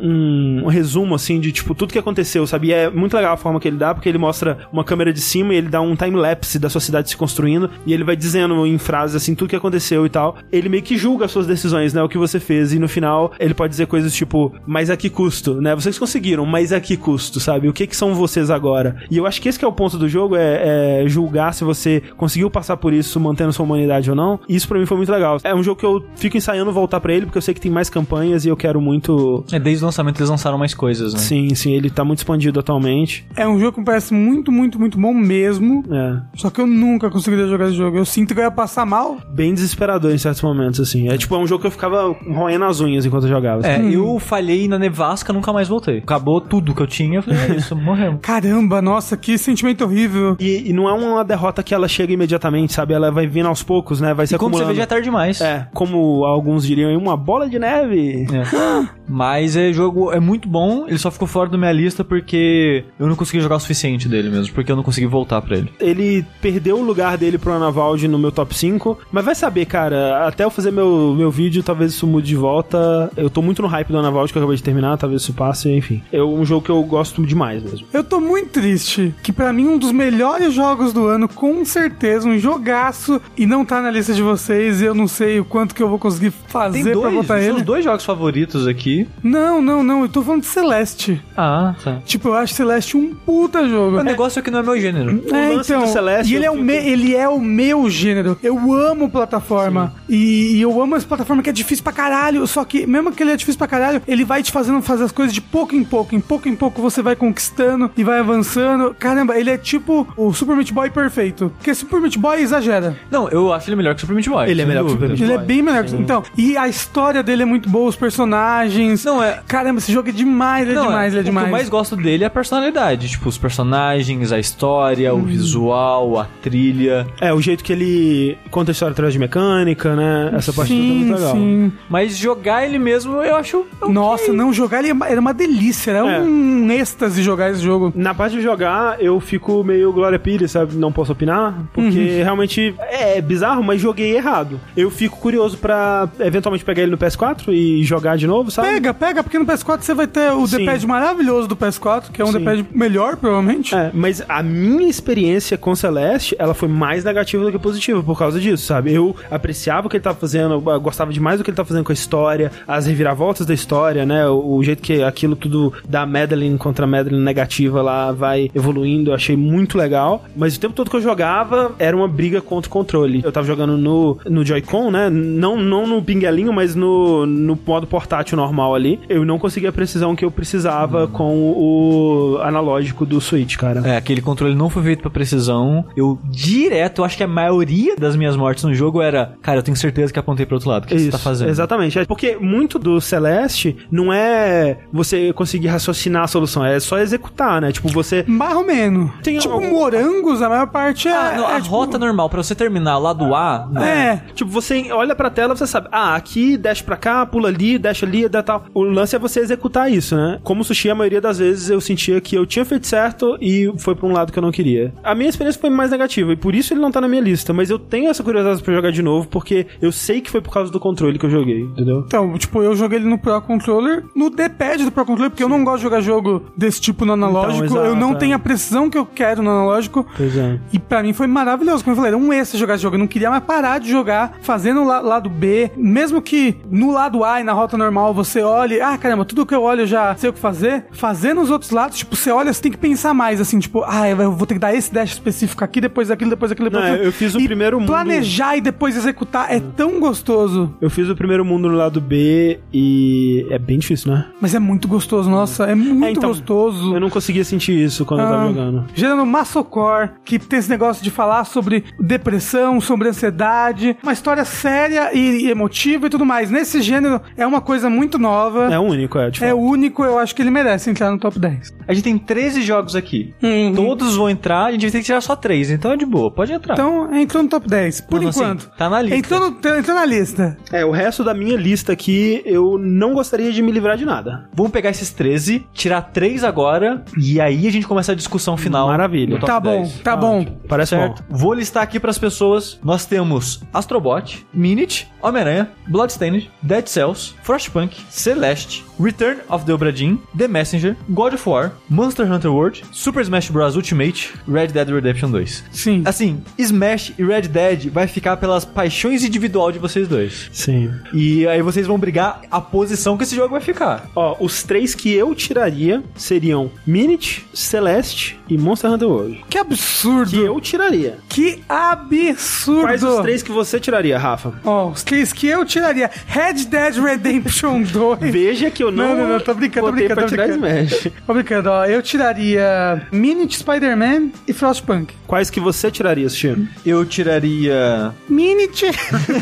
[0.02, 2.68] um, um resumo, assim, de, tipo, tudo que aconteceu, sabe?
[2.68, 5.20] E é muito legal a forma que ele dá, porque ele mostra uma câmera de
[5.20, 8.66] cima e ele dá um time-lapse da sua cidade se construindo, e ele vai dizendo
[8.66, 10.36] em frases, assim, tudo que aconteceu e tal.
[10.50, 12.02] Ele meio que julga as suas decisões, né?
[12.02, 15.10] O que você fez, e no final, ele pode dizer coisas tipo, mas a que
[15.10, 15.75] custo, né?
[15.80, 17.68] Vocês conseguiram, mas a que custo, sabe?
[17.68, 18.96] O que que são vocês agora?
[19.10, 21.64] E eu acho que esse que é o ponto do jogo, é, é julgar se
[21.64, 24.40] você conseguiu passar por isso mantendo sua humanidade ou não.
[24.48, 25.38] E isso pra mim foi muito legal.
[25.44, 27.70] É um jogo que eu fico ensaiando voltar pra ele, porque eu sei que tem
[27.70, 29.44] mais campanhas e eu quero muito...
[29.52, 31.20] É, desde o lançamento eles lançaram mais coisas, né?
[31.20, 33.26] Sim, sim, ele tá muito expandido atualmente.
[33.36, 35.84] É um jogo que me parece muito, muito, muito bom mesmo.
[35.90, 36.22] É.
[36.34, 37.96] Só que eu nunca conseguiria jogar esse jogo.
[37.96, 39.18] Eu sinto que eu ia passar mal.
[39.30, 41.08] Bem desesperador em certos momentos, assim.
[41.08, 43.66] É tipo, é um jogo que eu ficava roendo as unhas enquanto eu jogava.
[43.66, 43.92] É, assim.
[43.92, 45.98] eu falhei na nevasca, nunca mais voltei.
[45.98, 48.20] Acabou tudo que eu tinha, eu falei, é isso, morremos.
[48.22, 50.36] Caramba, nossa, que sentimento horrível.
[50.38, 52.94] E, e não é uma derrota que ela chega imediatamente, sabe?
[52.94, 54.14] Ela vai vindo aos poucos, né?
[54.14, 54.74] Vai se E como você acumulando.
[54.74, 55.40] vê, já é tarde demais.
[55.40, 58.26] É, como alguns diriam, uma bola de neve.
[58.32, 58.86] É.
[59.08, 63.06] Mas é jogo é muito bom, ele só ficou fora da minha lista porque eu
[63.06, 65.72] não consegui jogar o suficiente dele mesmo, porque eu não consegui voltar pra ele.
[65.80, 70.26] Ele perdeu o lugar dele pro Anavalde no meu top 5, mas vai saber, cara,
[70.26, 73.10] até eu fazer meu, meu vídeo, talvez isso mude de volta.
[73.16, 75.55] Eu tô muito no hype do Anavalde que eu acabei de terminar, talvez isso passe,
[75.64, 76.02] enfim.
[76.12, 77.86] É um jogo que eu gosto demais mesmo.
[77.92, 82.28] Eu tô muito triste que pra mim um dos melhores jogos do ano, com certeza,
[82.28, 85.74] um jogaço, e não tá na lista de vocês, e eu não sei o quanto
[85.74, 87.52] que eu vou conseguir fazer pra botar são ele.
[87.58, 89.06] os dois jogos favoritos aqui.
[89.22, 91.22] Não, não, não, eu tô falando de Celeste.
[91.36, 91.98] Ah, tá.
[92.04, 93.98] Tipo, eu acho Celeste um puta jogo.
[93.98, 95.22] O negócio é que não é meu gênero.
[95.32, 97.88] É, lance então, do Celeste, e ele eu é, o me- ele é o meu
[97.90, 98.38] gênero.
[98.42, 99.94] Eu amo plataforma.
[100.08, 102.46] E, e eu amo essa plataforma que é difícil pra caralho.
[102.46, 105.12] Só que, mesmo que ele é difícil pra caralho, ele vai te fazendo fazer as
[105.12, 106.14] coisas de pouco em pouco.
[106.14, 108.94] Em pouco em pouco você vai conquistando e vai avançando.
[108.98, 111.52] Caramba, ele é tipo o Super Meat Boy perfeito.
[111.56, 112.96] Porque Super Meat Boy exagera.
[113.10, 114.50] Não, eu acho ele melhor que o Super Meat Boy.
[114.50, 115.14] Ele é melhor que o dúvida.
[115.14, 115.84] Super Meat Ele é bem melhor.
[115.84, 119.04] que- Então, e a história dele é muito boa, os personagens.
[119.04, 121.44] Não, é- Caramba, esse jogo é demais, ele é Não, demais, ele é o demais.
[121.46, 123.08] que eu mais gosto dele é a personalidade.
[123.08, 125.20] Tipo, os personagens, a história, Uhum.
[125.20, 127.06] o visual, a trilha.
[127.20, 130.30] É, o jeito que ele conta a história através de mecânica, né?
[130.34, 131.32] Essa parte toda é muito Sim, legal.
[131.36, 131.72] sim.
[131.88, 133.64] Mas jogar ele mesmo, eu acho.
[133.80, 133.92] ok.
[133.92, 136.20] Nossa, não, jogar ele é- era uma delícia, era É.
[136.20, 137.92] um êxtase jogar esse jogo.
[137.94, 140.74] Na parte de jogar, eu fico meio Glória Pires, sabe?
[140.76, 142.22] Não posso opinar, porque Uhum.
[142.24, 144.60] realmente é bizarro, mas joguei errado.
[144.76, 148.68] Eu fico curioso pra eventualmente pegar ele no PS4 e jogar de novo, sabe?
[148.68, 150.46] Pega, pega, porque no PS4 você vai ter o.
[150.46, 152.32] D-pad maravilhoso do PS4, que é um.
[152.32, 153.74] D-pad melhor, provavelmente.
[153.74, 158.18] É, mas a minha experiência com Celeste, ela foi mais negativa do que positiva por
[158.18, 158.92] causa disso, sabe?
[158.92, 161.92] Eu apreciava o que ele tava fazendo, gostava demais do que ele tava fazendo com
[161.92, 164.26] a história, as reviravoltas da história, né?
[164.28, 169.10] O, o jeito que aquilo tudo da Madeline contra a Madeline negativa lá vai evoluindo,
[169.10, 170.24] eu achei muito legal.
[170.36, 173.22] Mas o tempo todo que eu jogava era uma briga contra o controle.
[173.24, 175.08] Eu tava jogando no, no Joy-Con, né?
[175.08, 179.00] Não, não no pinguelinho, mas no, no modo portátil normal ali.
[179.08, 183.80] Eu não conseguia a precisão que eu precisava com o, o analógico do Switch, cara.
[183.84, 185.84] É, aquele controle não foi feito pra precisão.
[185.96, 189.62] Eu direto, eu acho que a maioria das minhas mortes no jogo era, cara, eu
[189.62, 190.84] tenho certeza que apontei pro outro lado.
[190.84, 191.48] O que, que você tá fazendo?
[191.48, 191.98] Exatamente.
[191.98, 197.60] É porque muito do Celeste não é você conseguir raciocinar a solução, é só executar,
[197.60, 197.72] né?
[197.72, 198.24] Tipo, você.
[198.26, 199.10] Mais ou menos.
[199.22, 201.12] Tem tipo, algum- morangos, a maior parte é.
[201.16, 204.22] Ah, não, a é, tipo, rota normal, pra você terminar lá do A, né?
[204.26, 204.32] É.
[204.34, 208.04] Tipo, você olha pra tela, você sabe, ah, aqui, desce pra cá, pula ali, desce
[208.04, 208.64] ali, dá tal.
[208.74, 210.38] O lance é você executar isso, né?
[210.42, 213.94] Como sushi, a maioria das vezes eu sentia que eu tinha feito certo e foi
[213.94, 214.92] pra um lado que eu não queria.
[215.02, 217.52] A minha experiência foi mais negativa e por isso ele não tá na minha lista,
[217.52, 220.52] mas eu tenho essa curiosidade pra jogar de novo porque eu sei que foi por
[220.52, 222.04] causa do controle que eu joguei, entendeu?
[222.06, 225.48] Então, tipo, eu joguei ele no Pro Controller, no D-pad do pra controle, porque eu
[225.48, 227.64] não gosto de jogar jogo desse tipo no analógico.
[227.66, 228.34] Então, eu não exato, tenho é.
[228.34, 230.06] a precisão que eu quero no analógico.
[230.16, 230.58] Pois é.
[230.72, 231.84] E pra mim foi maravilhoso.
[231.84, 232.96] Como eu falei, era um extra jogar esse jogo.
[232.96, 235.70] Eu não queria mais parar de jogar, fazendo o la- lado B.
[235.76, 239.54] Mesmo que no lado A e na rota normal você olhe, ah, caramba, tudo que
[239.54, 240.86] eu olho eu já sei o que fazer.
[240.92, 244.08] Fazendo os outros lados, tipo, você olha, você tem que pensar mais, assim, tipo, ah,
[244.08, 246.90] eu vou ter que dar esse dash específico aqui, depois daquilo, depois daquilo, depois Não,
[246.92, 247.08] daquilo.
[247.08, 250.74] eu fiz o E primeiro mundo- Planejar e depois executar é tão gostoso.
[250.80, 254.26] Eu fiz o primeiro mundo no lado B e é bem difícil, né?
[254.40, 256.94] Mas é muito gostoso, nossa, é muito É, então, gostoso.
[256.94, 258.84] Eu não conseguia sentir isso quando eu tava Ah, jogando.
[258.94, 265.10] Gerando Massocor, que tem esse negócio de falar sobre depressão, sobre ansiedade, uma história séria
[265.14, 266.50] e, e emotiva e tudo mais.
[266.50, 268.72] Nesse gênero é uma coisa muito nova.
[268.72, 269.30] É único, é.
[269.30, 271.74] de É único, eu acho que ele merece entrar no top 10.
[271.86, 273.34] A gente tem 13 jogos aqui.
[273.42, 273.74] Uhum.
[273.74, 276.30] Todos vão entrar, a gente vai ter que tirar só 3, então é de boa,
[276.30, 276.74] pode entrar.
[276.74, 278.70] Então, entrou no top 10, por Não, assim, enquanto.
[278.76, 279.16] tá na lista.
[279.18, 280.56] Entrou, no- entrou na lista.
[280.72, 284.48] É, o resto da minha lista aqui, eu não gostaria de me livrar de nada.
[284.54, 288.88] Vamos pegar esses 13, tirar 3 agora, e aí a gente começa a discussão final.
[288.88, 289.38] Maravilha.
[289.40, 290.00] Tá bom, 10.
[290.00, 290.44] tá bom.
[290.68, 291.24] Parece Certo?
[291.26, 291.34] bom.
[291.34, 292.78] Vou listar aqui pras pessoas.
[292.84, 300.18] Nós temos Astrobot, Minit, Homem-Aranha, Bloodstained, Dead Cells, Frostpunk, Celeste, Return of the Obra Dinn,
[300.36, 303.76] The Messenger, God of War, Monster Hunter World, Super Smash Bros.
[303.76, 305.64] Ultimate, Red Dead Redemption 2.
[305.72, 306.02] Sim.
[306.04, 310.50] Assim, Smash e Red Dead vai ficar pelas paixões individual de vocês dois.
[310.52, 310.92] Sim.
[311.14, 314.08] E aí vocês vão brigar a posição que esse jogo vai ficar.
[314.14, 319.44] Ó, os três que eu tiraria seriam Minute, Celeste e Monster Hunter World.
[319.48, 320.30] Que absurdo.
[320.30, 321.18] Que eu tiraria.
[321.28, 322.82] Que absurdo.
[322.82, 324.54] Quais os três que você tiraria, Rafa?
[324.64, 326.10] Ó, os três que eu tiraria.
[326.26, 328.30] Red Dead Redemption 2.
[328.30, 329.06] Veja que eu não.
[329.06, 330.66] Não, não, não, tô brincando, tô brincando, tô brincando.
[330.66, 331.08] Smash.
[331.26, 331.84] Tô brincando, ó.
[331.86, 335.14] Eu tiraria Minute Spider-Man e Frostpunk.
[335.26, 336.68] Quais que você tiraria, Steve?
[336.84, 338.12] Eu tiraria.
[338.28, 338.86] Minute.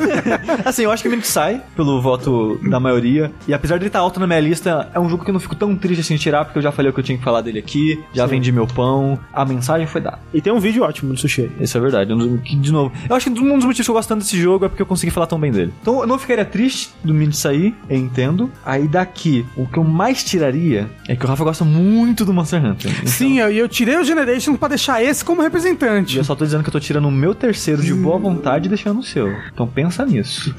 [0.64, 3.32] Assim, eu acho que o Minute sai pelo voto da maioria.
[3.46, 5.55] E apesar dele estar alto na minha lista, é um jogo que eu não fico
[5.55, 7.40] tão triste assim de tirar, porque eu já falei o que eu tinha que falar
[7.40, 10.18] dele aqui, já vendi meu pão, a mensagem foi dada.
[10.32, 11.51] E tem um vídeo ótimo do Sushi.
[11.60, 12.12] Isso é verdade.
[12.12, 14.64] Um de novo, eu acho que um dos motivos que eu gosto tanto desse jogo
[14.64, 15.72] é porque eu consegui falar tão bem dele.
[15.82, 18.51] Então eu não ficaria triste do Minute sair, eu entendo.
[18.64, 22.64] Aí daqui, o que eu mais tiraria é que o Rafa gosta muito do Monster
[22.64, 22.90] Hunter.
[22.90, 26.16] Então, Sim, eu- e eu tirei o Generation pra deixar esse como E representante.
[26.18, 28.68] eu só tô dizendo que eu tô tirando o meu terceiro de boa vontade e
[28.68, 29.32] deixando o seu.
[29.52, 30.55] Então pensa nisso.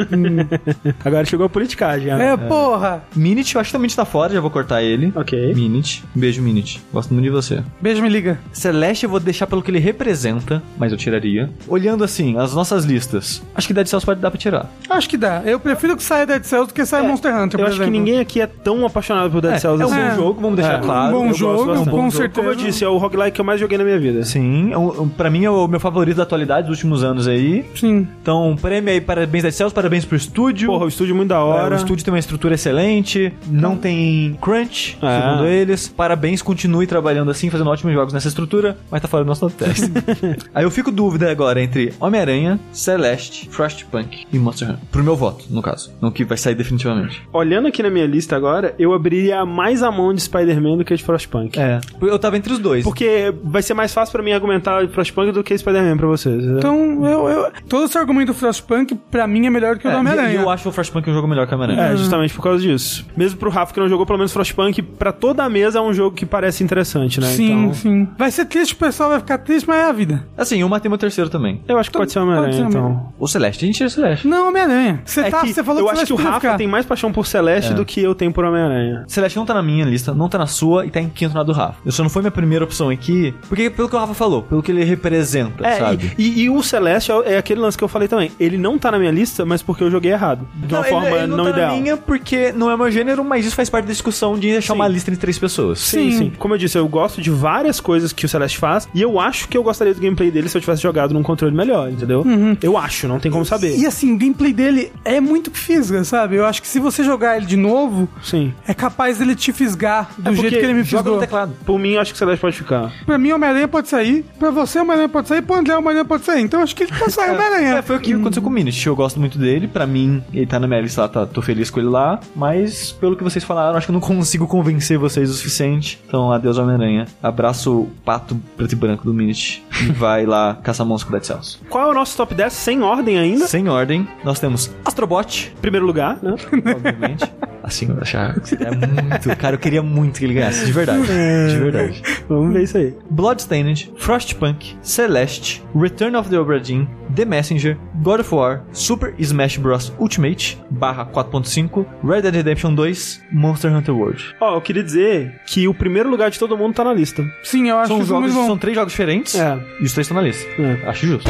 [1.03, 2.07] Agora chegou a politicagem.
[2.07, 2.31] né?
[2.33, 3.03] É, porra.
[3.15, 5.11] Minute, eu acho que também tá fora, já vou cortar ele.
[5.15, 5.53] Ok.
[5.53, 6.03] Minute.
[6.13, 6.81] Beijo, Minute.
[6.93, 7.61] Gosto muito de você.
[7.81, 8.39] Beijo, me liga.
[8.53, 11.49] Celeste eu vou deixar pelo que ele representa, mas eu tiraria.
[11.67, 14.69] Olhando assim, as nossas listas, acho que Dead Cells pode dar pra tirar.
[14.89, 15.41] Acho que dá.
[15.45, 17.83] Eu prefiro que saia Dead Cells do que saia Monster Hunter, Eu por acho que
[17.83, 17.99] exemplo.
[17.99, 20.09] ninguém aqui é tão apaixonado por Dead É, Cells é um assim.
[20.09, 20.81] bom jogo, vamos deixar É.
[20.81, 21.09] claro.
[21.09, 21.89] Um bom Eu gosto jogo, bastante.
[21.89, 22.47] com Como certeza.
[22.47, 24.23] eu disse, é o roguelike que eu mais joguei na minha vida.
[24.23, 24.75] Sim, é
[25.17, 27.65] pra mim é o meu favorito da atualidade dos últimos anos aí.
[27.75, 28.07] Sim.
[28.21, 30.67] Então, prêmio aí, parabéns Dead Cells, parabéns pro estúdio.
[30.67, 31.75] Porra, o estúdio é muito da É, hora.
[31.75, 35.21] o estúdio tem uma estrutura excelente, não tem crunch, É.
[35.21, 35.87] segundo eles.
[35.87, 39.55] Parabéns, continue trabalhando assim, fazendo ótimos jogos nessa estrutura, mas tá fora do nosso top
[39.63, 39.91] 10.
[40.53, 44.83] Aí eu fico dúvida agora entre Homem-Aranha, Celeste, Frostpunk e Monster Hunter.
[44.91, 45.91] Pro meu voto, no caso.
[46.01, 47.21] Não que vai sair definitivamente.
[47.33, 50.95] Olhando aqui na minha lista agora, eu abriria mais a mão de Spider-Man do que
[50.95, 51.59] de Frostpunk.
[51.59, 51.79] É.
[52.01, 52.83] Eu tava entre os dois.
[52.83, 56.43] Porque vai ser mais fácil pra mim argumentar Frostpunk do que Spider-Man pra vocês.
[56.43, 56.55] né?
[56.59, 59.89] Então, eu, eu, todo esse argumento do Frostpunk, pra mim, é melhor do que o
[59.89, 60.39] É, do e Homem-Aranha.
[60.41, 61.93] eu acho o Frostpunk um jogo melhor que o Homem-Aranha.
[61.93, 63.05] É, justamente por causa disso.
[63.15, 65.93] Mesmo pro Rafa que não jogou, pelo menos Frostpunk, pra toda a mesa é um
[65.93, 67.27] jogo que parece interessante, né?
[67.27, 68.07] Sim, Então, sim.
[68.17, 70.25] Vai ser triste, o pessoal vai ficar triste, mas é a vida.
[70.37, 71.61] Assim, eu matei meu terceiro também.
[71.67, 72.81] eu acho que pode ser Pode Homem-Aranha, ser então.
[72.85, 73.09] Homem-Aranha.
[73.19, 74.27] O Celeste, a gente tira o Celeste.
[74.27, 75.01] Não, Homem-Aranha.
[75.05, 76.57] Você É tá, que você falou eu que acho você que o Rafa ficar.
[76.57, 79.03] tem mais paixão por Celeste do que eu tenho por Homem-Aranha.
[79.07, 81.43] Celeste não tá na minha lista, não tá na sua e tá em quinto na
[81.43, 81.75] do Rafa.
[81.85, 84.63] Eu só não foi minha primeira opção aqui, porque pelo que o Rafa falou, pelo
[84.63, 86.13] que ele representa, É, sabe?
[86.17, 88.31] e, e- e o Celeste é é aquele lance que eu falei também.
[88.39, 90.47] Ele não tá na minha lista, mas porque eu joguei errado.
[90.55, 91.75] De uma ele- forma ele não, tá ideal.
[91.75, 94.73] na minha porque não é meu gênero, mas isso faz parte da discussão de deixar
[94.73, 94.79] Sim.
[94.79, 95.79] uma lista entre três pessoas.
[95.79, 96.17] Sim, Sim.
[96.17, 96.31] sim.
[96.37, 99.47] Como eu disse, eu gosto de várias coisas que o Celeste faz e eu acho
[99.47, 102.23] que eu gostaria do gameplay dele se eu tivesse jogado num controle melhor, entendeu?
[102.61, 103.75] Eu acho, não tem como saber.
[103.77, 106.35] E assim, o gameplay dele é muito física, sabe?
[106.35, 108.53] Eu acho que se você jogar ele de novo, Sim.
[108.67, 111.15] é capaz dele te fisgar do É jeito que ele me Joga fisgou.
[111.15, 111.53] no teclado.
[111.65, 112.91] Por mim, eu acho que o Celeste pode ficar.
[113.05, 114.23] Pra mim, Homem-Aranha pode sair.
[114.37, 115.41] Pra você, Homem-Aranha pode sair.
[115.41, 116.41] Pro André, Homem-Aranha pode sair.
[116.41, 117.75] Então, acho que ele tá saindo Homem-Aranha.
[117.77, 118.85] É, foi o que aconteceu com o Minute.
[118.85, 121.69] Eu gosto muito dele, pra mim, ele tá na minha lista lá, tá, tô feliz
[121.69, 125.33] com ele lá, mas pelo que vocês falaram, acho que não consigo convencer vocês o
[125.33, 125.99] suficiente.
[126.07, 127.07] Então, adeus Homem-Aranha.
[127.23, 131.23] Abraço o pato preto e branco do Minute e vai lá caçar monstros com Dead
[131.23, 131.59] Cells.
[131.69, 133.47] Qual é o nosso top 10 sem ordem ainda?
[133.47, 136.35] Sem ordem, nós temos Astrobot, Primeiro lugar, né?
[136.75, 137.23] obviamente.
[137.65, 138.53] A senhora Sharks.
[138.53, 139.35] É muito.
[139.37, 141.01] Cara, eu queria muito que ele ganhasse, de verdade.
[141.03, 142.01] De verdade.
[142.29, 142.95] Vamos ver isso aí.
[143.09, 146.85] Bloodstained, Frostpunk, Celeste, Return of the Obra Dinn,
[147.15, 149.91] The Messenger, God of War, Super Smash Bros.
[149.99, 154.23] Ultimate, barra 4.5, Red Dead Redemption 2, Monster Hunter World.
[154.39, 157.25] Ó, eu queria dizer que o primeiro lugar de todo mundo tá na lista.
[157.43, 159.57] Sim, eu acho São, isso jogos, são três jogos diferentes É.
[159.79, 160.45] e os três estão na lista.
[160.61, 160.89] É.
[160.89, 161.29] Acho justo.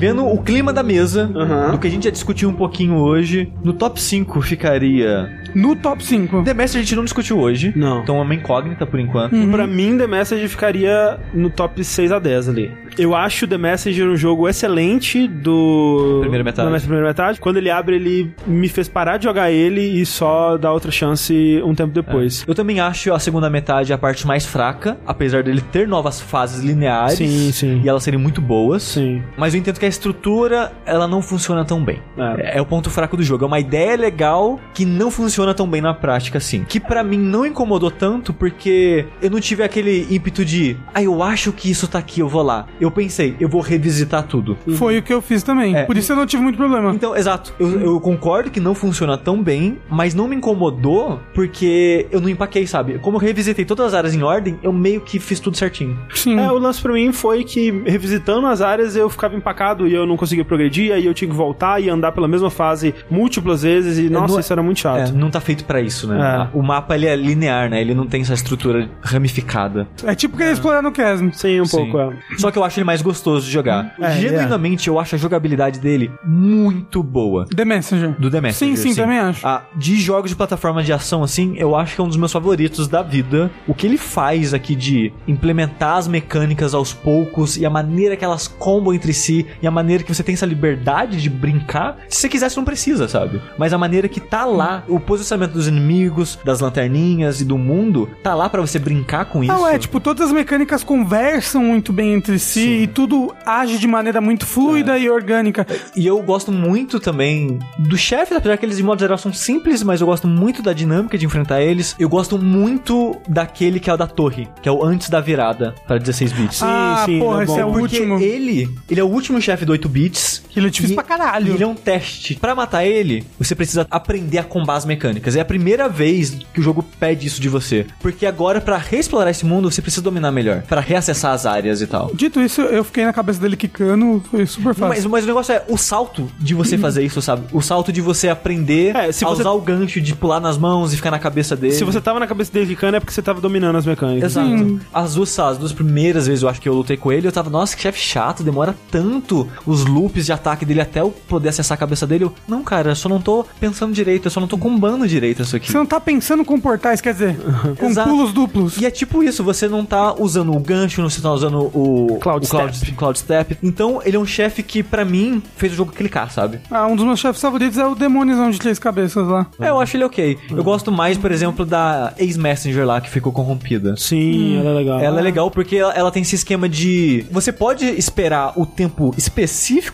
[0.00, 1.72] Vendo o clima da mesa, Aham.
[1.72, 5.30] do que a gente já discutiu um pouquinho hoje, no top 5 ficaria.
[5.54, 6.42] No top 5.
[6.42, 7.72] The Messenger a gente não discutiu hoje.
[7.76, 8.00] Não.
[8.02, 9.36] Então é uma incógnita por enquanto.
[9.50, 12.70] Pra mim, The Message ficaria no top 6 a 10 ali.
[12.98, 16.18] Eu acho The Messenger um jogo excelente do...
[16.20, 16.70] Primeira metade.
[16.70, 17.40] Da primeira metade.
[17.40, 21.60] Quando ele abre, ele me fez parar de jogar ele e só dar outra chance
[21.64, 22.44] um tempo depois.
[22.46, 26.62] Eu também acho a segunda metade a parte mais fraca, apesar dele ter novas fases
[26.64, 27.80] lineares Sim, sim.
[27.84, 28.82] e elas serem muito boas.
[28.82, 29.22] Sim.
[29.36, 32.00] Mas eu entendo que a estrutura ela não funciona tão bem.
[32.16, 32.54] É.
[32.54, 33.44] É, é o ponto fraco do jogo.
[33.44, 36.64] É uma ideia legal que não funciona tão bem na prática assim.
[36.66, 41.22] Que pra mim não incomodou tanto porque eu não tive aquele ímpeto de, ah, eu
[41.22, 42.66] acho que isso tá aqui, eu vou lá.
[42.80, 44.56] Eu pensei, eu vou revisitar tudo.
[44.76, 45.76] Foi o que eu fiz também.
[45.76, 45.84] É.
[45.84, 46.94] Por isso eu não tive muito problema.
[46.94, 47.52] Então, exato.
[47.58, 52.28] Eu, eu concordo que não funciona tão bem, mas não me incomodou porque eu não
[52.28, 52.98] empaquei, sabe?
[52.98, 55.98] Como eu revisitei todas as áreas em ordem, eu meio que fiz tudo certinho.
[56.14, 56.38] Sim.
[56.38, 60.06] É, o lance pra mim foi que, revisitando as áreas, eu ficava empacado e eu
[60.06, 63.98] não conseguia progredir, aí eu tinha que voltar e andar pela mesma fase múltiplas vezes,
[63.98, 65.12] e nossa, não- isso era muito É, chato.
[65.14, 66.48] não tá feito pra isso, né?
[66.52, 66.56] É.
[66.56, 67.80] O mapa ele é linear, né?
[67.80, 69.86] Ele não tem essa estrutura ramificada.
[70.04, 71.30] É tipo querer explorar no Chasm.
[71.32, 71.76] Sim, um Sim.
[71.90, 72.16] pouco, é.
[72.38, 73.94] Só que eu acho ele mais gostoso de jogar.
[74.00, 77.46] É, Genuinamente, eu acho a jogabilidade dele muito boa.
[77.46, 78.14] The Messenger.
[78.18, 78.76] Do The Messenger.
[78.76, 79.46] Sim, sim, também acho.
[79.46, 82.32] Ah, de jogos de plataforma de ação, assim, eu acho que é um dos meus
[82.32, 83.50] favoritos da vida.
[83.66, 88.24] O que ele faz aqui de implementar as mecânicas aos poucos e a maneira que
[88.24, 91.98] elas combam entre si e a maneira que você tem essa liberdade de brincar.
[92.08, 93.40] Se você quiser, você não precisa, sabe?
[93.58, 98.08] Mas a maneira que tá lá, o posicionamento dos inimigos, das lanterninhas e do mundo,
[98.22, 99.52] tá lá pra você brincar com isso.
[99.52, 103.86] Não, é, tipo, todas as mecânicas conversam muito bem entre si e tudo age de
[103.86, 105.66] maneira muito fluida e orgânica.
[105.96, 109.82] E eu gosto muito também dos chefes, apesar que eles de modo geral são simples,
[109.82, 111.94] mas eu gosto muito da dinâmica de enfrentar eles.
[111.98, 115.74] Eu gosto muito daquele que é o da torre, que é o antes da virada
[115.86, 116.56] para 16 bits.
[116.58, 118.18] Sim, ah, sim, porra, é esse é o Porque último.
[118.18, 120.42] ele, ele é o último chefe do 8 bits.
[120.56, 121.54] Ele é difícil E- pra caralho.
[121.54, 122.34] ele é um teste.
[122.34, 125.36] Pra matar ele, você precisa aprender a combar as mecânicas.
[125.36, 127.86] É a primeira vez que o jogo pede isso de você.
[128.00, 130.62] Porque agora, pra reexplorar esse mundo, você precisa dominar melhor.
[130.62, 132.10] Pra reacessar as áreas e tal.
[132.14, 134.88] Dito isso, eu fiquei na cabeça dele quicando, foi super fácil.
[134.88, 137.44] Mas, mas o negócio é o salto de você fazer isso, sabe?
[137.52, 140.58] O salto de você aprender É, se a você- usar o gancho, de pular nas
[140.58, 141.74] mãos e ficar na cabeça dele.
[141.74, 144.32] Se você tava na cabeça dele quicando, é porque você tava dominando as mecânicas.
[144.32, 144.80] Exato.
[144.92, 147.50] As duas, as duas primeiras vezes eu acho que eu lutei com ele, eu tava,
[147.50, 151.76] nossa, que chefe chato, demora tanto os loops de ataque dele até eu poder acessar
[151.76, 152.24] a cabeça dele.
[152.24, 155.42] Eu, não, cara, eu só não tô pensando direito, eu só não tô combando direito
[155.42, 155.70] isso aqui.
[155.70, 157.36] Você não tá pensando com portais, quer dizer,
[157.78, 158.08] com Exato.
[158.08, 158.78] pulos duplos.
[158.78, 162.46] E é tipo isso, você não tá usando o gancho, você tá usando o Cloud
[162.46, 163.58] o Cloud, Cloud Step.
[163.62, 166.60] Então, ele é um chefe que, pra mim, fez o jogo clicar, sabe?
[166.70, 169.46] Ah, um dos meus chefes favoritos é o demôniozão de três cabeças lá.
[169.60, 170.38] É, eu acho ele ok.
[170.50, 173.96] Eu gosto mais, por exemplo, da ex-messenger lá, que ficou corrompida.
[173.96, 175.00] Sim, ela é legal.
[175.00, 177.24] Ela é legal porque ela, ela tem esse esquema de.
[177.30, 179.39] Você pode esperar o tempo específico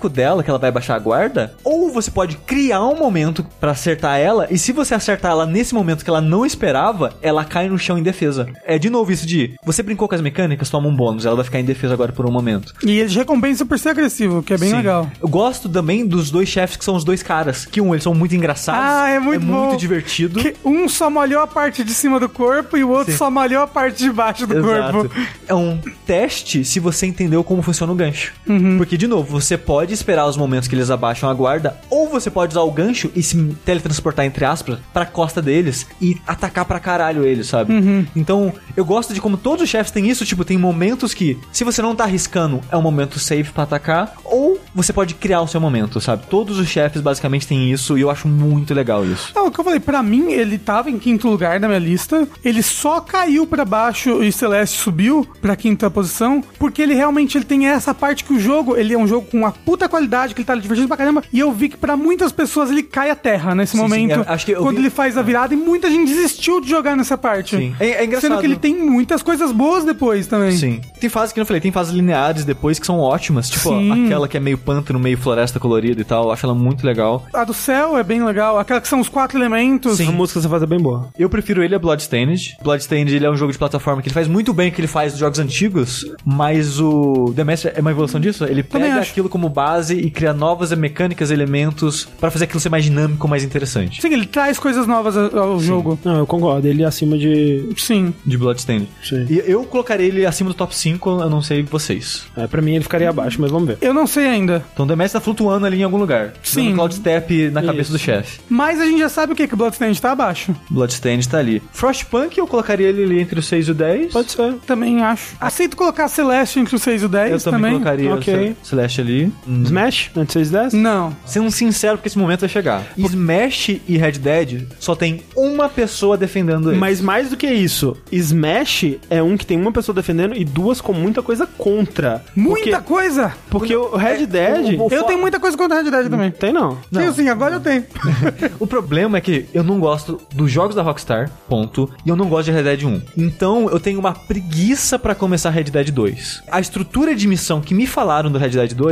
[0.08, 4.18] dela, que ela vai baixar a guarda, ou você pode criar um momento pra acertar
[4.18, 7.78] ela, e se você acertar ela nesse momento que ela não esperava, ela cai no
[7.78, 8.46] chão em defesa.
[8.64, 9.54] É de novo isso de.
[9.64, 12.26] Você brincou com as mecânicas, toma um bônus, ela vai ficar em defesa agora por
[12.26, 12.72] um momento.
[12.84, 14.76] E eles recompensam por ser agressivo, que é bem Sim.
[14.76, 15.10] legal.
[15.20, 17.64] Eu gosto também dos dois chefes que são os dois caras.
[17.66, 18.80] Que um, eles são muito engraçados.
[18.84, 19.66] Ah, é muito É bom.
[19.68, 20.40] muito divertido.
[20.40, 23.18] Que um só molhou a parte de cima do corpo e o outro Sim.
[23.18, 24.92] só molhou a parte de baixo do Exato.
[24.92, 25.14] corpo.
[25.48, 28.32] É um teste se você entendeu como funciona o gancho.
[28.48, 28.76] Uhum.
[28.78, 32.30] Porque, de novo, você pode esperar os momentos que eles abaixam a guarda, ou você
[32.30, 36.80] pode usar o gancho e se teletransportar, entre aspas, pra costa deles e atacar pra
[36.80, 37.72] caralho eles, sabe?
[37.72, 38.06] Uhum.
[38.14, 41.64] Então, eu gosto de como todos os chefes têm isso, tipo, tem momentos que, se
[41.64, 45.48] você não tá arriscando, é um momento safe pra atacar, ou você pode criar o
[45.48, 46.24] seu momento, sabe?
[46.28, 49.32] Todos os chefes basicamente têm isso e eu acho muito legal isso.
[49.34, 52.28] Não, o que eu falei, pra mim, ele tava em quinto lugar na minha lista.
[52.44, 57.44] Ele só caiu pra baixo e Celeste subiu pra quinta posição, porque ele realmente ele
[57.44, 60.40] tem essa parte que o jogo, ele é um jogo com uma puta qualidade, que
[60.40, 63.16] ele tá divertido pra caramba, e eu vi que pra muitas pessoas ele cai a
[63.16, 65.56] terra nesse Sim, sim, momento, eu acho que quando vi- ele faz a virada, e
[65.56, 67.56] muita gente desistiu de jogar nessa parte.
[67.56, 67.74] Sim.
[67.80, 68.30] É- é engraçado.
[68.30, 70.52] Sendo que ele tem muitas coisas boas depois também.
[70.56, 70.80] Sim.
[71.00, 74.06] Tem fases que eu não falei, tem fases lineares depois que são ótimas, tipo Sim.
[74.06, 77.24] aquela que é meio pântano, meio floresta colorida e tal, eu acho ela muito legal.
[77.32, 79.96] A do céu é bem legal, aquela que são os quatro elementos.
[79.98, 80.08] Sim.
[80.08, 81.08] A música você faz é bem boa.
[81.18, 82.56] Eu prefiro ele a Bloodstained.
[82.62, 84.88] Bloodstained ele é um jogo de plataforma que ele faz muito bem o que ele
[84.88, 88.44] faz dos jogos antigos, mas o The Master é uma evolução disso.
[88.44, 89.00] Ele Também pega.
[89.10, 93.44] Aquilo como base e cria novas mecânicas, elementos pra fazer aquilo ser mais dinâmico, mais
[93.44, 94.00] interessante.
[94.00, 95.98] Sim, ele traz coisas novas ao ao jogo.
[96.04, 96.66] Não, eu concordo.
[96.66, 97.68] Ele é acima de.
[97.76, 98.12] Sim.
[98.24, 98.88] De Bloodstained.
[99.02, 99.26] Sim.
[99.28, 102.24] E eu colocaria ele acima do top 5, eu não sei vocês.
[102.36, 103.78] É, pra mim ele ficaria abaixo, mas vamos ver.
[103.80, 104.64] Eu não sei ainda.
[104.72, 106.32] Então o The Master tá flutuando ali em algum lugar.
[106.42, 106.74] Sim.
[106.74, 107.92] Cloud Step na cabeça Isso.
[107.92, 108.40] do chefe.
[108.48, 110.54] Mas a gente já sabe o que, que o Bloodstained tá abaixo.
[110.70, 111.62] Bloodstained tá ali.
[111.72, 114.12] Frostpunk eu colocaria ele ali entre os 6 e o 10.
[114.12, 114.54] Pode ser.
[114.66, 115.34] Também acho.
[115.40, 117.72] Aceito colocar Celeste entre os 6 e o 10 Eu também, também.
[117.72, 118.56] colocaria Ok.
[118.62, 118.64] o
[118.96, 119.32] Celeste ali.
[119.64, 120.10] Smash?
[120.16, 120.72] Antes 6 10?
[120.74, 121.16] Não.
[121.24, 122.82] Sendo sincero, porque esse momento vai chegar.
[122.96, 126.78] Smash e Red Dead só tem uma pessoa defendendo ele.
[126.78, 130.80] Mas mais do que isso, Smash é um que tem uma pessoa defendendo e duas
[130.80, 132.24] com muita coisa contra.
[132.34, 133.32] Muita porque, coisa!
[133.50, 134.78] Porque o Red Dead.
[134.78, 136.30] o- o- Eu tenho muita coisa contra a Red Dead também.
[136.30, 136.78] Tem não.
[136.92, 137.84] Tenho sim, agora eu tenho.
[138.58, 142.28] O problema é que eu não gosto dos jogos da Rockstar, ponto, e eu não
[142.28, 143.00] gosto de Red Dead 1.
[143.16, 146.42] Então eu tenho uma preguiça pra começar Red Dead 2.
[146.50, 148.85] A estrutura de missão que me falaram do Red Dead 2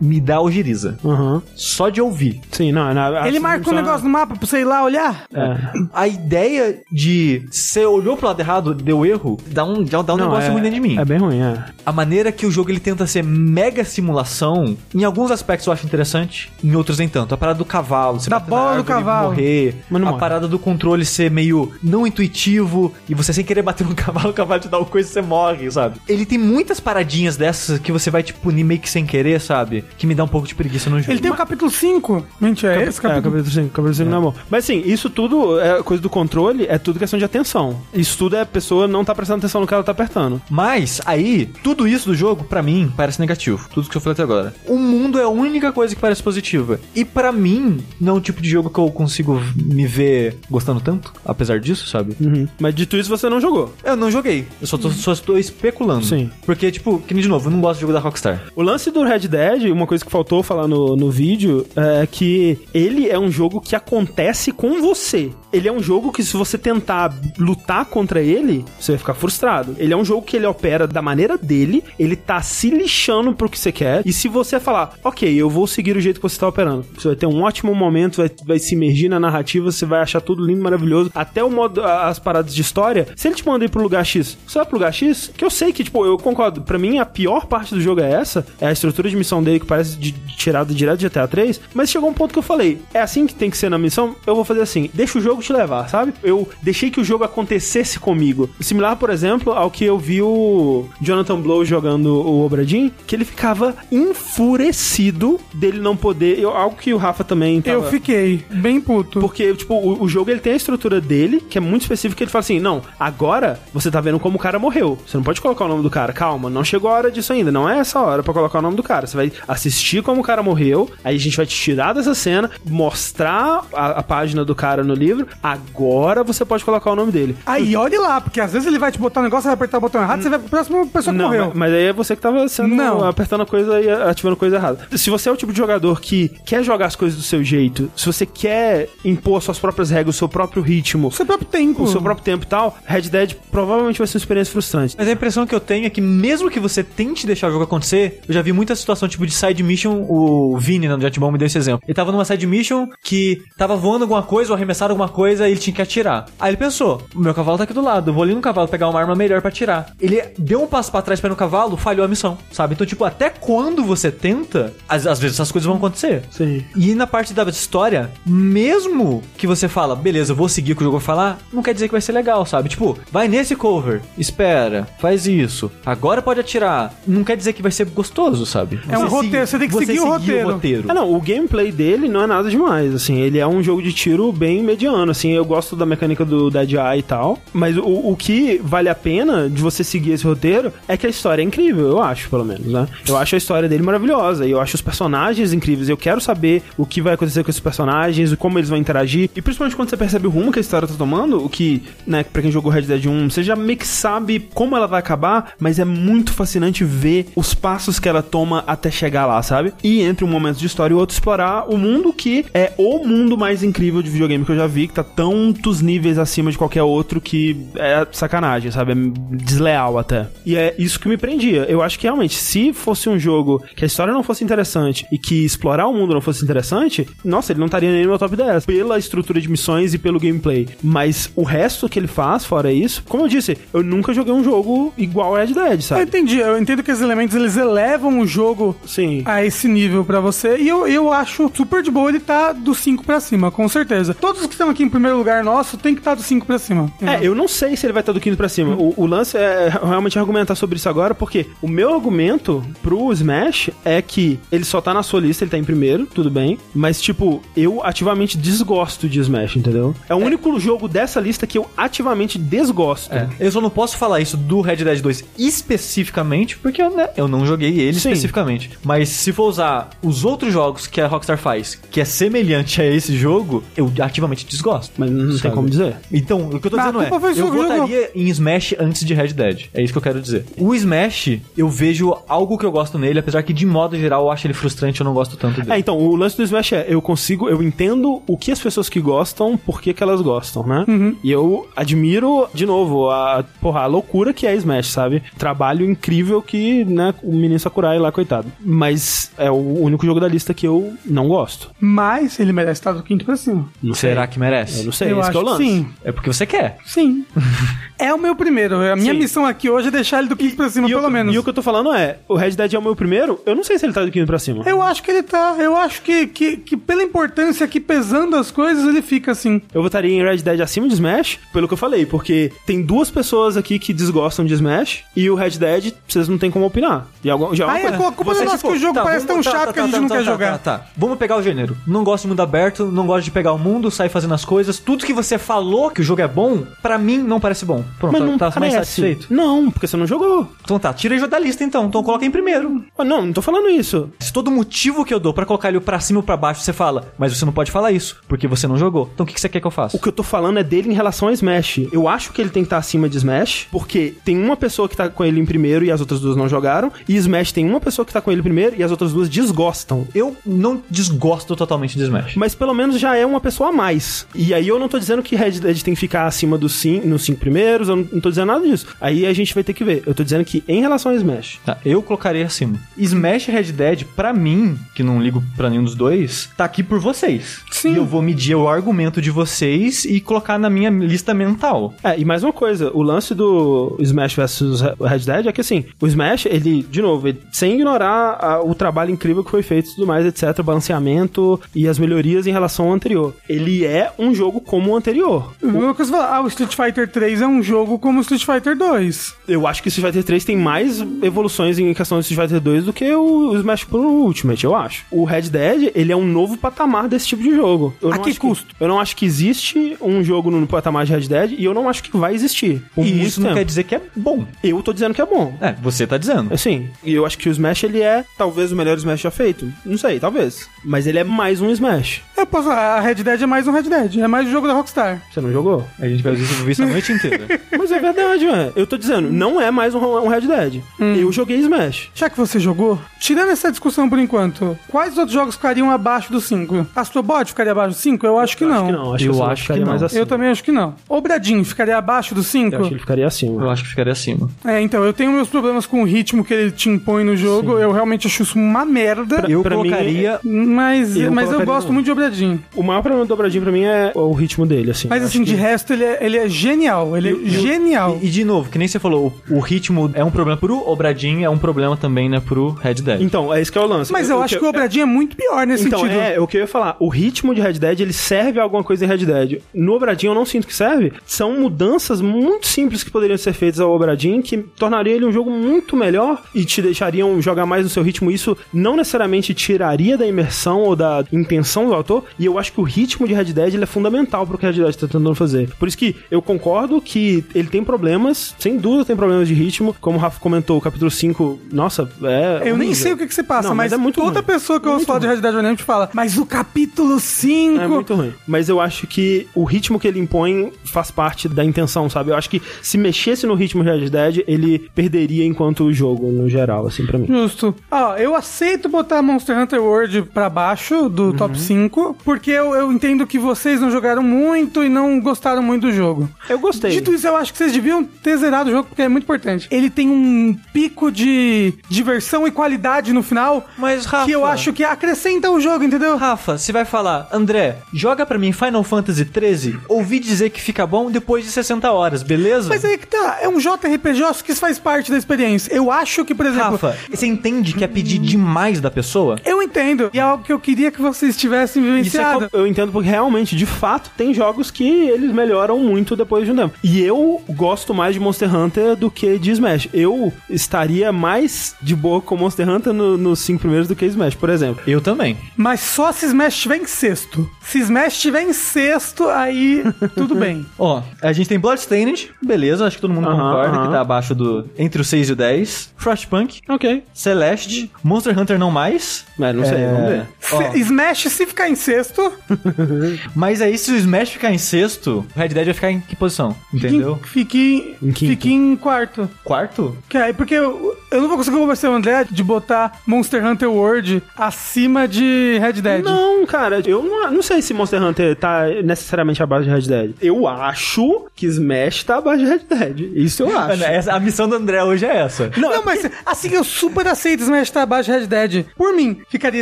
[0.00, 0.98] me dá ojeriza.
[1.04, 1.42] Aham.
[1.54, 2.40] Só de ouvir.
[2.50, 2.92] Sim, não.
[2.92, 5.24] não Ele assim, marca um negócio no mapa pra você ir lá olhar.
[5.32, 5.56] É.
[5.92, 10.16] A ideia de você olhou pro lado errado, deu erro, dá um, já dá um
[10.16, 10.98] Não, negócio é, ruim dentro de mim.
[10.98, 11.64] É bem ruim, é.
[11.84, 15.84] A maneira que o jogo ele tenta ser mega simulação, em alguns aspectos eu acho
[15.86, 17.34] interessante, em outros nem tanto.
[17.34, 19.28] A parada do cavalo, você Da bola do e cavalo.
[19.30, 20.20] morrer, Mas não a morre.
[20.20, 24.32] parada do controle ser meio não intuitivo e você sem querer bater no cavalo, o
[24.32, 26.00] cavalo te dá uma coisa e você morre, sabe?
[26.08, 29.84] Ele tem muitas paradinhas dessas que você vai te punir meio que sem querer, sabe?
[29.98, 31.12] Que me dá um pouco de preguiça no jogo.
[31.12, 32.26] Ele tem o capítulo 5.
[32.40, 33.22] Mentira, é esse É, capítulo.
[33.34, 34.34] capítulo 5, capítulo 5 não é bom.
[34.50, 37.80] Mas assim, isso tudo, é coisa do controle, é tudo questão de atenção.
[37.94, 40.40] Isso tudo é a pessoa não tá prestando atenção no que ela tá apertando.
[40.50, 43.68] Mas, aí, tudo isso do jogo, pra mim, parece negativo.
[43.72, 44.54] Tudo que eu falei até agora.
[44.66, 46.80] O mundo é a única coisa que parece positiva.
[46.94, 50.80] E pra mim, não é um tipo de jogo que eu consigo me ver gostando
[50.80, 52.16] tanto, apesar disso, sabe?
[52.20, 52.46] Uhum.
[52.58, 53.74] Mas dito isso, você não jogou.
[53.84, 54.46] Eu não joguei.
[54.60, 56.04] Eu só, tô, só estou especulando.
[56.04, 56.30] Sim.
[56.44, 58.42] Porque, tipo, que nem de novo, eu não gosto de jogo da Rockstar.
[58.54, 62.58] O lance do Red Dead, uma coisa que faltou falar no, no vídeo, é que
[62.72, 65.30] ele é um jogo que acontece com você.
[65.52, 69.74] Ele é um jogo que se você tentar lutar contra ele, você vai ficar frustrado.
[69.78, 73.48] Ele é um jogo que ele opera da maneira dele, ele tá se lixando pro
[73.48, 76.38] que você quer, e se você falar, ok, eu vou seguir o jeito que você
[76.38, 79.86] tá operando, você vai ter um ótimo momento, vai, vai se imergir na narrativa, você
[79.86, 83.46] vai achar tudo lindo, maravilhoso, até o modo, as paradas de história, se ele te
[83.46, 86.04] manda ir pro lugar X, você vai pro lugar X, que eu sei que, tipo,
[86.04, 89.15] eu concordo, pra mim a pior parte do jogo é essa, é a estrutura de
[89.16, 92.32] missão dele que parece de, de tirada direto de GTA 3, mas chegou um ponto
[92.32, 94.90] que eu falei, é assim que tem que ser na missão, eu vou fazer assim,
[94.94, 96.12] deixa o jogo te levar, sabe?
[96.22, 98.48] Eu deixei que o jogo acontecesse comigo.
[98.60, 103.24] Similar, por exemplo, ao que eu vi o Jonathan Blow jogando o Obradin, que ele
[103.24, 107.76] ficava enfurecido dele não poder, eu- algo que o Rafa também tava...
[107.76, 109.20] Eu fiquei bem puto.
[109.20, 112.30] Porque, tipo, o, o jogo ele tem a estrutura dele, que é muito específica, ele
[112.30, 114.98] fala assim: não, agora você tá vendo como o cara morreu.
[115.06, 116.12] Você não pode colocar o nome do cara.
[116.12, 117.50] Calma, não chegou a hora disso ainda.
[117.52, 118.95] Não é essa hora pra colocar o nome do cara.
[119.04, 122.48] Você vai assistir como o cara morreu, aí a gente vai te tirar dessa cena,
[122.64, 125.26] mostrar a, a página do cara no livro.
[125.42, 127.36] Agora você pode colocar o nome dele.
[127.44, 129.78] Aí, olhe lá, porque às vezes ele vai te botar um negócio, você vai apertar
[129.78, 131.46] o botão errado, você vai pra próxima pessoa que Não, morreu.
[131.48, 133.04] mas, mas aí é você que tava sendo Não.
[133.04, 134.86] apertando a coisa e ativando a coisa errada.
[134.96, 137.90] Se você é o tipo de jogador que quer jogar as coisas do seu jeito,
[137.96, 141.82] se você quer impor suas próprias regras, o seu próprio ritmo, O seu próprio tempo.
[141.82, 144.94] o seu próprio tempo e tal, Red Dead provavelmente vai ser uma experiência frustrante.
[144.96, 147.64] Mas a impressão que eu tenho é que mesmo que você tente deixar o jogo
[147.64, 151.32] acontecer, eu já vi muita situação tipo de side mission, o Vini no Jet Bomb
[151.32, 151.82] me deu esse exemplo.
[151.84, 155.52] Ele tava numa side mission que tava voando alguma coisa ou arremessado alguma coisa e
[155.52, 156.26] ele tinha que atirar.
[156.38, 158.68] Aí ele pensou, o meu cavalo tá aqui do lado, eu vou ali no cavalo
[158.68, 159.92] pegar uma arma melhor pra atirar.
[160.00, 162.74] Ele deu um passo pra trás ir no cavalo, falhou a missão, sabe?
[162.74, 166.22] Então, tipo, até quando você tenta, às, às vezes essas coisas vão acontecer.
[166.30, 166.64] Sim.
[166.76, 170.82] E na parte da história, mesmo que você fala, beleza, eu vou seguir o que
[170.82, 172.68] o jogo vai falar, não quer dizer que vai ser legal, sabe?
[172.68, 176.94] Tipo, vai nesse cover, espera, faz isso, agora pode atirar.
[177.06, 178.75] Não quer dizer que vai ser gostoso, sabe?
[178.88, 180.84] É um roteiro, você tem que seguir o roteiro.
[180.88, 183.92] Ah, não, o gameplay dele não é nada demais, assim, ele é um jogo de
[183.92, 187.82] tiro bem mediano, assim, eu gosto da mecânica do Dead Eye e tal, mas o,
[187.82, 191.44] o que vale a pena de você seguir esse roteiro é que a história é
[191.44, 192.86] incrível, eu acho, pelo menos, né?
[193.06, 194.46] Eu acho a história dele maravilhosa, maravilhosa.
[194.46, 195.88] E eu acho os personagens incríveis.
[195.88, 199.30] Eu quero saber o que vai acontecer com esses personagens, como eles vão interagir.
[199.34, 202.24] E principalmente quando você percebe o rumo que a história tá tomando, o que, né,
[202.24, 205.52] pra quem jogou Red Dead 1, você já meio que sabe como ela vai acabar,
[205.58, 209.72] mas é muito fascinante ver os passos que ela toma até chegar lá, sabe?
[209.82, 213.36] E entre um momento de história e outro, explorar o mundo que é o mundo
[213.36, 216.82] mais incrível de videogame que eu já vi, que tá tantos níveis acima de qualquer
[216.82, 218.92] outro que é sacanagem, sabe?
[218.92, 218.96] É
[219.36, 220.26] desleal até.
[220.44, 221.64] E é isso que me prendia.
[221.68, 225.18] Eu acho que realmente, se fosse um jogo que a história não fosse interessante e
[225.18, 228.36] que explorar o mundo não fosse interessante, nossa, ele não estaria nem no meu top
[228.36, 228.66] 10.
[228.66, 230.68] Pela estrutura de missões e pelo gameplay.
[230.82, 234.42] Mas o resto que ele faz, fora isso, como eu disse, eu nunca joguei um
[234.44, 236.02] jogo igual ao Red Dead, Eu sabe?
[236.02, 238.55] entendi, eu entendo que os elementos eles elevam o jogo
[238.86, 239.22] Sim.
[239.24, 240.56] a esse nível pra você.
[240.58, 244.14] E eu, eu acho super de boa ele tá do 5 pra cima, com certeza.
[244.14, 246.90] Todos que estão aqui em primeiro lugar nosso tem que estar do 5 pra cima.
[247.00, 248.74] É, eu não sei se ele vai estar do quinto pra cima.
[248.74, 253.70] O, o lance é realmente argumentar sobre isso agora, porque o meu argumento pro Smash
[253.84, 256.58] é que ele só tá na sua lista, ele tá em primeiro, tudo bem.
[256.74, 259.94] Mas, tipo, eu ativamente desgosto de Smash, entendeu?
[260.08, 263.12] É o único jogo dessa lista que eu ativamente desgosto.
[263.14, 267.10] É, eu só não posso falar isso do Red Dead 2 especificamente, porque eu, né,
[267.16, 268.10] eu não joguei ele Sim.
[268.10, 268.45] especificamente.
[268.84, 272.86] Mas se for usar os outros jogos que a Rockstar faz, que é semelhante a
[272.86, 274.92] esse jogo, eu ativamente desgosto.
[274.98, 275.54] Mas não tem Sabe?
[275.54, 275.96] como dizer.
[276.12, 279.28] Então, o que eu tô Ah, dizendo é, eu votaria em Smash antes de Red
[279.28, 279.66] Dead.
[279.74, 280.44] É isso que eu quero dizer.
[280.58, 284.30] O Smash, eu vejo algo que eu gosto nele, apesar que de modo geral eu
[284.30, 285.72] acho ele frustrante, eu não gosto tanto dele.
[285.72, 288.88] É, então, o lance do Smash é, eu consigo, eu entendo o que as pessoas
[288.88, 290.84] que gostam, por que que elas gostam, né?
[291.22, 295.22] E eu admiro, de novo, a, porra, a loucura que é Smash, sabe?
[295.38, 298.35] Trabalho incrível que, né, o menino Sakurai lá, coitado.
[298.60, 301.70] Mas é o único jogo da lista que eu não gosto.
[301.80, 303.68] Mas ele merece estar do quinto pra cima.
[303.82, 304.10] Não sei.
[304.10, 304.80] Será que merece?
[304.80, 305.64] Eu não sei, eu esse acho que é o que lance.
[305.64, 305.88] sim.
[306.04, 306.78] É porque você quer.
[306.84, 307.24] Sim.
[307.98, 308.76] é o meu primeiro.
[308.76, 309.18] A minha Sim.
[309.18, 311.34] missão aqui hoje é deixar ele do quinto pra cima, E, pelo o, menos.
[311.34, 313.54] e o que eu tô falando é, o Red Dead é o meu primeiro, eu
[313.54, 314.62] não sei se ele tá do quinto pra cima.
[314.66, 315.56] Eu acho que ele tá.
[315.58, 319.60] Eu acho que, que, que pela importância aqui pesando as coisas, ele fica assim.
[319.72, 323.10] Eu votaria em Red Dead acima de Smash, pelo que eu falei, porque tem duas
[323.10, 327.06] pessoas aqui que desgostam de Smash e o Red Dead, vocês não tem como opinar.
[327.24, 328.94] E algum, já é uma Aí coisa- a culpa é nossa tipo, que o jogo
[328.94, 330.58] tá, parece tão tá, chato tá, que a gente tá, não tá, quer tá, jogar.
[330.58, 330.86] Tá, tá.
[330.96, 331.76] Vamos pegar o gênero.
[331.86, 334.78] Não gosto de mundo aberto, não gosto de pegar o mundo, sair fazendo as coisas.
[334.78, 337.84] Tudo que você falou que o jogo é bom, pra mim não parece bom.
[337.98, 338.76] Pronto, Mas tá, não tá mais parece.
[338.92, 339.26] satisfeito?
[339.32, 340.50] Não, porque você não jogou.
[340.62, 341.86] Então tá, tira ele da lista então.
[341.86, 342.84] Então coloca em primeiro.
[342.96, 344.10] Ah, Não, não tô falando isso.
[344.20, 346.72] Se todo motivo que eu dou pra colocar ele pra cima ou pra baixo, você
[346.72, 349.10] fala, mas você não pode falar isso, porque você não jogou.
[349.14, 349.96] Então o que, que você quer que eu faça?
[349.96, 351.80] O que eu tô falando é dele em relação a Smash.
[351.92, 354.96] Eu acho que ele tem que estar acima de Smash, porque tem uma pessoa que
[354.96, 357.80] tá com ele em primeiro e as outras duas não jogaram, e Smash tem uma
[357.80, 360.06] pessoa que tá com ele primeiro e as outras duas desgostam.
[360.14, 362.34] Eu não desgosto totalmente de Smash.
[362.36, 364.26] Mas pelo menos já é uma pessoa a mais.
[364.34, 367.06] E aí eu não tô dizendo que Red Dead tem que ficar acima dos cinco,
[367.06, 367.40] nos cinco
[367.76, 368.86] primeiros, eu não, não tô dizendo nada disso.
[369.00, 370.02] Aí a gente vai ter que ver.
[370.06, 371.60] Eu tô dizendo que em relação a Smash.
[371.64, 372.78] Tá, eu colocaria acima.
[372.96, 376.82] Smash e Red Dead, pra mim, que não ligo pra nenhum dos dois, tá aqui
[376.82, 377.60] por vocês.
[377.70, 377.92] Sim.
[377.94, 381.94] E eu vou medir o argumento de vocês e colocar na minha lista mental.
[382.02, 384.60] É, e mais uma coisa, o lance do Smash vs
[385.00, 388.74] Red Dead é que assim, o Smash, ele, de novo, ele- sem ignorar a- o
[388.74, 392.86] trabalho incrível que foi feito e tudo mais, etc., balanceamento e as melhorias em relação
[392.86, 393.34] ao anterior.
[393.48, 395.52] Ele é um jogo como o anterior.
[395.62, 398.76] O Lucas fala, ah, o Street Fighter 3 é um jogo como o Street Fighter
[398.76, 399.34] 2.
[399.48, 402.60] Eu acho que o Street Fighter 3 tem mais evoluções em questão do Street Fighter
[402.60, 405.04] 2 do que o Smash Pro Ultimate, eu acho.
[405.10, 407.94] O Red Dead, ele é um novo patamar desse tipo de jogo.
[408.00, 408.74] Eu A não que acho custo?
[408.78, 411.88] eu não acho que existe um jogo no patamar de Red Dead e eu não
[411.88, 412.82] acho que vai existir.
[412.94, 413.58] por e muito isso não tempo.
[413.58, 414.46] quer dizer que é bom.
[414.62, 415.54] Eu tô dizendo que é bom.
[415.60, 416.52] É, você tá dizendo.
[416.52, 419.70] Assim, e eu acho que o Smash ele é talvez o melhor Smash já feito.
[419.84, 420.68] Não sei, talvez.
[420.84, 422.22] Mas ele é mais um Smash.
[422.36, 424.66] Eu posso falar, a Red Dead é mais um Red Dead, é mais um jogo
[424.66, 425.22] da Rockstar.
[425.32, 425.86] Você não jogou?
[425.98, 427.46] A gente vai ver isso a noite inteira.
[427.78, 428.72] Mas é verdade, ué.
[428.76, 430.82] Eu tô dizendo, não é mais um, um Red Dead.
[430.98, 432.10] Eu joguei Smash.
[432.14, 436.40] Já que você jogou, tirando essa discussão por enquanto, quais outros jogos ficariam abaixo do
[436.40, 436.86] 5?
[436.94, 438.26] Astrobot ficaria abaixo do 5?
[438.26, 438.74] Eu acho que não.
[438.74, 439.14] Acho que não.
[439.14, 440.06] Acho Eu que, eu acho ficaria que mais não.
[440.06, 440.20] acima.
[440.22, 440.94] Eu também acho que não.
[441.08, 442.74] Obradinho ficaria abaixo do 5?
[442.74, 443.62] Eu acho que ele ficaria acima.
[443.62, 444.48] Eu acho que ficaria acima.
[444.64, 447.78] É, então, eu tenho meus problemas com o ritmo que ele te impõe no jogo.
[447.78, 449.44] Eu realmente acho isso uma merda.
[449.48, 450.40] Eu pra mim, colocaria.
[450.42, 451.94] Mas, Eu mas eu gosto não.
[451.94, 452.62] muito de Obradinho.
[452.74, 455.08] O maior problema do dobradinho pra mim é o ritmo dele, assim.
[455.08, 457.16] Mas Eu assim, de que- resto, ele é, ele é genial.
[457.16, 458.18] Ele é genial.
[458.22, 460.88] E, e de novo, que nem você falou, o, o ritmo é um problema pro
[460.88, 463.20] Obradinho, é um problema também, né, pro Red Dead.
[463.22, 464.12] Então, é isso que é o lance.
[464.12, 466.18] Mas eu acho que o Obradinho é muito pior nesse Então, sentido.
[466.18, 466.96] é, é o que eu ia falar.
[467.00, 469.60] O ritmo de Red Dead, ele serve a alguma coisa em Red Dead.
[469.74, 471.12] No Obradinho, eu não sinto que serve.
[471.26, 475.50] São mudanças muito simples que poderiam ser feitas ao Obradinho, que tornaria ele um jogo
[475.50, 478.30] muito melhor e te deixariam jogar mais no seu ritmo.
[478.30, 482.24] Isso não necessariamente tiraria da imersão ou da intenção do autor.
[482.38, 484.72] E eu acho que o ritmo de Red Dead ele é fundamental pro que Red
[484.74, 485.70] Dead tá tentando fazer.
[485.78, 489.94] Por isso que eu concordo que ele tem problemas, sem dúvida tem problemas de ritmo.
[490.00, 492.58] Como o Rafa comentou, o capítulo 5, nossa, é.
[492.62, 492.94] Eu nem horrível.
[492.94, 494.46] sei o que, que você passa, Não, mas, é muito toda ruim.
[494.46, 495.26] pessoa que eu ouço falar de.
[495.26, 497.80] Red Dead Redemption fala, mas o capítulo 5...
[497.80, 498.32] É muito ruim.
[498.46, 502.30] Mas eu acho que o ritmo que ele impõe faz parte da intenção, sabe?
[502.30, 506.48] Eu acho que se mexesse no ritmo de Red Dead, ele perderia enquanto jogo, no
[506.48, 507.26] geral, assim, pra mim.
[507.26, 507.74] Justo.
[507.90, 511.32] Ó, eu aceito botar Monster Hunter World pra baixo do Uhum.
[511.32, 515.82] top 5, porque eu, eu entendo que vocês não jogaram muito e não gostaram muito
[515.88, 516.28] do jogo.
[516.48, 516.90] Eu gostei.
[516.92, 519.66] Dito isso, eu acho que vocês deviam ter zerado o jogo, porque é muito importante.
[519.70, 524.26] Ele tem um pico de diversão e qualidade no final, Mas, Rafa...
[524.26, 526.16] que eu acho que acrescenta o jogo, entendeu?
[526.16, 530.86] Rafa, você vai falar, André, joga pra mim Final Fantasy 13, ouvi dizer que fica
[530.86, 532.68] bom depois de 60 horas, beleza?
[532.68, 535.72] Mas aí que tá, é um JRPG, eu acho que isso faz parte da experiência.
[535.74, 536.72] Eu acho que, por exemplo...
[536.72, 539.38] Rafa, você entende que é pedir demais da pessoa?
[539.44, 542.50] Eu entendo, e é algo que eu queria que vocês tivessem Isso é vivenciado.
[542.50, 546.52] co- eu entendo porque realmente, de fato, tem jogos que eles melhoram muito depois de
[546.52, 546.74] um tempo.
[546.82, 549.88] E eu gosto mais de Monster Hunter do que de Smash.
[549.92, 554.34] Eu estaria mais de boa com Monster Hunter no- nos cinco primeiros do que Smash,
[554.34, 554.82] por exemplo.
[554.86, 555.36] Eu também.
[555.56, 557.48] Mas só se Smash estiver em sexto.
[557.62, 559.82] Se Smash estiver em sexto, aí
[560.14, 560.64] tudo bem.
[560.78, 563.86] Ó, a gente tem Bloodstained, beleza, acho que todo mundo Aham, concorda aham.
[563.86, 564.68] que tá abaixo do...
[564.78, 565.94] Entre o 6 e o 10.
[565.96, 567.02] Frostpunk, Ok.
[567.12, 569.24] Celeste, Monster Hunter não mais.
[569.38, 570.26] Mas não sei, É, vamos ver.
[570.52, 572.32] ó, Se- Smash, se ficar em sexto,
[573.34, 576.14] mas aí se o Smash ficar em sexto, o Red Dead vai ficar em que
[576.16, 576.54] posição?
[576.72, 576.95] Entendeu?
[577.24, 578.18] Fique, Em quinto.
[578.30, 579.28] fique em quarto.
[579.44, 579.96] Quarto?
[580.08, 583.70] Que aí, porque eu, eu não vou conseguir convencer o André de botar Monster Hunter
[583.70, 586.04] World acima de Red Dead.
[586.04, 590.14] Não, cara, eu não, não sei se Monster Hunter tá necessariamente abaixo de Red Dead.
[590.20, 593.00] Eu acho que Smash tá abaixo de Red Dead.
[593.14, 593.68] Isso eu acho.
[593.68, 595.50] Mano, essa- a missão do André hoje é essa.
[595.56, 598.66] Não, mas assim, eu super aceito Smash estar abaixo de Red Dead.
[598.76, 599.60] Por mim, ficaria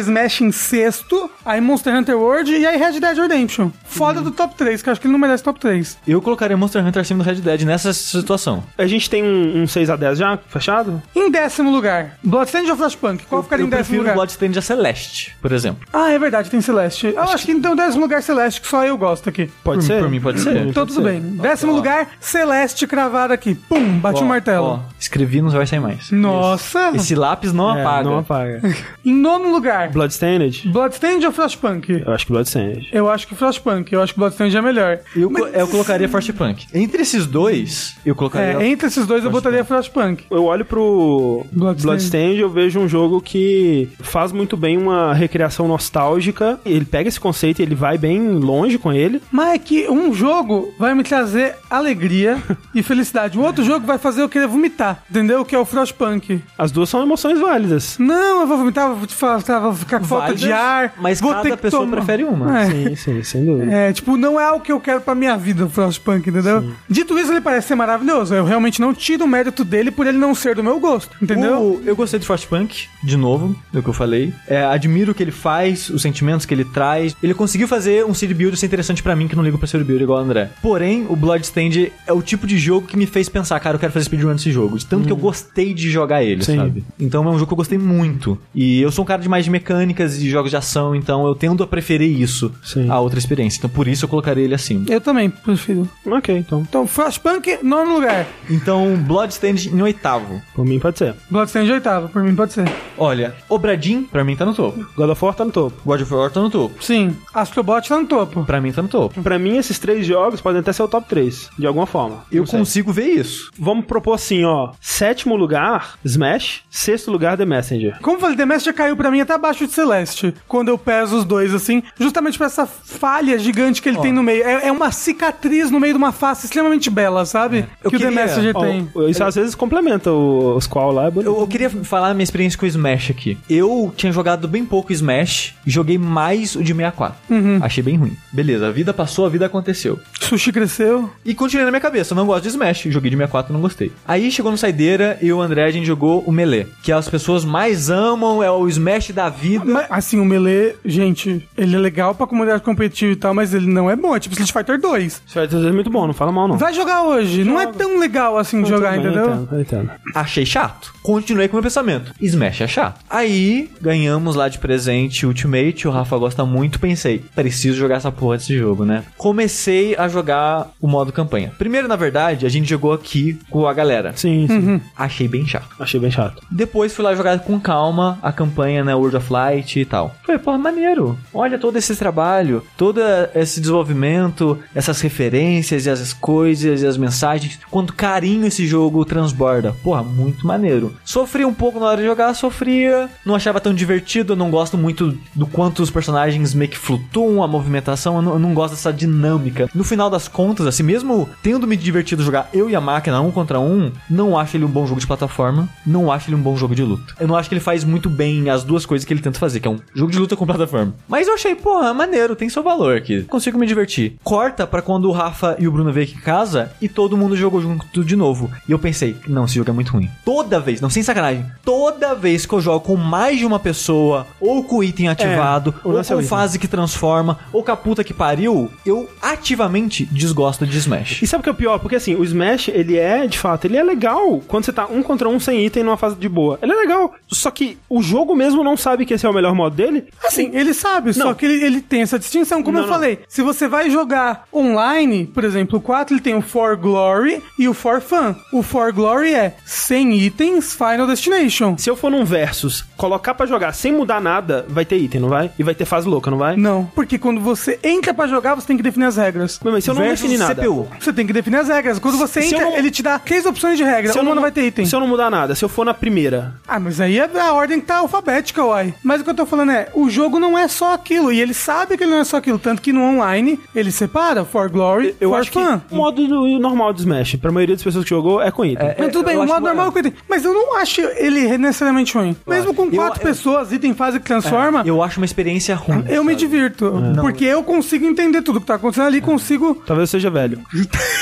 [0.00, 3.70] Smash em sexto, aí Monster Hunter World e aí Red Dead Redemption.
[3.84, 5.98] Fora do top 3, que eu acho que ele não merece top 3.
[6.06, 8.62] Eu colocaria Monster Hunter acima do Red Dead nessa situação.
[8.78, 11.02] A gente tem um, um 6 a 10 já fechado?
[11.14, 13.24] Em décimo lugar, Bloodstained ou Flashpunk?
[13.26, 14.14] Qual ficaria eu em décimo prefiro lugar?
[14.14, 15.86] Bloodstained a Celeste, por exemplo.
[15.92, 17.06] Ah, é verdade, tem Celeste.
[17.08, 19.50] Eu acho, que então décimo lugar Celeste, que só eu gosto aqui.
[19.62, 20.00] Pode Por- ser?
[20.00, 20.56] por mim pode ser.
[20.66, 21.20] Então tudo bem.
[21.20, 21.76] Décimo Ó.
[21.76, 23.54] lugar, Celeste cravado aqui.
[23.54, 24.66] Pum, bate o Ó, martelo.
[24.66, 26.10] ó, escrevi, não vai sair mais.
[26.10, 26.90] Nossa!
[26.94, 28.08] Esse lápis não É, apaga.
[28.10, 28.60] Não apaga.
[29.04, 30.68] Em nono lugar, Bloodstained?
[30.68, 32.02] Bloodstained ou Flashpunk?
[32.06, 32.88] Eu acho que Bloodstained.
[32.92, 34.98] Eu acho que Frostpunk, eu acho que Bloodstained é melhor.
[35.14, 36.66] Eu, co- eu colocaria Frostpunk.
[36.74, 38.62] Entre esses dois, eu colocaria.
[38.62, 40.24] É, entre esses dois eu botaria Frostpunk.
[40.30, 42.36] Eu olho pro Bloodstained.
[42.36, 46.58] E eu vejo um jogo que faz muito bem uma recriação nostálgica.
[46.64, 49.22] Ele pega esse conceito e ele vai bem longe com ele.
[49.30, 52.42] Mas é que um jogo vai me trazer alegria
[52.74, 53.38] e felicidade.
[53.38, 55.44] O outro jogo vai fazer eu querer vomitar, entendeu?
[55.44, 56.40] Que é o Frostpunk.
[56.58, 57.96] As duas são emoções válidas.
[57.98, 60.94] Não, eu vou vomitar, vou, te falar, vou ficar com falta de ar.
[61.00, 62.60] mas vou cada ter que pessoa tomar- prefere uma.
[62.60, 62.70] É.
[62.70, 63.70] Sim, sim, sem dúvida.
[63.72, 66.72] É, tipo, não é algo que eu quero pra minha vida, o Frostpunk, entendeu?
[67.04, 68.34] Dito isso, ele parece ser maravilhoso.
[68.34, 71.60] Eu realmente não tiro o mérito dele por ele não ser do meu gosto, entendeu?
[71.60, 74.32] O- eu gostei do Frostpunk, de novo, do que eu falei.
[74.48, 77.14] É, admiro o que ele faz, os sentimentos que ele traz.
[77.22, 79.84] Ele conseguiu fazer um city build ser interessante pra mim, que não ligo pra city
[79.84, 80.48] build igual o André.
[80.62, 83.92] Porém, o Bloodstained é o tipo de jogo que me fez pensar, cara, eu quero
[83.92, 84.78] fazer speedrun desse jogo.
[84.78, 86.56] De tanto que eu gostei de jogar ele, Sim.
[86.56, 86.84] sabe?
[86.98, 88.38] Então é um jogo que eu gostei muito.
[88.54, 91.34] E eu sou um cara de mais de mecânicas e jogos de ação, então eu
[91.34, 92.88] tendo a preferir isso Sim.
[92.88, 93.58] a outra experiência.
[93.58, 94.86] Então por isso eu colocaria ele acima.
[94.88, 95.86] Eu também prefiro.
[96.06, 96.60] Ok, então.
[96.66, 98.24] Então, Frostpunk, nono lugar.
[98.48, 100.40] Então, Bloodstained em oitavo.
[100.54, 101.16] Por mim pode ser.
[101.28, 102.70] Bloodstained oitavo, por mim pode ser.
[102.96, 104.86] Olha, Obradin, pra mim tá no topo.
[104.96, 105.76] God of War tá no topo.
[105.84, 106.80] God of War tá no topo.
[106.80, 108.44] Sim, Astrobot tá no topo.
[108.44, 109.20] Pra mim tá no topo.
[109.24, 112.24] Pra mim, esses três jogos podem até ser o top 3, de alguma forma.
[112.30, 112.58] Eu Não sei.
[112.60, 113.50] consigo ver isso.
[113.58, 114.70] Vamos propor assim, ó.
[114.80, 116.62] Sétimo lugar, Smash.
[116.70, 117.98] Sexto lugar, The Messenger.
[118.02, 121.16] Como eu falei, The Master caiu pra mim até abaixo de Celeste, quando eu peso
[121.16, 124.44] os dois, assim, justamente por essa falha gigante que ele tem no meio.
[124.44, 127.64] É, é uma cicatriz no meio de uma face extremamente bela, sabe?
[127.82, 128.88] Eu que o The queria- Messenger Ó, tem.
[129.08, 131.06] isso às vezes complementa o- os qual lá.
[131.06, 131.28] É bonito.
[131.30, 133.36] Eu, eu queria falar a minha experiência com o Smash aqui.
[133.48, 137.16] Eu tinha jogado bem pouco Smash e joguei mais o de 64.
[137.62, 138.16] Achei bem ruim.
[138.32, 139.98] Beleza, a vida passou, a vida aconteceu.
[140.24, 141.10] Sushi cresceu.
[141.24, 142.84] E continuei na minha cabeça, eu não gosto de Smash.
[142.88, 143.92] Joguei de 64, não gostei.
[144.06, 146.66] Aí chegou no Saideira e o André, a gente jogou o Melee.
[146.82, 149.64] Que as pessoas mais amam, é o Smash da vida.
[149.64, 153.66] Mas, assim, o Melee, gente, ele é legal pra comunidade competitiva e tal, mas ele
[153.66, 154.16] não é bom.
[154.16, 155.22] É tipo Street Fighter 2.
[155.26, 156.56] Isso vai ser muito bom, não fala mal não.
[156.56, 157.44] Vai jogar hoje.
[157.44, 159.24] Não é tão legal assim de jogar, bem, entendeu?
[159.24, 159.90] Eu entendo, eu entendo.
[160.14, 160.94] Achei chato.
[161.02, 162.12] Continuei com o meu pensamento.
[162.20, 163.00] Smash é chato.
[163.10, 166.80] Aí, ganhamos lá de presente Ultimate, o Rafa gosta muito.
[166.80, 169.04] Pensei, preciso jogar essa porra desse jogo, né?
[169.16, 171.52] Comecei a jogar o modo campanha.
[171.58, 174.12] Primeiro, na verdade, a gente jogou aqui com a galera.
[174.16, 174.80] Sim, sim.
[174.96, 175.68] Achei bem chato.
[175.78, 176.42] Achei bem chato.
[176.50, 180.14] Depois fui lá jogar com calma a campanha, né, World of Light e tal.
[180.24, 181.18] Falei, pô, maneiro.
[181.32, 183.00] Olha todo esse trabalho, todo
[183.34, 187.58] esse desenvolvimento, essas referências e as coisas e as mensagens.
[187.70, 189.74] Quanto carinho esse jogo transborda.
[189.82, 190.94] Porra, muito maneiro.
[191.04, 193.08] Sofri um pouco na hora de jogar, sofria.
[193.24, 197.42] Não achava tão divertido, eu não gosto muito do quanto os personagens meio que flutuam,
[197.42, 199.68] a movimentação, eu não, eu não gosto dessa dinâmica.
[199.74, 203.30] No final das contas, assim, mesmo tendo me divertido jogar eu e a máquina um
[203.30, 206.56] contra um, não acho ele um bom jogo de plataforma, não acho ele um bom
[206.56, 207.14] jogo de luta.
[207.18, 209.60] Eu não acho que ele faz muito bem as duas coisas que ele tenta fazer,
[209.60, 210.94] que é um jogo de luta com plataforma.
[211.08, 213.22] Mas eu achei, porra, maneiro, tem seu valor aqui.
[213.22, 214.16] Consigo me divertir.
[214.22, 217.36] Corta pra quando o Rafa e o Bruno veio aqui em casa e todo mundo
[217.36, 218.50] jogou junto de novo.
[218.68, 220.10] E eu pensei, não, esse jogo é muito ruim.
[220.24, 224.26] Toda vez, não sem sacanagem, toda vez que eu jogo com mais de uma pessoa,
[224.40, 227.70] ou com item ativado, o ou lance é o com fase que transforma, ou com
[227.70, 231.22] a puta que pariu, eu ativamente desgosto de Smash.
[231.22, 231.78] E sabe o que é o pior?
[231.78, 235.02] Porque assim, o Smash, ele é, de fato, ele é legal quando você tá um
[235.02, 236.58] contra um sem item numa fase de boa.
[236.62, 237.14] Ele é legal.
[237.28, 240.04] Só que o jogo mesmo não sabe que esse é o melhor modo dele.
[240.24, 241.34] Assim, ele sabe, só Não.
[241.34, 242.62] que ele, ele tem essa distinção.
[242.62, 242.94] Como Não, eu não.
[242.94, 247.42] falei, se você vai jogar online, por exemplo, o 4, ele tem o For Glory
[247.58, 248.34] e o For Fun.
[248.52, 251.76] O For Glory é 100 itens, Final Destination.
[251.78, 255.28] Se eu for num versus, colocar pra jogar sem mudar nada, vai ter item, não
[255.28, 255.50] vai?
[255.58, 256.56] E vai ter fase louca, não vai?
[256.56, 259.60] Não, porque quando você entra pra jogar, você tem que definir as regras.
[259.62, 260.54] Mas se eu não definir nada.
[260.62, 260.88] CPU.
[261.00, 261.98] Você tem que definir as regras.
[261.98, 264.12] Quando você Se eu entra, não- ele te dá três opções de regra.
[264.12, 264.84] Se eu Uma não, não vai ter item.
[264.86, 266.54] Se eu não mudar nada, se eu for na primeira.
[266.66, 268.94] Ah, mas aí é a ordem que tá alfabética, uai.
[269.02, 271.54] Mas o que eu tô falando é, o jogo não é só aquilo, e ele
[271.54, 275.14] sabe que ele não é só aquilo, tanto que no online ele separa For Glory,
[275.20, 275.80] Eu For acho que Fun.
[275.90, 278.94] o modo do- normal de Smash, pra maioria das pessoas que jogou, é com item.
[278.98, 280.20] Mas tudo bem, eu o acho modo que- normal é o que ele tem.
[280.28, 282.36] Mas eu não acho ele necessariamente ruim.
[282.46, 285.74] Mesmo com Eu- quatro eu- pessoas, item fase que transforma, eu, Eu acho uma experiência
[285.74, 286.02] ruim.
[286.02, 286.34] me sabe?
[286.36, 286.92] divirto.
[287.20, 289.73] Porque eu consigo entender tudo que tá acontecendo ali, consigo.
[289.86, 290.60] Talvez eu seja velho.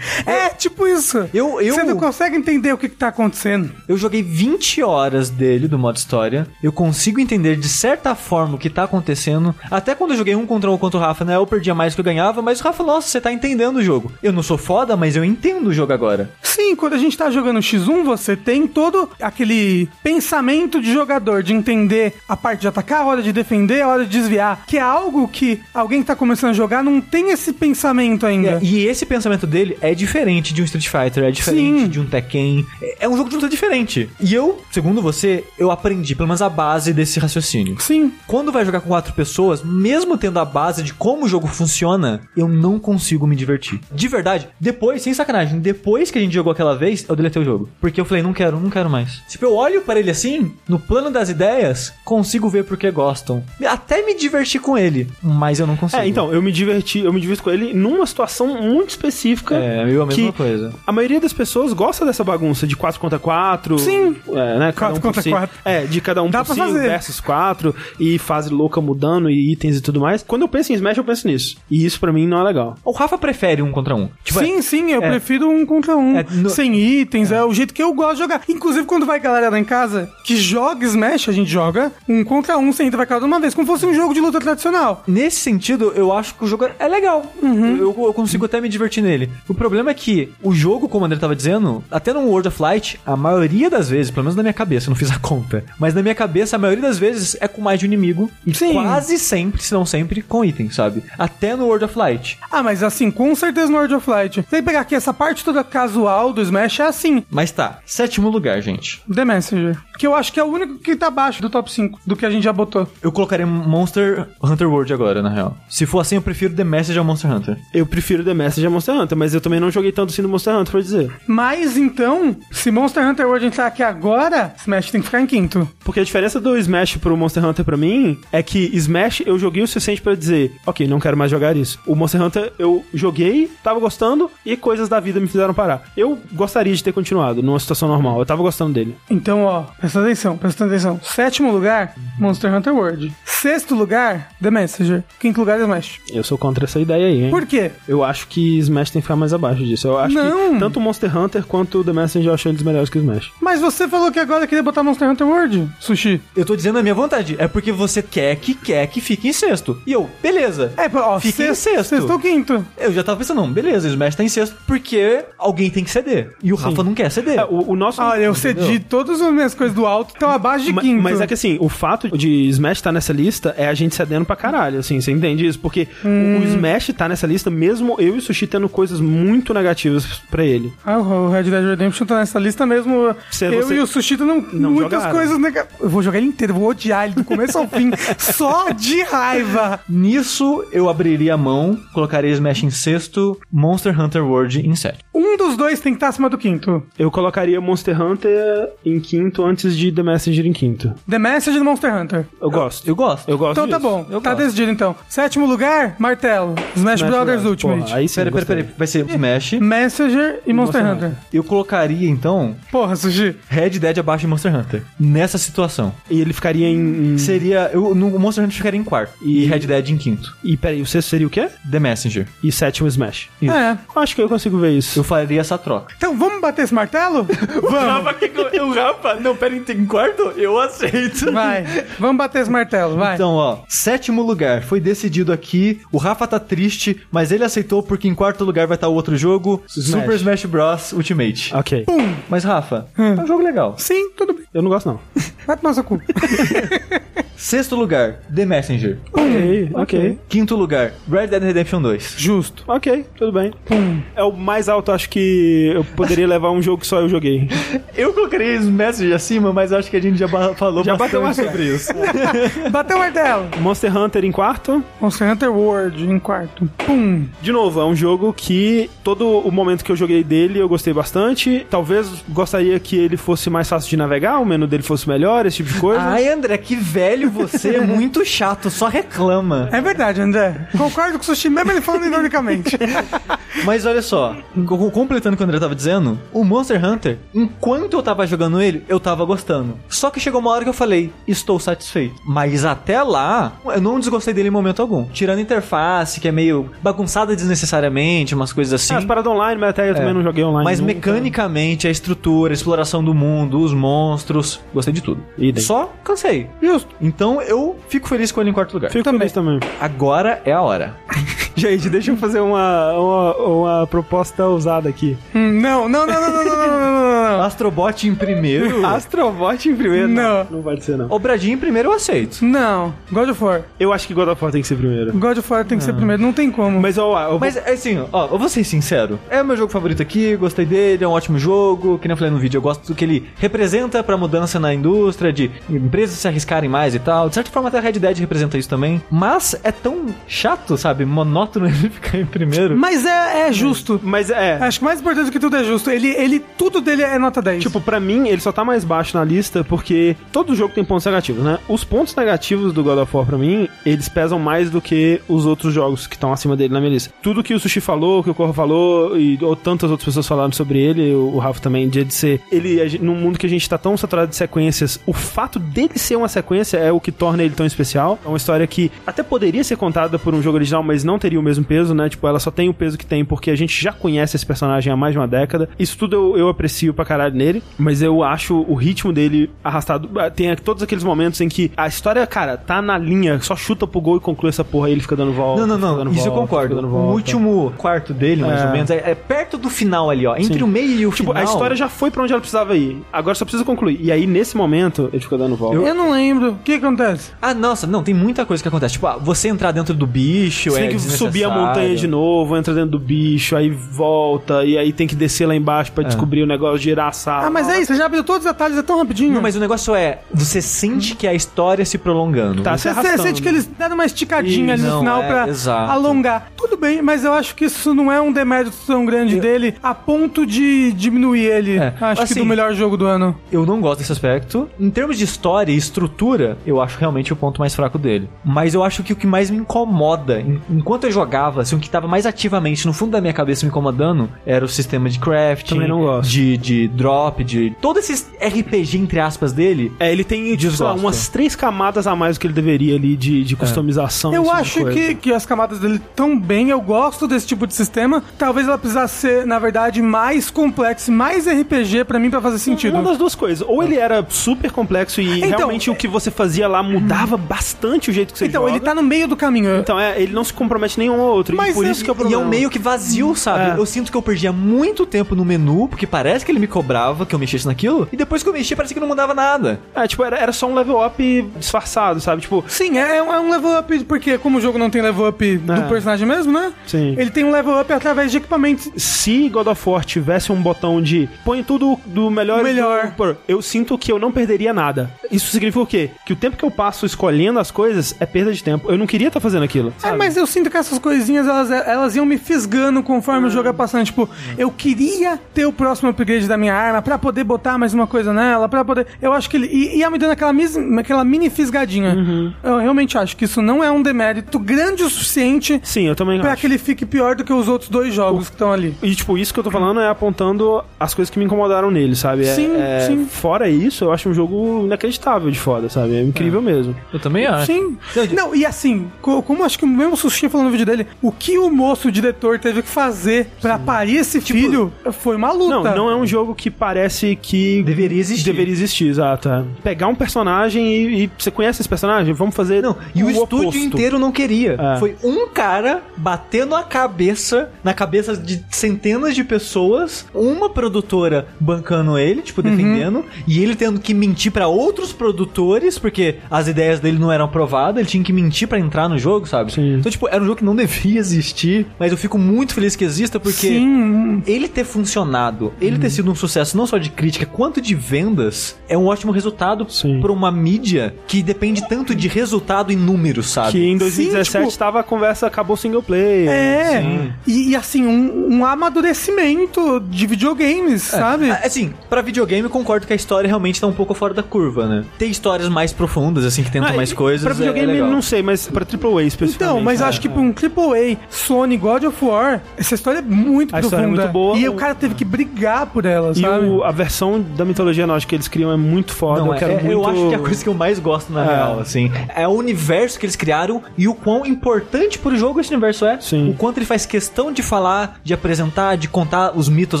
[0.26, 1.28] É, tipo isso.
[1.32, 3.70] Eu- eu- Você não consegue entender o que, que tá acontecendo.
[3.88, 6.46] Eu joguei 20 horas dele, do modo história.
[6.62, 9.54] Eu consigo entender de certa forma o que tá acontecendo.
[9.70, 11.36] Até quando eu joguei um contra um contra o Rafa, né?
[11.36, 13.82] Eu perdia mais do que eu ganhava, mas o Rafa, nossa, você tá entendendo o
[13.82, 14.10] jogo.
[14.22, 16.30] Eu não sou foda, mas eu entendo o jogo agora.
[16.42, 21.52] Sim, quando a gente tá jogando X1, você tem todo aquele pensamento de jogador, de
[21.54, 24.80] entender a parte de atacar, a hora de defender, a hora de desviar, que é
[24.80, 28.58] algo que alguém que tá começando a jogar não tem esse pensamento ainda.
[28.62, 31.88] E esse pensamento dele é diferente de um Street Fighter, é diferente Sim.
[31.88, 32.66] de um Tekken.
[32.82, 34.08] É- É um jogo de luta diferente.
[34.20, 37.76] E eu, segundo você, eu aprendi pelo menos a base desse raciocínio.
[37.80, 38.12] Sim.
[38.26, 42.20] Quando vai jogar com quatro pessoas, mesmo tendo a base de como o jogo funciona,
[42.36, 43.80] eu não consigo me divertir.
[43.90, 47.44] De verdade, depois, sem sacanagem, depois que a gente jogou aquela vez, eu deletei o
[47.44, 47.68] jogo.
[47.80, 49.22] Porque eu falei, não quero, não quero mais.
[49.28, 53.42] Tipo, eu olho para ele assim, no plano das ideias, consigo ver porque gostam.
[53.66, 56.02] Até me divertir com ele, mas eu não consigo.
[56.02, 59.54] É, então, eu me diverti, eu me divirto com ele numa situação muito específica.
[59.56, 60.72] É, meio a mesma que coisa.
[60.86, 63.78] A maioria das pessoas gosta dessa bagunça de 4 contra 4.
[63.78, 64.16] Sim.
[64.28, 64.72] É, né?
[64.72, 65.30] Cada Quatro um por contra si.
[65.30, 65.58] quatro.
[65.64, 66.88] É, de cada um Dá por pra si fazer.
[66.88, 70.22] versus 4 e fase louca mudando e itens e tudo mais.
[70.22, 71.56] Quando eu penso em Smash, eu penso nisso.
[71.70, 72.76] E isso pra mim não é legal.
[72.84, 74.08] O Rafa prefere um contra um.
[74.24, 75.08] Tipo, sim, sim, eu é.
[75.10, 76.16] prefiro um contra um.
[76.18, 77.44] É, no- Sem itens, é.
[77.44, 78.40] o jeito que eu gosto de jogar.
[78.48, 82.56] Inclusive, quando vai galera lá em casa que joga Smash, a gente joga um contra
[82.56, 85.02] um sem item, vai cada uma vez, como fosse um jogo de luta tradicional.
[85.06, 87.24] Nesse sentido, eu acho que o jogo é legal.
[87.42, 87.76] Uhum.
[87.80, 89.30] Eu, eu consigo até me divertir nele.
[89.48, 92.60] O problema é que o jogo, como o André tava dizendo, até no World of
[92.60, 95.64] Light, a maioria das vezes, pelo menos na minha cabeça, eu não fiz a conta,
[95.78, 98.30] mas na minha cabeça, a maioria das vezes é com mais de um inimigo.
[98.46, 98.72] E Sim.
[98.74, 101.02] quase sempre, se não sempre, com item, sabe?
[101.18, 102.38] Até no World of Light.
[102.50, 104.42] Ah, mas assim, com certeza no World of Light.
[104.42, 107.24] Tem que pegar aqui essa parte toda casual do Smash, é assim.
[107.30, 109.02] Mas tá, sétimo lugar, gente.
[109.12, 109.78] The Messenger.
[110.00, 112.24] Que eu acho que é o único que tá abaixo do top 5 do que
[112.24, 112.88] a gente já botou.
[113.02, 115.58] Eu colocaria Monster Hunter World agora, na real.
[115.68, 117.58] Se for assim, eu prefiro The Message ao Monster Hunter.
[117.74, 120.28] Eu prefiro The Message a Monster Hunter, mas eu também não joguei tanto assim no
[120.30, 121.12] Monster Hunter pra dizer.
[121.26, 125.68] Mas então, se Monster Hunter World entrar aqui agora, Smash tem que ficar em quinto.
[125.84, 129.62] Porque a diferença do Smash pro Monster Hunter pra mim é que Smash eu joguei
[129.62, 131.78] o suficiente pra dizer, ok, não quero mais jogar isso.
[131.86, 135.92] O Monster Hunter eu joguei, tava gostando e coisas da vida me fizeram parar.
[135.94, 138.96] Eu gostaria de ter continuado numa situação normal, eu tava gostando dele.
[139.10, 141.00] Então, ó, presta atenção, presta atenção.
[141.02, 143.12] Sétimo lugar, Monster Hunter World.
[143.24, 145.02] Sexto lugar, The Messenger.
[145.18, 146.00] Quinto lugar, Smash.
[146.12, 147.30] Eu sou contra essa ideia aí, hein?
[147.30, 147.72] Por quê?
[147.88, 149.88] Eu acho que Smash tem que ficar mais abaixo disso.
[149.88, 150.54] Eu acho Não.
[150.54, 153.00] que tanto o Monster Hunter quanto o The Messenger eu acho eles melhores que o
[153.00, 153.32] Smash.
[153.40, 156.20] Mas você falou que agora queria botar Monster Hunter World, Sushi.
[156.36, 157.34] Eu tô dizendo a minha vontade.
[157.38, 159.80] É porque você quer que quer que fique em sexto.
[159.86, 160.72] E eu, beleza.
[160.76, 161.88] É, ó, Fica em sexto, sexto.
[161.96, 162.64] sexto ou quinto.
[162.78, 165.90] Eu já tava pensando, não, beleza, o Smash tá em sexto porque alguém tem que
[165.90, 166.34] ceder.
[166.42, 167.38] E o Rafa não quer ceder.
[167.38, 168.00] É, o, o nosso.
[168.02, 171.02] Olha, eu cedi todas as minhas coisas do alto, estão abaixo de Ma- quinto.
[171.02, 174.24] Mas é que assim, o fato de Smash estar nessa lista é a gente cedendo
[174.24, 175.58] pra caralho, assim, você entende isso?
[175.58, 176.40] Porque o- Hum.
[176.40, 180.44] o Smash tá nessa lista, mesmo eu e o Sushi tendo coisas muito negativas pra
[180.44, 180.72] ele.
[180.84, 183.14] Ah, o Red Dead Redemption tá nessa lista mesmo.
[183.30, 185.12] Você- eu você- e o Sushi não, não muitas jogaram.
[185.18, 185.80] coisas negativas.
[185.80, 189.80] Eu vou jogar ele inteiro, vou odiar ele do começo ao fim, só de raiva.
[189.88, 195.00] Nisso, eu abriria a mão, colocaria Smash em sexto, Monster Hunter World em sétimo.
[195.14, 196.82] Um dos dois tem que estar acima do quinto.
[196.98, 200.92] Eu colocaria Monster Hunter em quinto antes de The Messenger em quinto.
[201.08, 202.26] The Message do Monster Hunter.
[202.40, 202.86] Eu gosto.
[202.88, 203.28] Eu gosto.
[203.30, 203.88] Eu gosto Então tá disso.
[203.88, 204.44] bom, Eu tá gosto.
[204.44, 204.94] decidido então.
[205.08, 206.54] Sétimo lugar, Martelo.
[206.76, 207.50] Smash, Smash Brothers Bros.
[207.50, 207.82] Ultimate.
[207.84, 208.68] Porra, aí sim, Pera, pera, pera.
[208.76, 209.52] Vai ser Smash.
[209.54, 211.18] Messenger e Monster, Monster Hunter.
[211.32, 213.36] Eu colocaria, então, Porra, Sushi.
[213.48, 214.82] Red Dead abaixo de Monster Hunter.
[214.98, 215.92] Nessa situação.
[216.08, 217.16] E ele ficaria em...
[217.18, 217.70] Seria...
[217.72, 219.12] Eu, no Monster Hunter ficaria em quarto.
[219.22, 220.34] E Red Dead em quinto.
[220.42, 221.48] E peraí, o sexto seria o quê?
[221.70, 222.26] The Messenger.
[222.42, 223.28] E sétimo Smash.
[223.40, 223.52] Isso.
[223.52, 223.78] É.
[223.96, 224.98] Acho que eu consigo ver isso.
[224.98, 225.94] Eu faria essa troca.
[225.96, 227.26] Então vamos bater esse martelo?
[227.62, 228.12] vamos.
[228.60, 229.14] o Rafa...
[229.14, 230.22] Não, pera, em quarto?
[230.36, 231.32] Eu aceito.
[231.32, 231.64] Vai.
[231.98, 233.14] Vamos bater esse martelo, vai.
[233.14, 235.80] Então, ó, sétimo lugar foi decidido aqui.
[235.92, 239.16] O Rafa tá triste, mas ele aceitou porque em quarto lugar vai estar o outro
[239.16, 240.02] jogo, Smash.
[240.02, 241.54] Super Smash Bros Ultimate.
[241.54, 241.84] Ok.
[241.84, 242.14] Pum.
[242.28, 243.74] Mas Rafa, é um jogo legal.
[243.78, 244.44] Sim, tudo bem.
[244.52, 245.00] Eu não gosto, não.
[245.46, 246.00] Vai pro nosso cu.
[247.40, 248.98] Sexto lugar, The Messenger.
[249.14, 250.18] ok, ok.
[250.28, 252.14] Quinto lugar, Red Dead Redemption 2.
[252.18, 252.64] Justo.
[252.68, 253.50] Ok, tudo bem.
[253.64, 254.02] Pum.
[254.14, 257.48] É o mais alto, acho que eu poderia levar um jogo que só eu joguei.
[257.96, 261.32] Eu colocaria esse Messenger acima, mas acho que a gente já falou Já bateu uma
[261.32, 261.90] sobre isso.
[262.70, 263.48] Bateu o martelo.
[263.58, 264.84] Monster Hunter em quarto.
[265.00, 266.70] Monster Hunter World em quarto.
[266.86, 267.24] Pum.
[267.40, 270.92] De novo, é um jogo que todo o momento que eu joguei dele eu gostei
[270.92, 271.66] bastante.
[271.70, 275.56] Talvez gostaria que ele fosse mais fácil de navegar, o menu dele fosse melhor, esse
[275.56, 276.02] tipo de coisa.
[276.02, 279.68] Ai, André, que velho você, é muito chato, só reclama.
[279.72, 280.68] É verdade, André.
[280.76, 282.76] Concordo com o Sushi, mesmo ele falando ironicamente.
[283.64, 284.36] Mas olha só,
[284.66, 288.60] co- completando o que o André tava dizendo, o Monster Hunter, enquanto eu tava jogando
[288.60, 289.78] ele, eu tava gostando.
[289.88, 292.14] Só que chegou uma hora que eu falei, estou satisfeito.
[292.26, 295.04] Mas até lá, eu não desgostei dele em momento algum.
[295.06, 298.94] Tirando a interface, que é meio bagunçada desnecessariamente, umas coisas assim.
[298.94, 300.64] Ah, as paradas online, mas até eu também não joguei online.
[300.64, 300.94] Mas nunca.
[300.94, 305.22] mecanicamente, a estrutura, a exploração do mundo, os monstros, gostei de tudo.
[305.36, 305.62] Idem.
[305.62, 306.48] Só cansei.
[306.62, 306.88] Justo.
[307.00, 308.90] Então eu fico feliz com ele em quarto lugar.
[308.90, 309.60] Fico feliz também.
[309.78, 310.94] Agora é a hora.
[311.56, 315.16] Gente, deixa eu fazer uma, uma, uma proposta ousada aqui.
[315.34, 317.42] Hum, Não, não, não, não, não, não, não, não, não, não.
[317.44, 318.84] Astrobot em primeiro.
[318.86, 320.08] Astrobot em primeiro.
[320.08, 320.46] Não.
[320.50, 321.06] Não pode ser, não.
[321.10, 322.44] Obradinho em primeiro eu aceito.
[322.44, 323.62] Não, God of War.
[323.78, 325.12] Eu acho que God of War tem que ser primeiro.
[325.12, 326.80] God of War tem que ser primeiro, não tem como.
[326.80, 329.18] Mas, ó, eu vou- Mas assim, ó, eu vou ser sincero.
[329.28, 331.98] É o meu jogo favorito aqui, gostei dele, é um ótimo jogo.
[331.98, 334.72] Que nem eu falei no vídeo, eu gosto do que ele representa pra mudança na
[334.74, 337.28] indústria, de empresas se arriscarem mais e tal.
[337.28, 339.02] De certa forma, até Red Dead representa isso também.
[339.10, 341.04] Mas é tão chato, sabe?
[341.04, 342.76] Monótono ele ficar em primeiro.
[342.76, 344.00] Mas é, é justo.
[344.02, 344.58] Mas é.
[344.60, 345.90] Acho que mais importante do que tudo é justo.
[345.90, 347.62] Ele, ele, tudo dele é nota 10.
[347.62, 351.06] Tipo, pra mim, ele só tá mais baixo na lista porque todo jogo tem pontos
[351.06, 351.58] negativos, né?
[351.68, 355.46] Os pontos negativos do God of War, pra mim, eles pesam mais do que os
[355.46, 357.12] outros jogos que estão acima dele na minha lista.
[357.22, 360.52] Tudo que o Sushi falou, que o Corro falou, e ou tantas outras pessoas falaram
[360.52, 362.40] sobre ele, o, o Rafa também, de de ser.
[362.50, 365.96] Ele, a num mundo que a gente tá tão saturado de sequências, o fato dele
[365.98, 368.18] ser uma sequência é o que torna ele tão especial.
[368.24, 371.29] É uma história que até poderia ser contada por um jogo original, mas não teria
[371.38, 372.08] o mesmo peso, né?
[372.08, 374.92] Tipo, ela só tem o peso que tem porque a gente já conhece esse personagem
[374.92, 375.68] há mais de uma década.
[375.78, 380.08] Isso tudo eu, eu aprecio pra caralho nele, mas eu acho o ritmo dele arrastado.
[380.34, 384.00] Tem todos aqueles momentos em que a história, cara, tá na linha, só chuta pro
[384.00, 385.66] gol e conclui essa porra e ele fica dando volta.
[385.66, 386.12] Não, não, não.
[386.12, 386.68] Isso eu volta, concordo.
[386.74, 388.66] fica dando O último quarto dele, mais É.
[388.66, 390.36] ou menos, é, é perto do final ali, ó.
[390.36, 390.62] Entre Sim.
[390.62, 391.42] o meio e o Tipo, final.
[391.42, 392.98] a história já foi pra onde ela precisava ir.
[393.12, 393.98] Agora só precisa concluir.
[394.00, 395.76] E aí, nesse momento, ele fica dando volta.
[395.76, 396.52] Eu não lembro.
[396.52, 397.32] O que acontece?
[397.40, 398.94] Ah, nossa, não, tem muita coisa que acontece.
[398.94, 402.06] Tipo, ah, você entrar dentro do bicho, Você é tem que subir a montanha de
[402.06, 406.04] novo, entra dentro do bicho, aí volta, e aí tem que descer lá embaixo pra
[406.04, 407.46] descobrir o negócio, girar a sala.
[407.46, 409.32] Ah, mas é isso, você já abriu todos os detalhes, é tão rapidinho.
[409.34, 412.62] Não, mas o negócio é, você sente que a história se prolongando.
[412.62, 415.26] Tá, Você, se sente que eles deram uma esticadinha Isso, ali no não, final é,
[415.28, 415.92] pra exato.
[415.92, 416.50] alongar.
[416.56, 419.94] Tudo bem, mas eu acho que isso não é um demérito tão grande dele a
[419.94, 421.76] ponto de diminuir ele.
[421.78, 423.36] É, Acho assim, que do melhor jogo do ano.
[423.50, 424.68] Eu não gosto desse aspecto.
[424.78, 428.28] Em termos de história e estrutura, eu acho realmente o ponto mais fraco dele.
[428.44, 431.78] Mas eu acho que o que mais me incomoda, en- enquanto eu jogava, assim, o
[431.78, 435.18] que tava mais ativamente no fundo da minha cabeça me incomodando, era o sistema de
[435.18, 436.28] crafting, Também não gosto.
[436.30, 437.70] De, de drop, de.
[437.80, 439.92] Todos esses RPG, entre aspas, dele.
[439.98, 440.98] É, ele tem, tipo, lá, Desgosto.
[441.00, 444.32] umas três camadas a mais do que ele deveria ali de, de customização.
[444.34, 447.66] Eu esse tipo acho que, que as camadas dele tão bem eu gosto desse tipo
[447.66, 448.22] de sistema.
[448.38, 452.94] Talvez ela precisasse ser, na verdade, mais complexo, mais RPG pra mim pra fazer sentido.
[452.94, 453.66] Uma das duas coisas.
[453.66, 458.10] Ou ele era super complexo e Então, realmente o que você fazia lá mudava bastante
[458.10, 458.72] o jeito que você Então, joga.
[458.76, 459.78] ele tá no meio do caminho.
[459.78, 461.56] Então, é, ele não se compromete nenhum ao outro.
[461.56, 462.42] Mas e por é- isso que é o E é problema.
[462.44, 463.70] um meio que vazio, sabe?
[463.76, 463.80] É.
[463.80, 467.26] Eu sinto que eu perdia muito tempo no menu, porque parece que ele me cobrava
[467.26, 469.80] que eu mexesse naquilo, e depois que eu mexia, parecia que não mudava nada.
[469.94, 471.20] É, tipo, era, era só um level up
[471.58, 472.42] disfarçado, sabe?
[472.42, 475.26] Tipo, Sim, é, é um- é level up, porque como o jogo não tem level
[475.28, 475.80] up do É.
[475.88, 476.72] personagem mesmo, né?
[476.86, 477.14] Sim.
[477.18, 478.90] Ele tem um level up através de equipamentos.
[478.96, 483.06] se God of War tivesse um botão de põe tudo do melhor, Melhor.
[483.08, 485.10] do- pô, eu sinto que eu não perderia nada.
[485.30, 486.10] Isso significa o quê?
[486.26, 488.90] Que o tempo que eu passo escolhendo as coisas é perda de tempo.
[488.90, 489.92] Eu não queria estar fazendo aquilo.
[489.98, 490.18] É, sabe?
[490.18, 493.72] mas eu sinto que essas coisinhas, elas, elas iam me fisgando conforme o jogo ia
[493.74, 494.04] passando.
[494.04, 498.06] Tipo, eu queria ter o próximo upgrade da minha arma pra poder botar mais uma
[498.06, 499.06] coisa nela, pra poder...
[499.22, 502.54] Eu acho que ele ia me dando aquela, mis- aquela mini fisgadinha.
[502.62, 506.40] Eu realmente acho que isso não é um demérito grande o suficiente Sim, eu também
[506.40, 506.60] pra acho.
[506.60, 508.94] que ele fique pior do que os outros dois jogos que estão ali.
[509.02, 512.16] E, tipo, isso que eu tô falando é apontando as coisas que me incomodaram nele,
[512.16, 512.46] sabe?
[512.46, 513.26] É- Sim, é- sim.
[513.26, 516.16] Fora isso, eu acho um jogo inacreditável de foda, sabe?
[516.16, 516.94] É incrível mesmo.
[517.12, 517.66] Eu também acho.
[517.66, 517.96] Sim.
[518.34, 521.30] Não, e assim, co- como acho que o mesmo Sushi falou no vídeo dele, o
[521.32, 525.90] que o moço, o diretor, teve que fazer pra parir esse filho foi uma luta.
[525.90, 528.44] Não, não é um jogo que parece que Deveria existir.
[528.44, 529.48] deveria existir, exato.
[529.48, 529.64] é.
[529.82, 532.32] Pegar um personagem e, e você conhece esse personagem?
[532.34, 533.78] Vamos fazer Não, e o, estúdio oposto.
[533.78, 534.76] inteiro não queria.
[534.78, 534.98] É.
[534.98, 542.18] Foi um cara batendo a cabeça na cabeça de centenas de pessoas, uma produtora bancando
[542.18, 542.70] ele, tipo, Uhum.
[542.76, 547.46] defendendo, e ele tendo que mentir pra outros produtores, porque as ideias dele não eram
[547.46, 549.72] aprovadas, ele tinha que mentir pra entrar no jogo, sabe?
[549.72, 549.94] Sim.
[549.98, 553.04] Então, tipo, era um jogo que não devia existir, mas eu fico muito feliz que
[553.04, 554.42] exista, porque Sim.
[554.46, 558.76] ele ter funcionado, ele ter sido um sucesso não só de crítica quanto de vendas,
[558.88, 560.20] é um ótimo resultado Sim.
[560.20, 563.72] pra uma mídia que depende tanto de resultado e números, sabe?
[563.72, 566.48] Que em 2017 tipo- tava a conversa, acabou single player.
[566.48, 567.32] É, Sim.
[567.46, 571.50] e, e assim, um, um amadurecimento de videogames, sabe?
[571.50, 574.86] Ah, Assim, pra videogame concordo que a história realmente tá um pouco fora da curva,
[574.88, 575.04] né?
[575.18, 577.42] Tem históririas mais profundas, assim, que tentam Ah, mais coisas.
[577.42, 579.72] Pra é- videogame, é não sei, mas pra AAA especificamente.
[579.72, 580.30] Então, mas é, acho que é.
[580.30, 584.22] pra um AAA, Sony, God of War, essa história é muito A história é profunda.
[584.22, 584.56] muito boa.
[584.58, 586.66] E O- cara teve que brigar por ela, E sabe?
[586.66, 589.40] o- a versão da mitologia nórdica que eles criam é muito foda.
[589.40, 589.90] Não, eu é- é- muito.
[589.90, 591.54] eu acho que é a coisa que eu mais gosto na É.
[591.56, 592.10] real, assim.
[592.34, 596.18] É o universo que eles criaram e o quão importante pro jogo esse universo é.
[596.20, 596.50] Sim.
[596.50, 600.00] O quanto ele faz questão de falar, de apresentar, de contar os mitos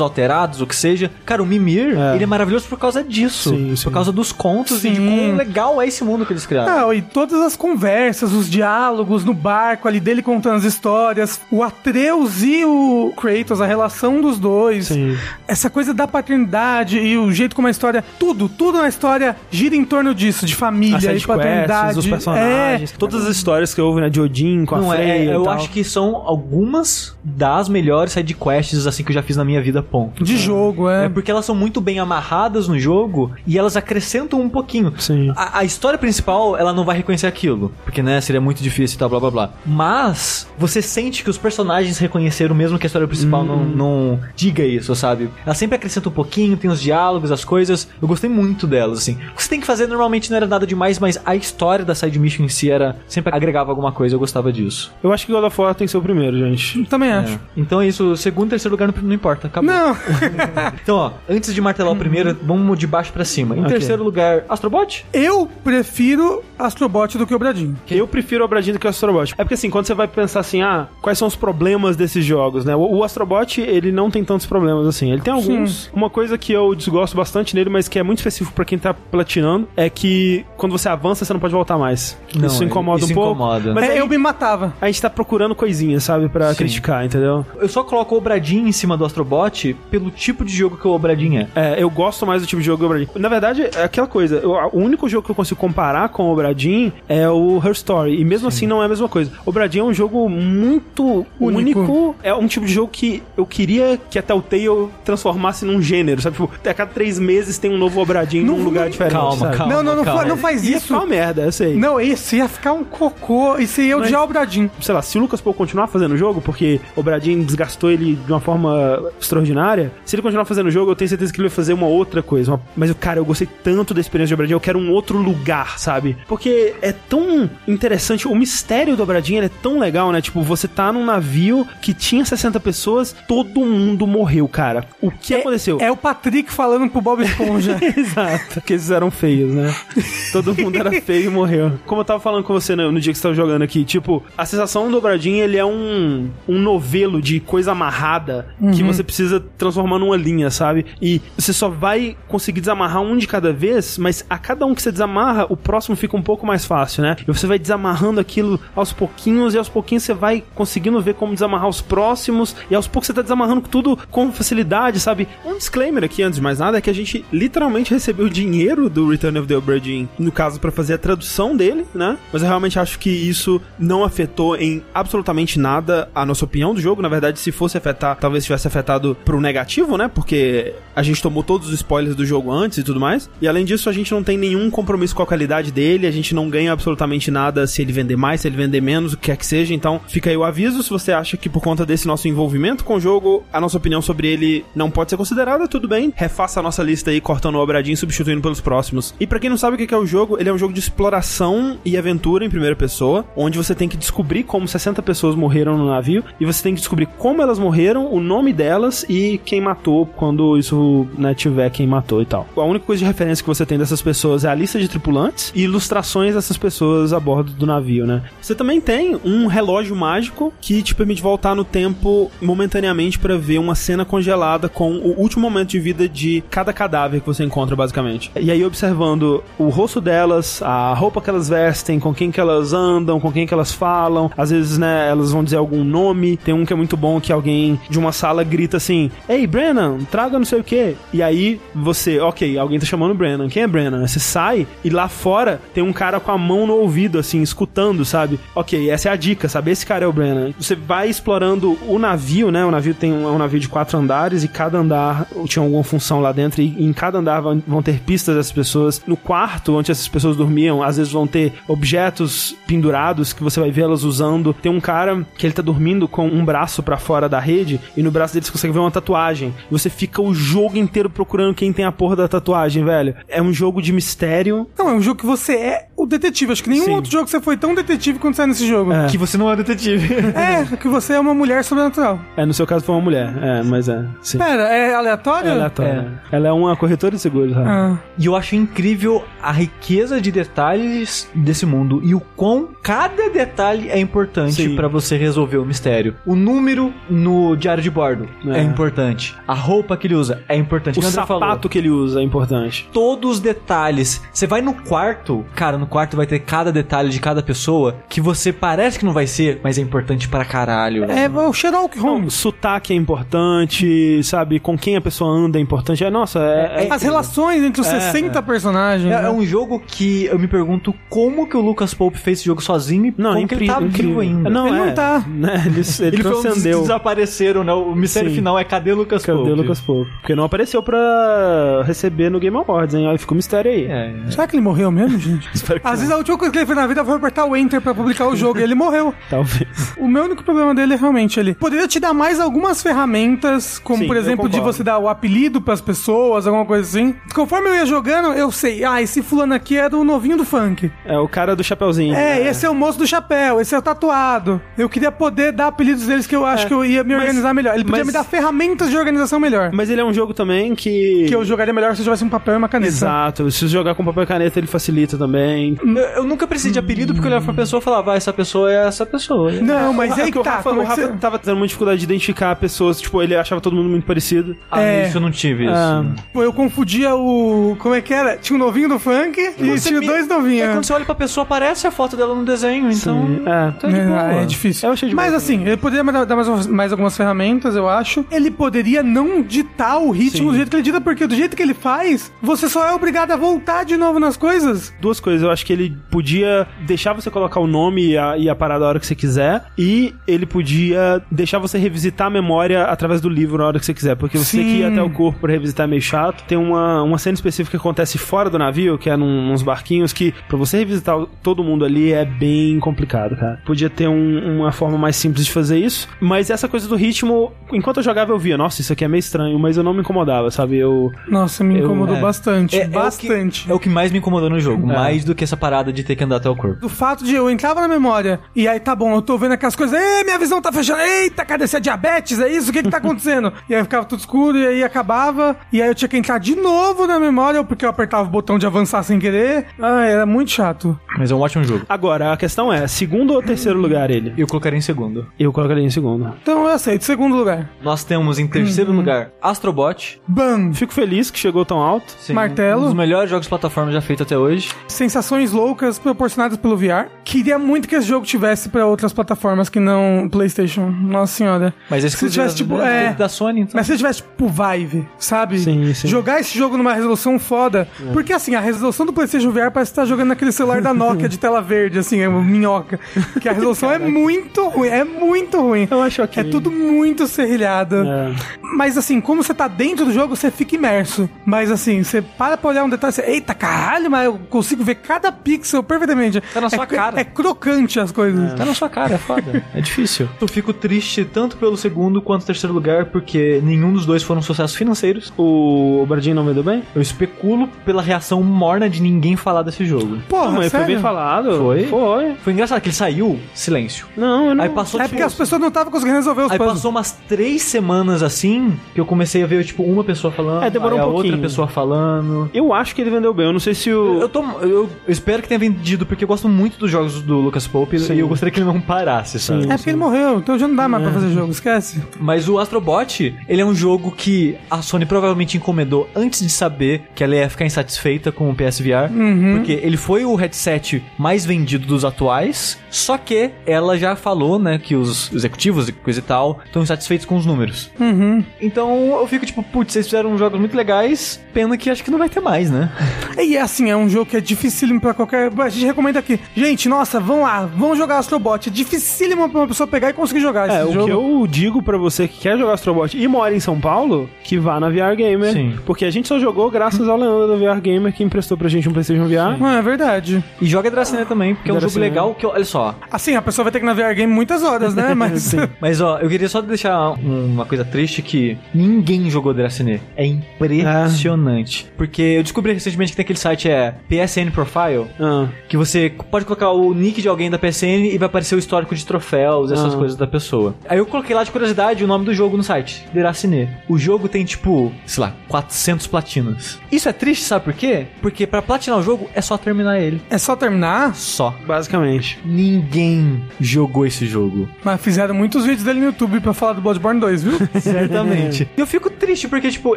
[0.00, 1.10] alterados, o que seja.
[1.24, 2.14] Cara, o Mimir, É.
[2.14, 3.50] ele é maravilhoso por causa disso.
[3.50, 3.84] Sim, sim.
[3.84, 5.06] Por causa dos contos e de Sim.
[5.26, 6.88] quão legal é esse mundo que eles criaram.
[6.90, 11.62] Ah, e todas as conversas, os diálogos no barco ali dele contando as histórias, o
[11.62, 15.16] Atreus e o Kratos, a relação dos dois, Sim.
[15.46, 19.76] essa coisa da paternidade e o jeito como a história, tudo, tudo na história gira
[19.76, 21.98] em torno disso, de família e paternidade.
[21.98, 25.14] os personagens, É, todas as histórias que houve, né, de Odin com a Não, Freya
[25.14, 25.52] é, e eu tal.
[25.52, 29.82] acho que são algumas das melhores sidequests assim que eu já fiz na minha vida,
[29.82, 30.24] ponto.
[30.24, 31.04] de jogo, é.
[31.04, 34.94] É porque elas são muito bem amarradas no jogo e elas acrescentam um pouquinho.
[34.98, 35.32] Sim.
[35.36, 38.98] A, a história principal, ela não vai reconhecer aquilo, porque, né, seria muito difícil e
[38.98, 39.50] tal, blá blá blá.
[39.66, 43.72] Mas você sente que os personagens reconheceram, mesmo que a história principal não, Hum.
[43.74, 45.28] não diga isso, sabe?
[45.44, 47.88] Ela sempre acrescenta um pouquinho, tem os diálogos, as coisas.
[48.00, 49.14] Eu gostei muito delas, assim.
[49.32, 51.94] O que você tem que fazer normalmente não era nada demais, mas a história da
[51.94, 54.92] side mission em si era sempre agregava alguma coisa, eu gostava disso.
[55.02, 56.84] Eu acho que God of War tem que ser o primeiro, gente.
[56.86, 57.34] Também acho.
[57.34, 57.38] É.
[57.56, 59.70] Então é isso, segundo e terceiro lugar não, não importa, acabou.
[59.70, 59.96] Não,
[60.82, 63.56] Então, ó, antes de martelar o primeiro, vamos de baixo pra cima.
[63.56, 63.72] Em Ok.
[63.72, 65.04] terceiro lugar, Astrobot?
[65.12, 67.76] eu prefiro Astrobot do que o Bradinho.
[67.90, 69.34] Eu prefiro o Obradinho do que o Astrobot.
[69.38, 72.64] É porque assim, quando você vai pensar assim, ah, quais são os problemas desses jogos,
[72.64, 72.74] né?
[72.76, 75.12] O, o Astrobot, ele não tem tantos problemas assim.
[75.12, 75.90] Ele tem alguns.
[75.94, 78.92] Uma coisa que eu desgosto bastante nele, mas que é muito específico pra quem tá
[78.94, 82.18] platinando, é que quando você avança, você não pode voltar mais.
[82.34, 83.30] Não, isso incomoda isso um pouco.
[83.32, 83.74] incomoda.
[83.74, 84.72] Mas É, aí, eu me matava.
[84.80, 86.28] a gente tá procurando coisinhas, sabe?
[86.28, 86.56] Pra Sim.
[86.56, 87.44] criticar, entendeu?
[87.58, 90.90] Eu só coloco o Obradinho em cima do Astrobot pelo tipo de jogo que o
[90.90, 91.74] Obradinho é.
[91.74, 93.08] É, eu gosto mais do tipo de jogo do Obradin.
[93.16, 94.36] Na verdade, é aquela coisa.
[94.36, 98.20] eu- o único jogo que eu consigo comparar com o Obradin é o Her Story.
[98.20, 99.30] E mesmo assim não é a mesma coisa.
[99.44, 101.80] O Obradin é um jogo muito Único.
[101.80, 102.16] único.
[102.22, 106.36] É um tipo de jogo que eu queria que a Telltale transformasse num gênero, sabe?
[106.36, 109.12] Tipo, a cada três meses tem um novo Obradin num lugar diferente.
[109.12, 109.56] calma, sabe?
[109.56, 109.72] calma.
[109.74, 110.22] não, não, não, calma.
[110.22, 110.86] fa- não faz Ia isso.
[110.88, 111.74] ficar uma merda, eu sei.
[111.76, 113.58] Não, isso ia ficar um cocô.
[113.58, 114.70] Isso ia odiar o Bradinho.
[114.80, 118.14] sei lá, se o Lucas Paul continuar fazendo o jogo, porque o Bradin desgastou ele
[118.16, 121.48] de uma forma extraordinária, se ele continuar fazendo o jogo, eu tenho certeza que ele
[121.48, 122.52] vai fazer uma outra coisa.
[122.52, 125.78] Uma- Mas, cara, eu gostei tanto da experiência de Obradinho, eu quero um outro lugar,
[125.78, 126.16] sabe?
[126.28, 130.20] Porque é tão interessante, o mistério do Obradinho ele é tão legal, né?
[130.20, 134.86] Tipo, você tá num navio que tinha 60 pessoas, todo mundo morreu, cara.
[135.00, 135.78] O que aconteceu?
[135.80, 137.78] É o Patrick falando pro Bob Esponja.
[137.96, 139.74] Exato, porque eles eram feios, né?
[140.32, 141.72] Todo mundo era feio e morreu.
[141.86, 144.22] Como eu tava falando com você no, no dia que você tava jogando aqui, tipo,
[144.36, 149.40] a sensação do Obradinho, ele é um, um novelo de coisa amarrada que você precisa
[149.58, 150.86] transformar numa linha, sabe?
[151.00, 154.82] E você só vai conseguir desamarrar um de cada vez, mas a cada um que
[154.82, 157.16] você desamarra, o próximo fica um pouco mais fácil, né?
[157.20, 161.32] E você vai desamarrando aquilo aos pouquinhos e aos pouquinhos você vai conseguindo ver como
[161.32, 165.26] desamarrar os próximos e aos poucos você tá desamarrando tudo com facilidade, sabe?
[165.44, 169.08] Um disclaimer aqui antes de mais nada é que a gente literalmente recebeu dinheiro do
[169.08, 169.80] Return of the Obra
[170.18, 172.18] no caso para fazer a tradução dele, né?
[172.32, 176.80] Mas eu realmente acho que isso não afetou em absolutamente nada a nossa opinião do
[176.80, 177.00] jogo.
[177.00, 180.08] Na verdade, se fosse afetar, talvez tivesse afetado pro negativo, né?
[180.12, 183.30] Porque a gente tomou todos os spoilers do jogo antes e tudo mais.
[183.40, 186.34] E além disso, a gente não tem nenhum compromisso com a qualidade dele, a gente
[186.34, 189.36] não ganha absolutamente nada se ele vender mais, se ele vender menos, o que quer
[189.36, 189.72] que seja.
[189.80, 190.82] Então, fica aí o aviso.
[190.82, 194.02] Se você acha que por conta desse nosso envolvimento com o jogo, a nossa opinião
[194.02, 196.12] sobre ele não pode ser considerada, tudo bem.
[196.14, 199.14] Refaça a nossa lista aí, cortando o obradinho e substituindo pelos próximos.
[199.18, 200.74] E pra quem não sabe o que que é o jogo, ele é um jogo
[200.74, 205.34] de exploração e aventura em primeira pessoa, onde você tem que descobrir como 60 pessoas
[205.34, 209.40] morreram no navio e você tem que descobrir como elas morreram, o nome delas e
[209.46, 212.46] quem matou quando isso né, tiver quem matou e tal.
[212.54, 215.52] A única coisa de referência que você tem dessas pessoas é a lista de tripulantes
[215.54, 218.22] e ilustrações dessas pessoas a bordo do navio, né?
[218.42, 223.58] Você também tem um relógio mágico que te permite voltar no tempo momentaneamente para ver
[223.58, 227.76] uma cena congelada com o último momento de vida de cada cadáver que você encontra,
[227.76, 228.30] basicamente.
[228.38, 232.72] E aí, observando o rosto delas, a roupa que elas vestem, com quem que elas
[232.72, 236.36] andam, com quem que elas falam, às vezes, né, elas vão dizer algum nome.
[236.36, 239.98] Tem um que é muito bom que alguém de uma sala grita assim: Ei, Brennan,
[240.10, 240.96] traga não sei o que.
[241.12, 243.48] E aí você, ok, alguém tá chamando Brennan.
[243.48, 244.06] Quem é Brennan?
[244.06, 248.04] Você sai e lá fora tem um cara com a mão no ouvido, assim, escutando,
[248.04, 248.38] sabe?
[248.54, 249.70] Ok, essa é a dica, sabe?
[249.70, 250.52] Esse cara é o Brennan.
[250.58, 252.64] Você vai explorando o navio, né?
[252.64, 255.84] O navio tem um, é um navio de quatro andares e cada andar tinha alguma
[255.84, 256.60] função lá dentro.
[256.62, 259.02] E em cada andar vão, vão ter pistas dessas pessoas.
[259.06, 263.70] No quarto, onde essas pessoas dormiam, às vezes vão ter objetos pendurados que você vai
[263.70, 264.54] ver elas usando.
[264.54, 268.02] Tem um cara que ele tá dormindo com um braço para fora da rede e
[268.02, 269.54] no braço dele você consegue ver uma tatuagem.
[269.70, 273.14] E você fica o jogo inteiro procurando quem tem a porra da tatuagem, velho.
[273.28, 274.66] É um jogo de mistério.
[274.78, 276.52] Não, é um jogo que você é o detetive.
[276.52, 276.94] Acho que nenhum Sim.
[276.94, 278.92] outro jogo você foi tão detetive quanto é nesse jogo.
[278.92, 279.06] É.
[279.06, 280.14] Que você não é detetive.
[280.34, 282.20] É, que você é uma mulher sobrenatural.
[282.36, 283.32] É, no seu caso foi uma mulher.
[283.42, 284.04] É, mas é.
[284.22, 284.38] Sim.
[284.38, 285.48] Pera, é aleatório?
[285.48, 286.22] É aleatória.
[286.30, 287.68] Ela é uma corretora de seguros, sabe?
[287.68, 287.98] Ah.
[288.18, 293.88] E eu acho incrível a riqueza de detalhes desse mundo e o quão cada detalhe
[293.88, 296.14] é importante pra você resolver o mistério.
[296.26, 298.62] O número no diário de bordo é, É.
[298.62, 299.36] importante.
[299.46, 300.98] A roupa que ele usa é importante.
[300.98, 301.58] O sapato falou.
[301.58, 302.88] que ele usa é importante.
[302.92, 304.22] Todos os detalhes.
[304.32, 308.20] Você vai no quarto, cara, no quarto vai ter cada detalhe de cada pessoa que
[308.20, 309.26] você parece que não vai
[309.62, 311.04] mas é importante pra caralho.
[311.04, 312.34] É o Sherlock Não, Holmes.
[312.34, 314.58] sotaque é importante, sabe?
[314.60, 316.04] Com quem a pessoa anda é importante.
[316.04, 316.86] É, nossa, é.
[316.86, 319.10] é- As relações entre os É, 60 personagens.
[319.10, 319.26] É, né?
[319.28, 322.62] é um jogo que eu me pergunto como que o Lucas Pope fez esse jogo
[322.62, 324.08] sozinho e Não, como é que ele tá incrível.
[324.08, 324.50] vivo ainda.
[324.50, 325.24] Não, Ele é, não tá.
[325.30, 325.62] Né?
[325.66, 326.80] Ele, ele, Ele foi um transcendeu.
[326.82, 327.72] desapareceram, né?
[327.72, 328.36] O mistério Sim.
[328.36, 329.50] final é cadê o Lucas Cadê Pope?
[329.50, 330.10] o Lucas Pope?
[330.20, 333.06] Porque não apareceu pra receber no Game Awards, hein?
[333.08, 333.84] Aí fica um mistério aí.
[333.86, 335.48] É, Será que ele morreu mesmo, gente?
[335.54, 337.56] Espero que Às vezes a última coisa que ele fez na vida foi apertar o
[337.56, 339.14] Enter pra publicar o jogo e ele morreu.
[339.28, 339.94] Talvez.
[339.96, 343.98] O meu único problema dele é realmente ele poderia te dar mais algumas ferramentas, como
[344.02, 347.14] Sim, por exemplo de você dar o apelido pras pessoas, alguma coisa assim.
[347.34, 350.90] Conforme eu ia jogando, eu sei, ah, esse fulano aqui é do novinho do funk.
[351.04, 352.14] É o cara do chapeuzinho.
[352.14, 354.60] É, esse é o moço do chapéu, esse é o tatuado.
[354.78, 357.22] Eu queria poder dar apelidos deles que eu acho É, que eu ia me mas-
[357.24, 357.74] organizar melhor.
[357.74, 359.70] Ele podia mas- me dar ferramentas de organização melhor.
[359.72, 361.24] Mas ele é um jogo também que.
[361.28, 362.88] Que eu jogaria melhor se eu tivesse um papel e uma caneta.
[362.92, 363.50] Exato.
[363.50, 365.78] Se jogar com papel e caneta, ele facilita também.
[365.82, 368.32] Eu, eu nunca precisei de apelido porque eu olhava pra pessoa e falava, ah, essa
[368.32, 369.52] pessoa é essa pessoa.
[369.52, 370.56] Não, mas É aí que o tá.
[370.56, 373.00] Rafa, o é que Rafa você- tava tendo muita dificuldade de identificar pessoas.
[373.00, 374.56] Tipo, ele achava todo mundo muito parecido.
[374.70, 375.06] Ah, É.
[375.08, 375.74] isso eu não tive isso.
[375.74, 377.76] Ah, Pô, eu confundia o.
[377.78, 378.36] Como é que era?
[378.36, 380.68] Tinha um novinho do funk e Você tinha me- dois É novinhos.
[380.70, 383.26] quando você olha pra pessoa, aparece a foto dela no desenho, então...
[383.26, 383.42] sim.
[383.46, 383.70] É.
[383.72, 384.32] Tá de É, boa.
[384.32, 384.88] é difícil.
[384.88, 388.24] Eu achei de Mas boa assim, ele poderia dar mais, mais algumas ferramentas, eu acho.
[388.30, 390.50] Ele poderia não ditar o ritmo Sim.
[390.50, 393.32] do jeito que ele dita, porque do jeito que ele faz, você só é obrigado
[393.32, 394.92] a voltar de novo nas coisas.
[395.00, 395.42] duas coisas.
[395.42, 398.84] Eu acho que ele podia deixar você colocar o nome e a, e a parada
[398.84, 399.64] a hora que você quiser.
[399.76, 403.94] E ele podia deixar você revisitar a memória através do livro na hora que você
[403.94, 404.14] quiser.
[404.16, 404.92] Porque você ter que ir Sim.
[404.92, 406.44] até o corpo pra revisitar é meio chato.
[406.46, 410.12] Tem uma, uma cena específica que acontece fora do navio, que é num, uns barquinhos,
[410.12, 413.60] que pra você revisitar o- todo mundo ali é bem complicado, cara.
[413.64, 416.08] Podia ter um- uma forma mais simples de fazer isso.
[416.20, 419.20] Mas essa coisa do ritmo, enquanto eu jogava, eu via, nossa, isso aqui é meio
[419.20, 420.76] estranho, mas eu não me incomodava, sabe?
[420.76, 421.10] Eu.
[421.28, 422.20] Nossa, me Eu- incomodou é.
[422.20, 422.76] bastante.
[422.76, 423.70] É- é o que- bastante.
[423.70, 424.94] É o que mais me incomodou no jogo, É.
[424.94, 426.80] mais do que essa parada de ter que andar até o corpo.
[426.80, 429.76] Do fato de eu entrava na memória e aí tá bom, eu tô vendo aquelas
[429.76, 432.40] coisas, ei, minha visão tá fechando, eita, cadê esse diabetes?
[432.40, 432.70] É isso?
[432.70, 433.52] O que que tá acontecendo?
[433.68, 436.54] e aí ficava tudo escuro e aí acabava, e aí eu tinha que entrar de
[436.54, 439.66] novo na memória porque eu apertava o botão de avançar sem querer.
[439.80, 440.98] Ah, era muito chato.
[441.18, 441.84] Mas é um ótimo jogo.
[441.88, 444.32] Agora, a questão é, segundo ou terceiro lugar ele?
[444.36, 445.26] Eu colocaria em segundo.
[445.38, 446.32] Eu colocaria em segundo.
[446.42, 447.04] Então eu aceito.
[447.04, 447.70] Segundo lugar.
[447.82, 450.20] Nós temos em terceiro lugar Astrobot.
[450.26, 450.72] Bam.
[450.72, 452.12] Fico feliz que chegou tão alto.
[452.18, 452.82] Sim, Martelo.
[452.82, 454.70] Um dos melhores jogos de plataforma já feito até hoje.
[454.88, 457.08] Sensações loucas proporcionadas pelo VR.
[457.24, 460.90] Queria muito que esse jogo tivesse pra outras plataformas que não PlayStation.
[460.90, 461.74] Nossa senhora.
[461.88, 463.12] Mas é Se tivesse, tipo, da, é...
[463.12, 463.72] da Sony, então.
[463.74, 465.58] Mas se tivesse, tipo, Vive, sabe?
[465.58, 466.08] Sim, sim.
[466.08, 467.88] Jogar esse jogo numa resolução foda.
[468.12, 471.28] Porque, assim, a resolução do PlayStation VR parece que tá jogando naquele celular da Nokia
[471.28, 472.98] de tela verde, assim, é minhoca.
[473.40, 475.88] Que a resolução é muito ruim, é muito ruim.
[475.90, 476.42] Eu acho ok.
[476.42, 477.96] É tudo muito serrilhado.
[477.96, 478.34] É.
[478.62, 481.28] Mas assim, como você tá dentro do jogo, você fica imerso.
[481.44, 484.96] Mas assim, você para pra olhar um detalhe, você, eita caralho, mas eu consigo ver
[484.96, 486.40] cada pixel perfeitamente.
[486.52, 487.20] Tá na sua é, cara.
[487.20, 488.59] É crocante as coisas.
[488.60, 489.62] Tá na sua cara, é foda.
[489.74, 490.28] É difícil.
[490.40, 494.74] Eu fico triste tanto pelo segundo quanto terceiro lugar, porque nenhum dos dois foram sucessos
[494.76, 495.32] financeiros.
[495.36, 496.82] O, o Bradinho não vendeu bem?
[496.94, 500.18] Eu especulo pela reação morna de ninguém falar desse jogo.
[500.28, 501.56] Porra, não, mas foi bem falado.
[501.58, 501.84] Foi?
[501.86, 502.34] Foi.
[502.42, 504.06] Foi engraçado que ele saiu, silêncio.
[504.16, 504.64] Não, eu não.
[504.64, 506.74] Aí passou É tipo, porque as pessoas não estavam conseguindo resolver os Aí puzzles.
[506.76, 510.70] passou umas três semanas assim que eu comecei a ver, tipo, uma pessoa falando, É,
[510.70, 511.42] demorou aí um a outra pouquinho.
[511.42, 512.50] pessoa falando.
[512.52, 513.46] Eu acho que ele vendeu bem.
[513.46, 514.20] Eu não sei se o.
[514.20, 517.38] Eu, tô, eu, eu espero que tenha vendido, porque eu gosto muito dos jogos do
[517.40, 518.14] Lucas Pope Sim.
[518.14, 519.64] e eu gostaria que ele não parasse, sabe?
[519.64, 522.02] É porque ele morreu, então já não dá mais pra fazer jogo, esquece.
[522.18, 527.02] Mas o Astrobot, ele é um jogo que a Sony provavelmente encomendou antes de saber
[527.14, 529.10] que ela ia ficar insatisfeita com o PSVR,
[529.56, 534.78] porque ele foi o headset mais vendido dos atuais, só que ela já falou, né,
[534.78, 537.90] que os executivos e coisa e tal estão insatisfeitos com os números.
[537.98, 538.44] Uhum.
[538.60, 542.18] Então eu fico tipo, putz, vocês fizeram jogos muito legais, pena que acho que não
[542.18, 542.90] vai ter mais, né?
[543.40, 545.50] E assim, é um jogo que é dificílimo pra qualquer.
[545.58, 546.38] A gente recomenda aqui.
[546.54, 548.68] Gente, nossa, vão lá, vão jogar Astrobot.
[548.68, 551.06] É dificílimo pra uma pessoa pegar e conseguir jogar É, esse o jogo.
[551.06, 554.58] que eu digo pra você que quer jogar Astrobot e mora em São Paulo, que
[554.58, 555.52] vá na VR Gamer.
[555.52, 555.74] Sim.
[555.84, 558.88] Porque a gente só jogou graças ao Leandro da VR Gamer que emprestou pra gente
[558.88, 559.56] um PlayStation VR.
[559.62, 560.42] Ah, é verdade.
[560.60, 563.64] E joga Dracené também, porque é um jogo legal que, olha só, Assim, a pessoa
[563.64, 565.12] vai ter que ir na VR Game muitas horas, né?
[565.14, 565.54] Mas.
[565.80, 570.00] Mas ó, eu queria só deixar um- uma coisa triste que ninguém jogou Dracenê.
[570.16, 571.86] É impressionante.
[571.96, 576.44] Porque eu descobri recentemente que tem aquele site é PSN Profile, Ah, que você pode
[576.44, 579.94] colocar o nick de alguém da PSN e vai aparecer o histórico de troféus, essas
[579.94, 579.96] Ah.
[579.98, 580.74] coisas da pessoa.
[580.88, 583.68] Aí eu coloquei lá de curiosidade o nome do jogo no site, Dracenê.
[583.88, 586.78] O jogo tem tipo, sei lá, 400 platinas.
[586.90, 588.06] Isso é triste, sabe por quê?
[588.22, 590.20] Porque pra platinar o jogo é só terminar ele.
[590.30, 591.54] É só terminar, Só.
[591.66, 592.38] basicamente.
[592.44, 594.68] Ninguém jogou esse jogo.
[594.84, 597.58] mas fizeram muitos vídeos dele no YouTube pra falar do Bloodborne 2, viu?
[597.80, 598.68] Certamente.
[598.76, 599.96] E eu fico triste porque, tipo,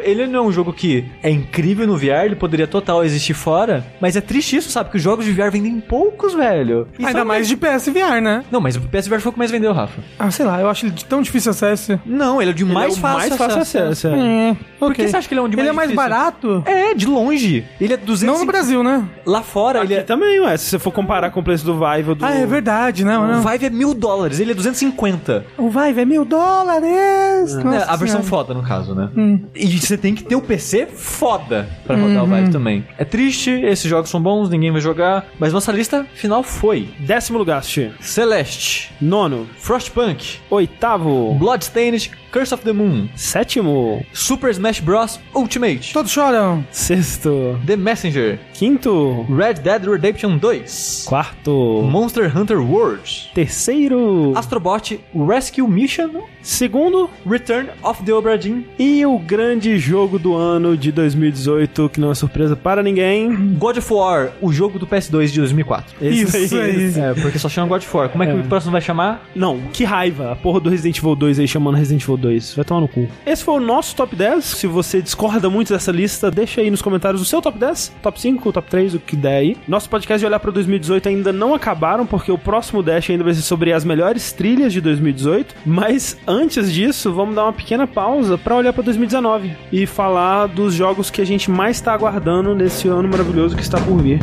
[0.00, 3.84] ele não é um jogo que é incrível no VR, ele poderia total existir fora,
[4.00, 4.90] mas é triste isso, sabe?
[4.90, 6.88] Que os jogos de VR vendem poucos, velho.
[6.98, 8.23] E Ainda mais de PSVR, né?
[8.50, 10.00] Não, mas o PSVR foi o que mais vendeu, Rafa.
[10.18, 11.98] Ah, sei lá, eu acho ele de tão difícil acesso.
[12.04, 14.08] Não, ele é o de mais Ele é o fácil mais fácil acesso.
[14.08, 14.50] é.
[14.50, 15.04] É, Por ok.
[15.04, 16.10] que você acha que ele é um de mais Ele é mais difícil?
[16.10, 16.62] barato?
[16.66, 17.64] É, de longe.
[17.80, 19.04] Ele é 200 Não no Brasil, né?
[19.26, 20.04] Lá fora, ele Aqui é...
[20.04, 20.56] também, ué.
[20.56, 22.24] Se você for comparar com o preço do Vive ou do...
[22.24, 23.40] Ah, é verdade, não, O não.
[23.42, 25.44] Vive é mil dólares, ele é 250.
[25.58, 27.54] O Vive é mil dólares!
[27.54, 28.22] É, Nossa a versão Senhora.
[28.24, 29.10] foda, no caso, né?
[29.54, 32.86] E você tem que ter o PC foda pra rodar o Vive também.
[32.98, 37.38] É triste, esses jogos são bons, ninguém vai jogar, mas nossa lista final foi Décimo
[37.38, 37.92] lugar, Xi.
[38.18, 39.44] Celeste, Nono.
[39.58, 41.34] Frostpunk, Oitavo.
[41.34, 44.06] Bloodstained, Curse of the Moon, Sétimo.
[44.12, 45.18] Super Smash Bros.
[45.34, 46.64] Ultimate, Todos choram.
[46.70, 47.58] Sexto.
[47.66, 49.26] The Messenger, Quinto.
[49.28, 51.82] Red Dead Redemption 2, Quarto.
[51.82, 54.32] Monster Hunter World, Terceiro.
[54.36, 57.10] Astrobot Rescue Mission, Segundo.
[57.28, 62.12] Return of the Obra Dinn, E o grande jogo do ano de 2018, que não
[62.12, 63.54] é surpresa para ninguém.
[63.58, 65.96] God of War, o jogo do PS2 de 2004.
[66.06, 66.92] Isso aí.
[66.96, 68.03] É, porque só chama God of War.
[68.08, 69.24] Como é que o próximo vai chamar?
[69.34, 70.32] Não, que raiva.
[70.32, 72.54] A porra do Resident Evil 2 aí chamando Resident Evil 2.
[72.54, 73.08] Vai tomar no cu.
[73.26, 74.44] Esse foi o nosso top 10.
[74.44, 78.20] Se você discorda muito dessa lista, deixa aí nos comentários o seu top 10, top
[78.20, 79.56] 5, top 3, o que der aí.
[79.66, 83.34] Nosso podcast de olhar para 2018 ainda não acabaram, porque o próximo Dash ainda vai
[83.34, 85.54] ser sobre as melhores trilhas de 2018.
[85.64, 90.74] Mas antes disso, vamos dar uma pequena pausa para olhar para 2019 e falar dos
[90.74, 94.20] jogos que a gente mais está aguardando nesse ano maravilhoso que está por vir.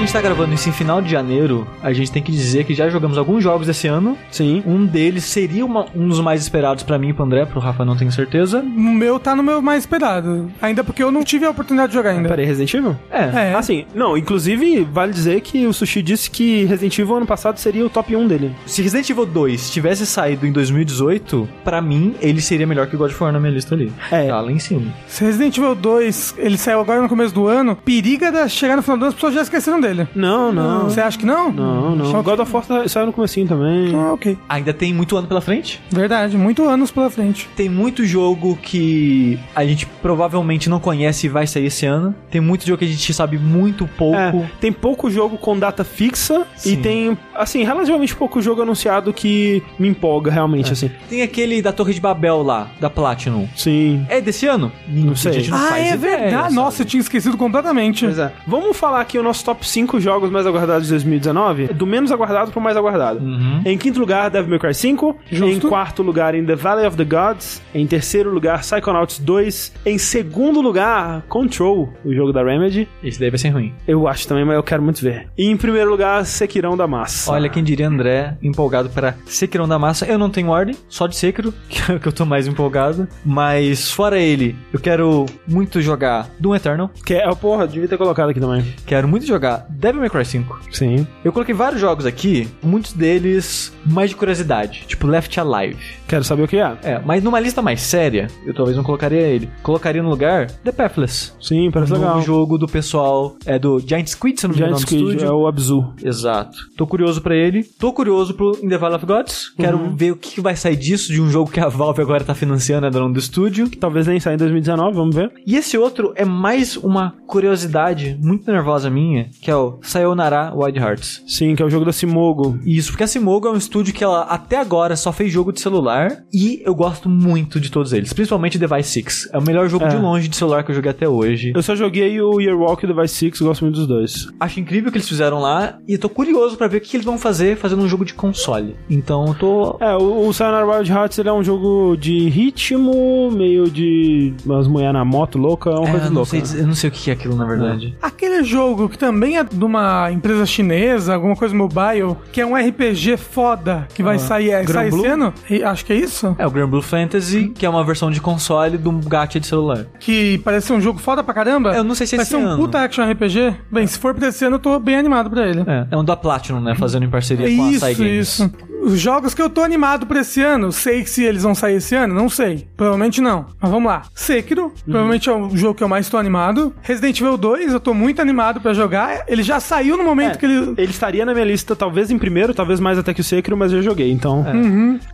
[0.00, 2.72] A gente tá gravando isso em final de janeiro, a gente tem que dizer que
[2.74, 4.16] já jogamos alguns jogos esse ano.
[4.30, 4.62] Sim.
[4.66, 7.84] Um deles seria uma- um dos mais esperados pra mim e pro André, pro Rafa
[7.84, 8.60] não tenho certeza.
[8.60, 8.64] O
[8.94, 10.50] meu tá no meu mais esperado.
[10.62, 12.30] Ainda porque eu não tive a oportunidade de jogar ainda.
[12.30, 12.96] Peraí, Resident Evil?
[13.10, 13.50] É.
[13.50, 13.54] É.
[13.54, 17.84] Assim, não, inclusive, vale dizer que o Sushi disse que Resident Evil ano passado seria
[17.84, 18.52] o top 1 dele.
[18.64, 23.10] Se Resident Evil 2 tivesse saído em 2018, pra mim ele seria melhor que God
[23.10, 23.92] of War na minha lista ali.
[24.10, 24.28] É.
[24.28, 24.90] Tá lá em cima.
[25.06, 28.82] Se Resident Evil 2, ele saiu agora no começo do ano, periga da chegar no
[28.82, 29.99] final do ano as pessoas já esqueceram dele.
[30.14, 30.84] Não, não.
[30.84, 31.50] Você acha que não?
[31.52, 32.10] Não, não.
[32.10, 33.94] Só- God of War sa- saiu no comecinho também.
[33.94, 34.36] Ah, ok.
[34.48, 35.80] Ainda tem muito ano pela frente.
[35.90, 37.48] Verdade, muito anos pela frente.
[37.56, 42.14] Tem muito jogo que a gente provavelmente não conhece e vai sair esse ano.
[42.30, 44.16] Tem muito jogo que a gente sabe muito pouco.
[44.16, 46.76] É, tem pouco jogo com data fixa e Sim.
[46.82, 50.90] tem, assim, relativamente pouco jogo anunciado que me empolga realmente, assim.
[51.08, 53.48] Tem aquele da Torre de Babel lá, da Platinum.
[53.56, 54.04] Sim.
[54.08, 54.70] É desse ano?
[54.88, 55.30] Não sei.
[55.30, 56.42] A gente não ah, faz é ideia, verdade.
[56.42, 56.54] sabe?
[56.54, 58.04] Nossa, eu tinha esquecido completamente.
[58.04, 58.32] Pois é.
[58.46, 61.68] Vamos falar aqui o nosso top 5 jogos mais aguardados de 2019?
[61.68, 63.20] Do menos aguardado pro mais aguardado.
[63.20, 63.62] Uhum.
[63.64, 65.16] Em quinto lugar, Devil May Cry 5.
[65.30, 65.66] Justo.
[65.66, 67.62] Em quarto lugar, In the Valley of the Gods.
[67.74, 69.72] Em terceiro lugar, Psychonauts 2.
[69.86, 72.88] Em segundo lugar, Control, o jogo da Remedy.
[73.02, 73.72] Esse daí vai ser ruim.
[73.86, 75.28] Eu acho também, mas eu quero muito ver.
[75.36, 77.32] E em primeiro lugar, Sekirão da Massa.
[77.32, 80.06] Olha, quem diria André, empolgado para Sekirão da Massa.
[80.06, 83.08] Eu não tenho ordem, só de Sekiro, que é o que eu tô mais empolgado.
[83.24, 86.90] Mas fora ele, eu quero muito jogar Doom Eternal.
[87.04, 88.64] Que é, porra, devia ter colocado aqui também.
[88.86, 90.60] Quero muito jogar Devil May Cry 5.
[90.72, 91.06] Sim.
[91.24, 95.76] Eu coloquei vários jogos aqui, muitos deles mais de curiosidade, tipo Left Alive.
[96.06, 96.76] Quero saber o que é.
[96.82, 99.48] É, mas numa lista mais séria, eu talvez não colocaria ele.
[99.62, 101.32] Colocaria no lugar The Pathless.
[101.40, 102.14] Sim, parece Um legal.
[102.16, 105.06] novo jogo do pessoal, é do Giant Squid, se não me engano Giant nome do
[105.06, 105.28] Squid estúdio.
[105.28, 105.92] é o Abzu.
[106.02, 106.56] Exato.
[106.76, 107.62] Tô curioso pra ele.
[107.78, 109.52] Tô curioso pro In the Valley of Gods.
[109.56, 109.96] Quero Uhum.
[109.96, 112.34] ver o que que vai sair disso, de um jogo que a Valve agora tá
[112.34, 113.68] financiando, é dono do estúdio.
[113.78, 115.30] Talvez nem saia em 2019, vamos ver.
[115.46, 120.78] E esse outro é mais uma curiosidade muito nervosa minha, que é o Sayonara Wild
[120.78, 121.22] Hearts.
[121.26, 122.58] Sim, que é o jogo da Simogo.
[122.64, 125.60] Isso, porque a Simogo é um estúdio que ela até agora só fez jogo de
[125.60, 129.28] celular e eu gosto muito de todos eles, principalmente Device 6.
[129.32, 129.88] É o melhor jogo É.
[129.88, 131.52] de longe de celular que eu joguei até hoje.
[131.54, 134.28] Eu só joguei o Yearwalk e o Device 6, gosto muito dos dois.
[134.38, 136.96] Acho incrível o que eles fizeram lá e eu tô curioso pra ver o que
[136.96, 138.76] eles vão fazer fazendo um jogo de console.
[138.88, 143.30] Então eu tô É, o, o Sayonara Wild Hearts ele é um jogo de ritmo,
[143.30, 146.30] meio de umas mulheres na moto louca, é uma É, coisa eu, louca.
[146.30, 146.62] sei, né?
[146.62, 147.96] eu não sei o que é aquilo na verdade.
[148.02, 152.54] Aquele jogo que também é de uma empresa chinesa, alguma coisa mobile, que é um
[152.56, 155.32] RPG foda, que vai sair, é, sai esse ano?
[155.48, 156.34] E- Acho que é isso.
[156.38, 159.86] É o Grand Blue Fantasy, que é uma versão de console do gacha de celular.
[159.98, 161.74] Que parece ser um jogo foda pra caramba.
[161.74, 162.56] Eu não sei se é Vai esse ser um ano.
[162.62, 163.54] puta action RPG.
[163.70, 165.60] Bem, se for pra esse ano, eu tô bem animado pra ele.
[165.66, 166.74] É, é um da Platinum, né?
[166.74, 168.50] Fazendo em parceria com a Isso, isso.
[168.82, 171.76] Os jogos que eu tô animado pra esse ano, sei que se eles vão sair
[171.76, 172.68] esse ano, não sei.
[172.76, 173.46] Provavelmente não.
[173.60, 174.02] Mas vamos lá.
[174.14, 176.74] Sekiro, provavelmente é o jogo que eu mais tô animado.
[176.82, 179.24] Resident Evil 2, eu tô muito animado pra jogar.
[179.28, 180.74] Ele já saiu no momento É, que ele.
[180.76, 183.72] Ele estaria na minha lista, talvez em primeiro, talvez mais até que o Sekiro, mas
[183.72, 184.44] eu joguei, então.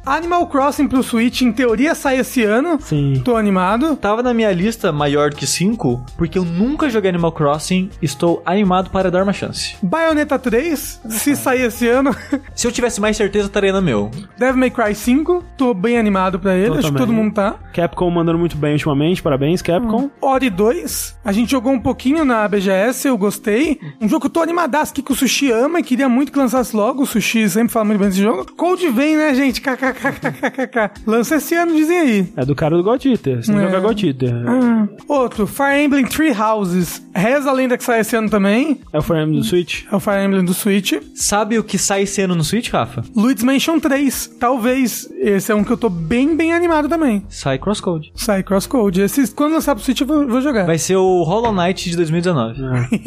[0.04, 2.78] Animal Crossing pro Switch, em teoria, sai esse ano.
[2.80, 3.20] Sim.
[3.24, 3.96] Tô animado.
[3.96, 8.90] Tava na minha lista maior que 5, porque eu nunca joguei Animal Crossing, estou animado
[8.90, 9.76] para dar uma chance.
[9.82, 12.14] Bayonetta 3, se sair esse ano.
[12.54, 14.10] Se eu tivesse mais certeza, estaria no meu.
[14.38, 16.68] Devil May Cry 5, tô bem animado pra ele.
[16.68, 17.00] Eu Acho que também.
[17.06, 17.54] todo mundo tá.
[17.72, 20.10] Capcom mandando muito bem ultimamente, parabéns, Capcom.
[20.20, 23.80] Ori 2, a gente jogou um pouquinho na BGS, eu gostei.
[24.00, 26.38] Um jogo que eu tô animadaço aqui que o Sushi ama e queria muito que
[26.38, 27.02] lançasse logo.
[27.02, 28.46] O Sushi sempre fala muito bem desse jogo.
[28.56, 29.60] Cold vem, né, gente?
[29.62, 30.90] KKKKKK.
[31.06, 32.32] Lança esse ano, dizem aí.
[32.36, 33.64] É do cara do God Eater, você não É.
[33.66, 34.34] joga God Eater.
[34.46, 34.86] Ah.
[35.08, 37.02] Outro, Fire Emblem Three Houses.
[37.14, 38.80] Reza a lenda que sai esse ano também.
[38.92, 39.84] É o Fire Emblem do Switch?
[39.90, 40.92] É o Fire Emblem do Switch.
[41.14, 43.02] Sabe o que sai esse ano no Switch, Rafa?
[43.14, 44.36] Luigi's Mansion 3.
[44.38, 45.08] Talvez.
[45.18, 47.24] Esse é um que eu tô bem, bem animado também.
[47.28, 48.12] Sai Crosscode.
[48.14, 49.00] Sai Crosscode.
[49.00, 50.66] Esse, quando lançar pro Switch, eu vou, vou jogar.
[50.66, 52.60] Vai ser o Hollow Knight de 2019.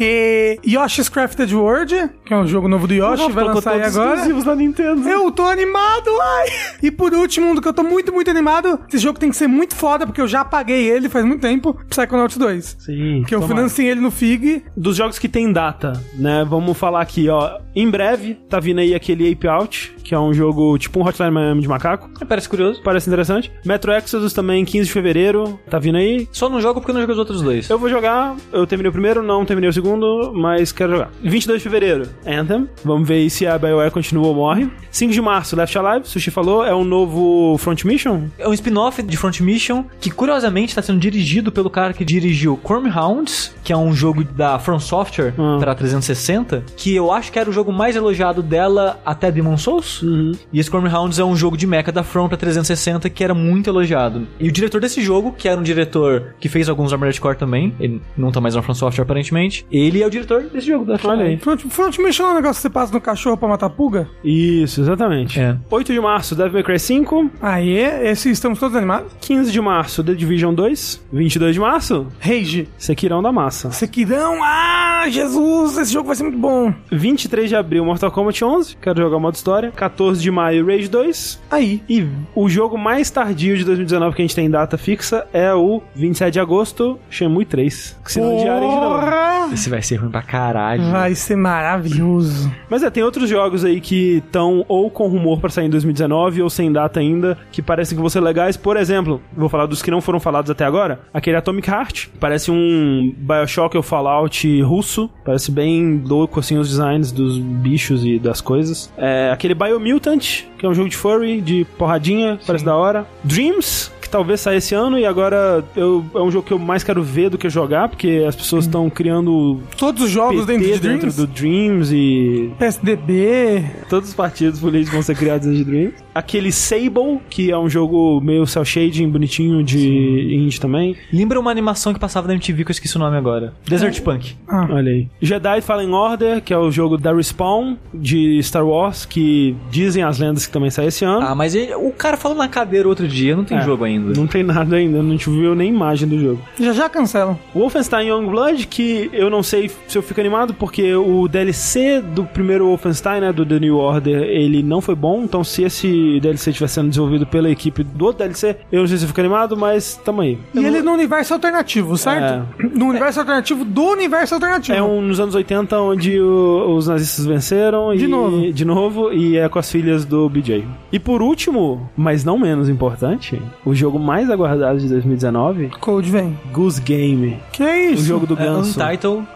[0.66, 4.14] Yoshi's Crafted World, que é um jogo novo do Yoshi, vai lançar aí agora.
[4.14, 5.08] exclusivos da Nintendo.
[5.08, 6.48] Eu tô animado, ai!
[6.82, 8.80] E por último, um do que eu tô muito, muito animado.
[8.88, 11.76] Esse jogo tem que ser muito foda, porque eu já paguei ele faz muito tempo.
[11.88, 12.76] Psychonauts 2.
[12.80, 13.24] Sim.
[13.26, 13.56] Que eu tomara.
[13.60, 14.64] financei ele no FIG.
[14.76, 16.44] Dos jogos que tem data, né?
[16.48, 17.58] Vamos falar aqui, ó.
[17.74, 21.30] Em breve, tá vindo aí aquele Ape Out, que é um jogo tipo um Hotline
[21.30, 22.10] Miami de macaco.
[22.28, 22.80] Parece curioso.
[22.82, 23.50] Parece interessante.
[23.64, 26.28] Metro Exodus também, 15 de fevereiro, tá vindo aí.
[26.32, 27.68] Só não jogo porque não joguei os outros dois.
[27.68, 31.10] Eu vou jogar, eu terminei o primeiro, não terminei o segundo, mas quero jogar.
[31.22, 32.68] 22 de fevereiro, Anthem.
[32.84, 34.70] Vamos ver aí se a BioWare continua ou morre.
[34.90, 38.24] 5 de março, Left Alive, Sushi falou, é um novo Front Mission.
[38.38, 42.58] É um spin-off de Front Mission que, curiosamente, está sendo dirigido pelo cara que dirigiu
[42.64, 45.58] Chrome Hounds, que é um jogo da From Software Hum.
[45.60, 50.00] para 360, que eu acho que era o jogo mais elogiado dela até Demon Souls.
[50.20, 50.32] Uhum.
[50.52, 53.70] E esse Chrome Hounds é um jogo de mecha da pra 360 que era muito
[53.70, 54.26] elogiado.
[54.38, 57.74] E o diretor desse jogo, que era um diretor que fez alguns Armored Core também,
[57.80, 60.98] ele não tá mais na From Software aparentemente, ele é o diretor desse jogo da
[60.98, 61.10] From.
[61.10, 61.38] Olha aí.
[61.38, 64.08] Front, front Mission é um negócio que você passa no cachorro pra matar pulga?
[64.24, 65.40] Isso, exatamente.
[65.40, 65.56] É.
[65.70, 67.30] 8 de março, Devil May Cry 5.
[67.40, 69.12] Aí, esse estamos todos animados.
[69.20, 71.06] 15 de março, The Division 2.
[71.12, 72.68] 22 de março, Rage.
[72.76, 73.70] Sekirão da Massa.
[73.70, 76.72] Sekirão, ah, Jesus, esse jogo vai ser muito bom.
[76.90, 78.76] 23 de abril, Mortal Kombat 11.
[78.76, 79.70] Quero jogar o modo história.
[79.72, 81.40] 14 de maio, Rage 2.
[81.50, 81.82] Aí.
[81.88, 85.82] E o jogo mais tardio de 2019 que a gente tem data fixa é o
[85.94, 87.98] 27 de agosto, Shenmue 3.
[88.04, 89.00] Que se não de novo.
[89.00, 89.50] Porra!
[89.52, 90.90] Esse vai ser ruim pra caralho.
[90.90, 92.50] Vai ser maravilhoso.
[92.68, 96.42] Mas é, tem outros jogos aí que estão ou com rumor pra sair em 2019
[96.42, 98.56] ou sem data ainda, que parecem que vão ser legais.
[98.56, 101.00] Por exemplo, vou falar dos que não foram falados até agora.
[101.12, 102.08] Aquele Atomic Heart.
[102.18, 105.10] Parece um Bioshock ou Fallout russo.
[105.24, 108.92] Parece bem louco, assim, os designs dos bichos e das coisas.
[108.96, 109.54] É, aquele
[109.90, 113.06] Biomutant, que é um jogo de furry, de porradinha, parece da hora.
[113.24, 116.82] Dreams, que talvez saia esse ano e agora eu, é um jogo que eu mais
[116.82, 120.78] quero ver do que jogar, porque as pessoas estão criando Todos os jogos PT dentro
[120.80, 121.16] de Dreams.
[121.16, 123.64] do Dreams e PSDB.
[123.88, 125.94] todos os partidos políticos vão ser criados dentro de Dreams.
[126.12, 130.96] Aquele Sable, que é um jogo meio cel shading, bonitinho de indie também.
[131.12, 133.54] Lembra uma animação que passava na MTV que eu esqueci o nome agora.
[133.68, 134.34] Desert Punk.
[134.48, 135.08] Ah, Olha aí.
[135.22, 140.18] Jedi Fallen Order, que é o jogo da Respawn de Star Wars, que dizem as
[140.18, 141.24] lendas que também sai esse ano.
[141.24, 143.99] Ah, mas ele- o cara falou na cadeira outro dia, não tem É, jogo ainda.
[144.16, 146.40] Não tem nada ainda, não gente viu nem imagem do jogo.
[146.58, 147.38] já já cancelam.
[147.54, 152.66] Wolfenstein Youngblood, que eu não sei se eu fico animado, porque o DLC do primeiro
[152.66, 156.68] Wolfenstein, né, do The New Order, ele não foi bom, então se esse DLC estiver
[156.68, 159.96] sendo desenvolvido pela equipe do outro DLC, eu não sei se eu fico animado, mas
[160.04, 160.38] tamo aí.
[160.54, 162.46] E ele é no universo alternativo, certo?
[162.74, 164.76] No universo alternativo do universo alternativo.
[164.76, 168.52] É um nos anos 80 onde o- os nazistas venceram De e, novo.
[168.52, 170.64] de novo e é com as filhas do BJ.
[170.92, 176.38] E por último, mas não menos importante, o jogo mais aguardado de 2019, Code vem.
[176.52, 178.02] Goose Game, Que é isso?
[178.02, 178.78] o jogo do É, ganso.
[178.80, 179.26] Untitled.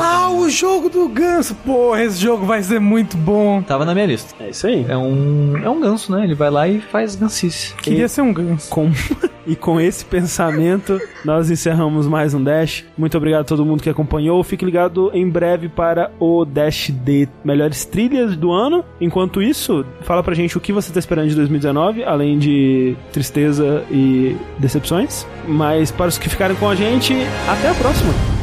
[0.00, 1.54] Ah, o jogo do ganso.
[1.56, 3.62] Porra, esse jogo vai ser muito bom.
[3.62, 4.34] Tava na minha lista.
[4.42, 4.84] É isso aí.
[4.88, 6.24] É um, é um ganso, né?
[6.24, 7.74] Ele vai lá e faz gansice.
[7.76, 8.68] Queria ser um ganso.
[8.70, 8.90] Com-
[9.46, 12.84] e com esse pensamento, nós encerramos mais um Dash.
[12.96, 14.42] Muito obrigado a todo mundo que acompanhou.
[14.42, 18.84] Fique ligado em breve para o Dash de melhores trilhas do ano.
[19.00, 23.84] Enquanto isso, fala pra gente o que você tá esperando de 2019, além de tristeza
[23.90, 25.26] e decepções.
[25.46, 27.14] Mas para os que ficarem com a gente,
[27.48, 28.35] até a próxima.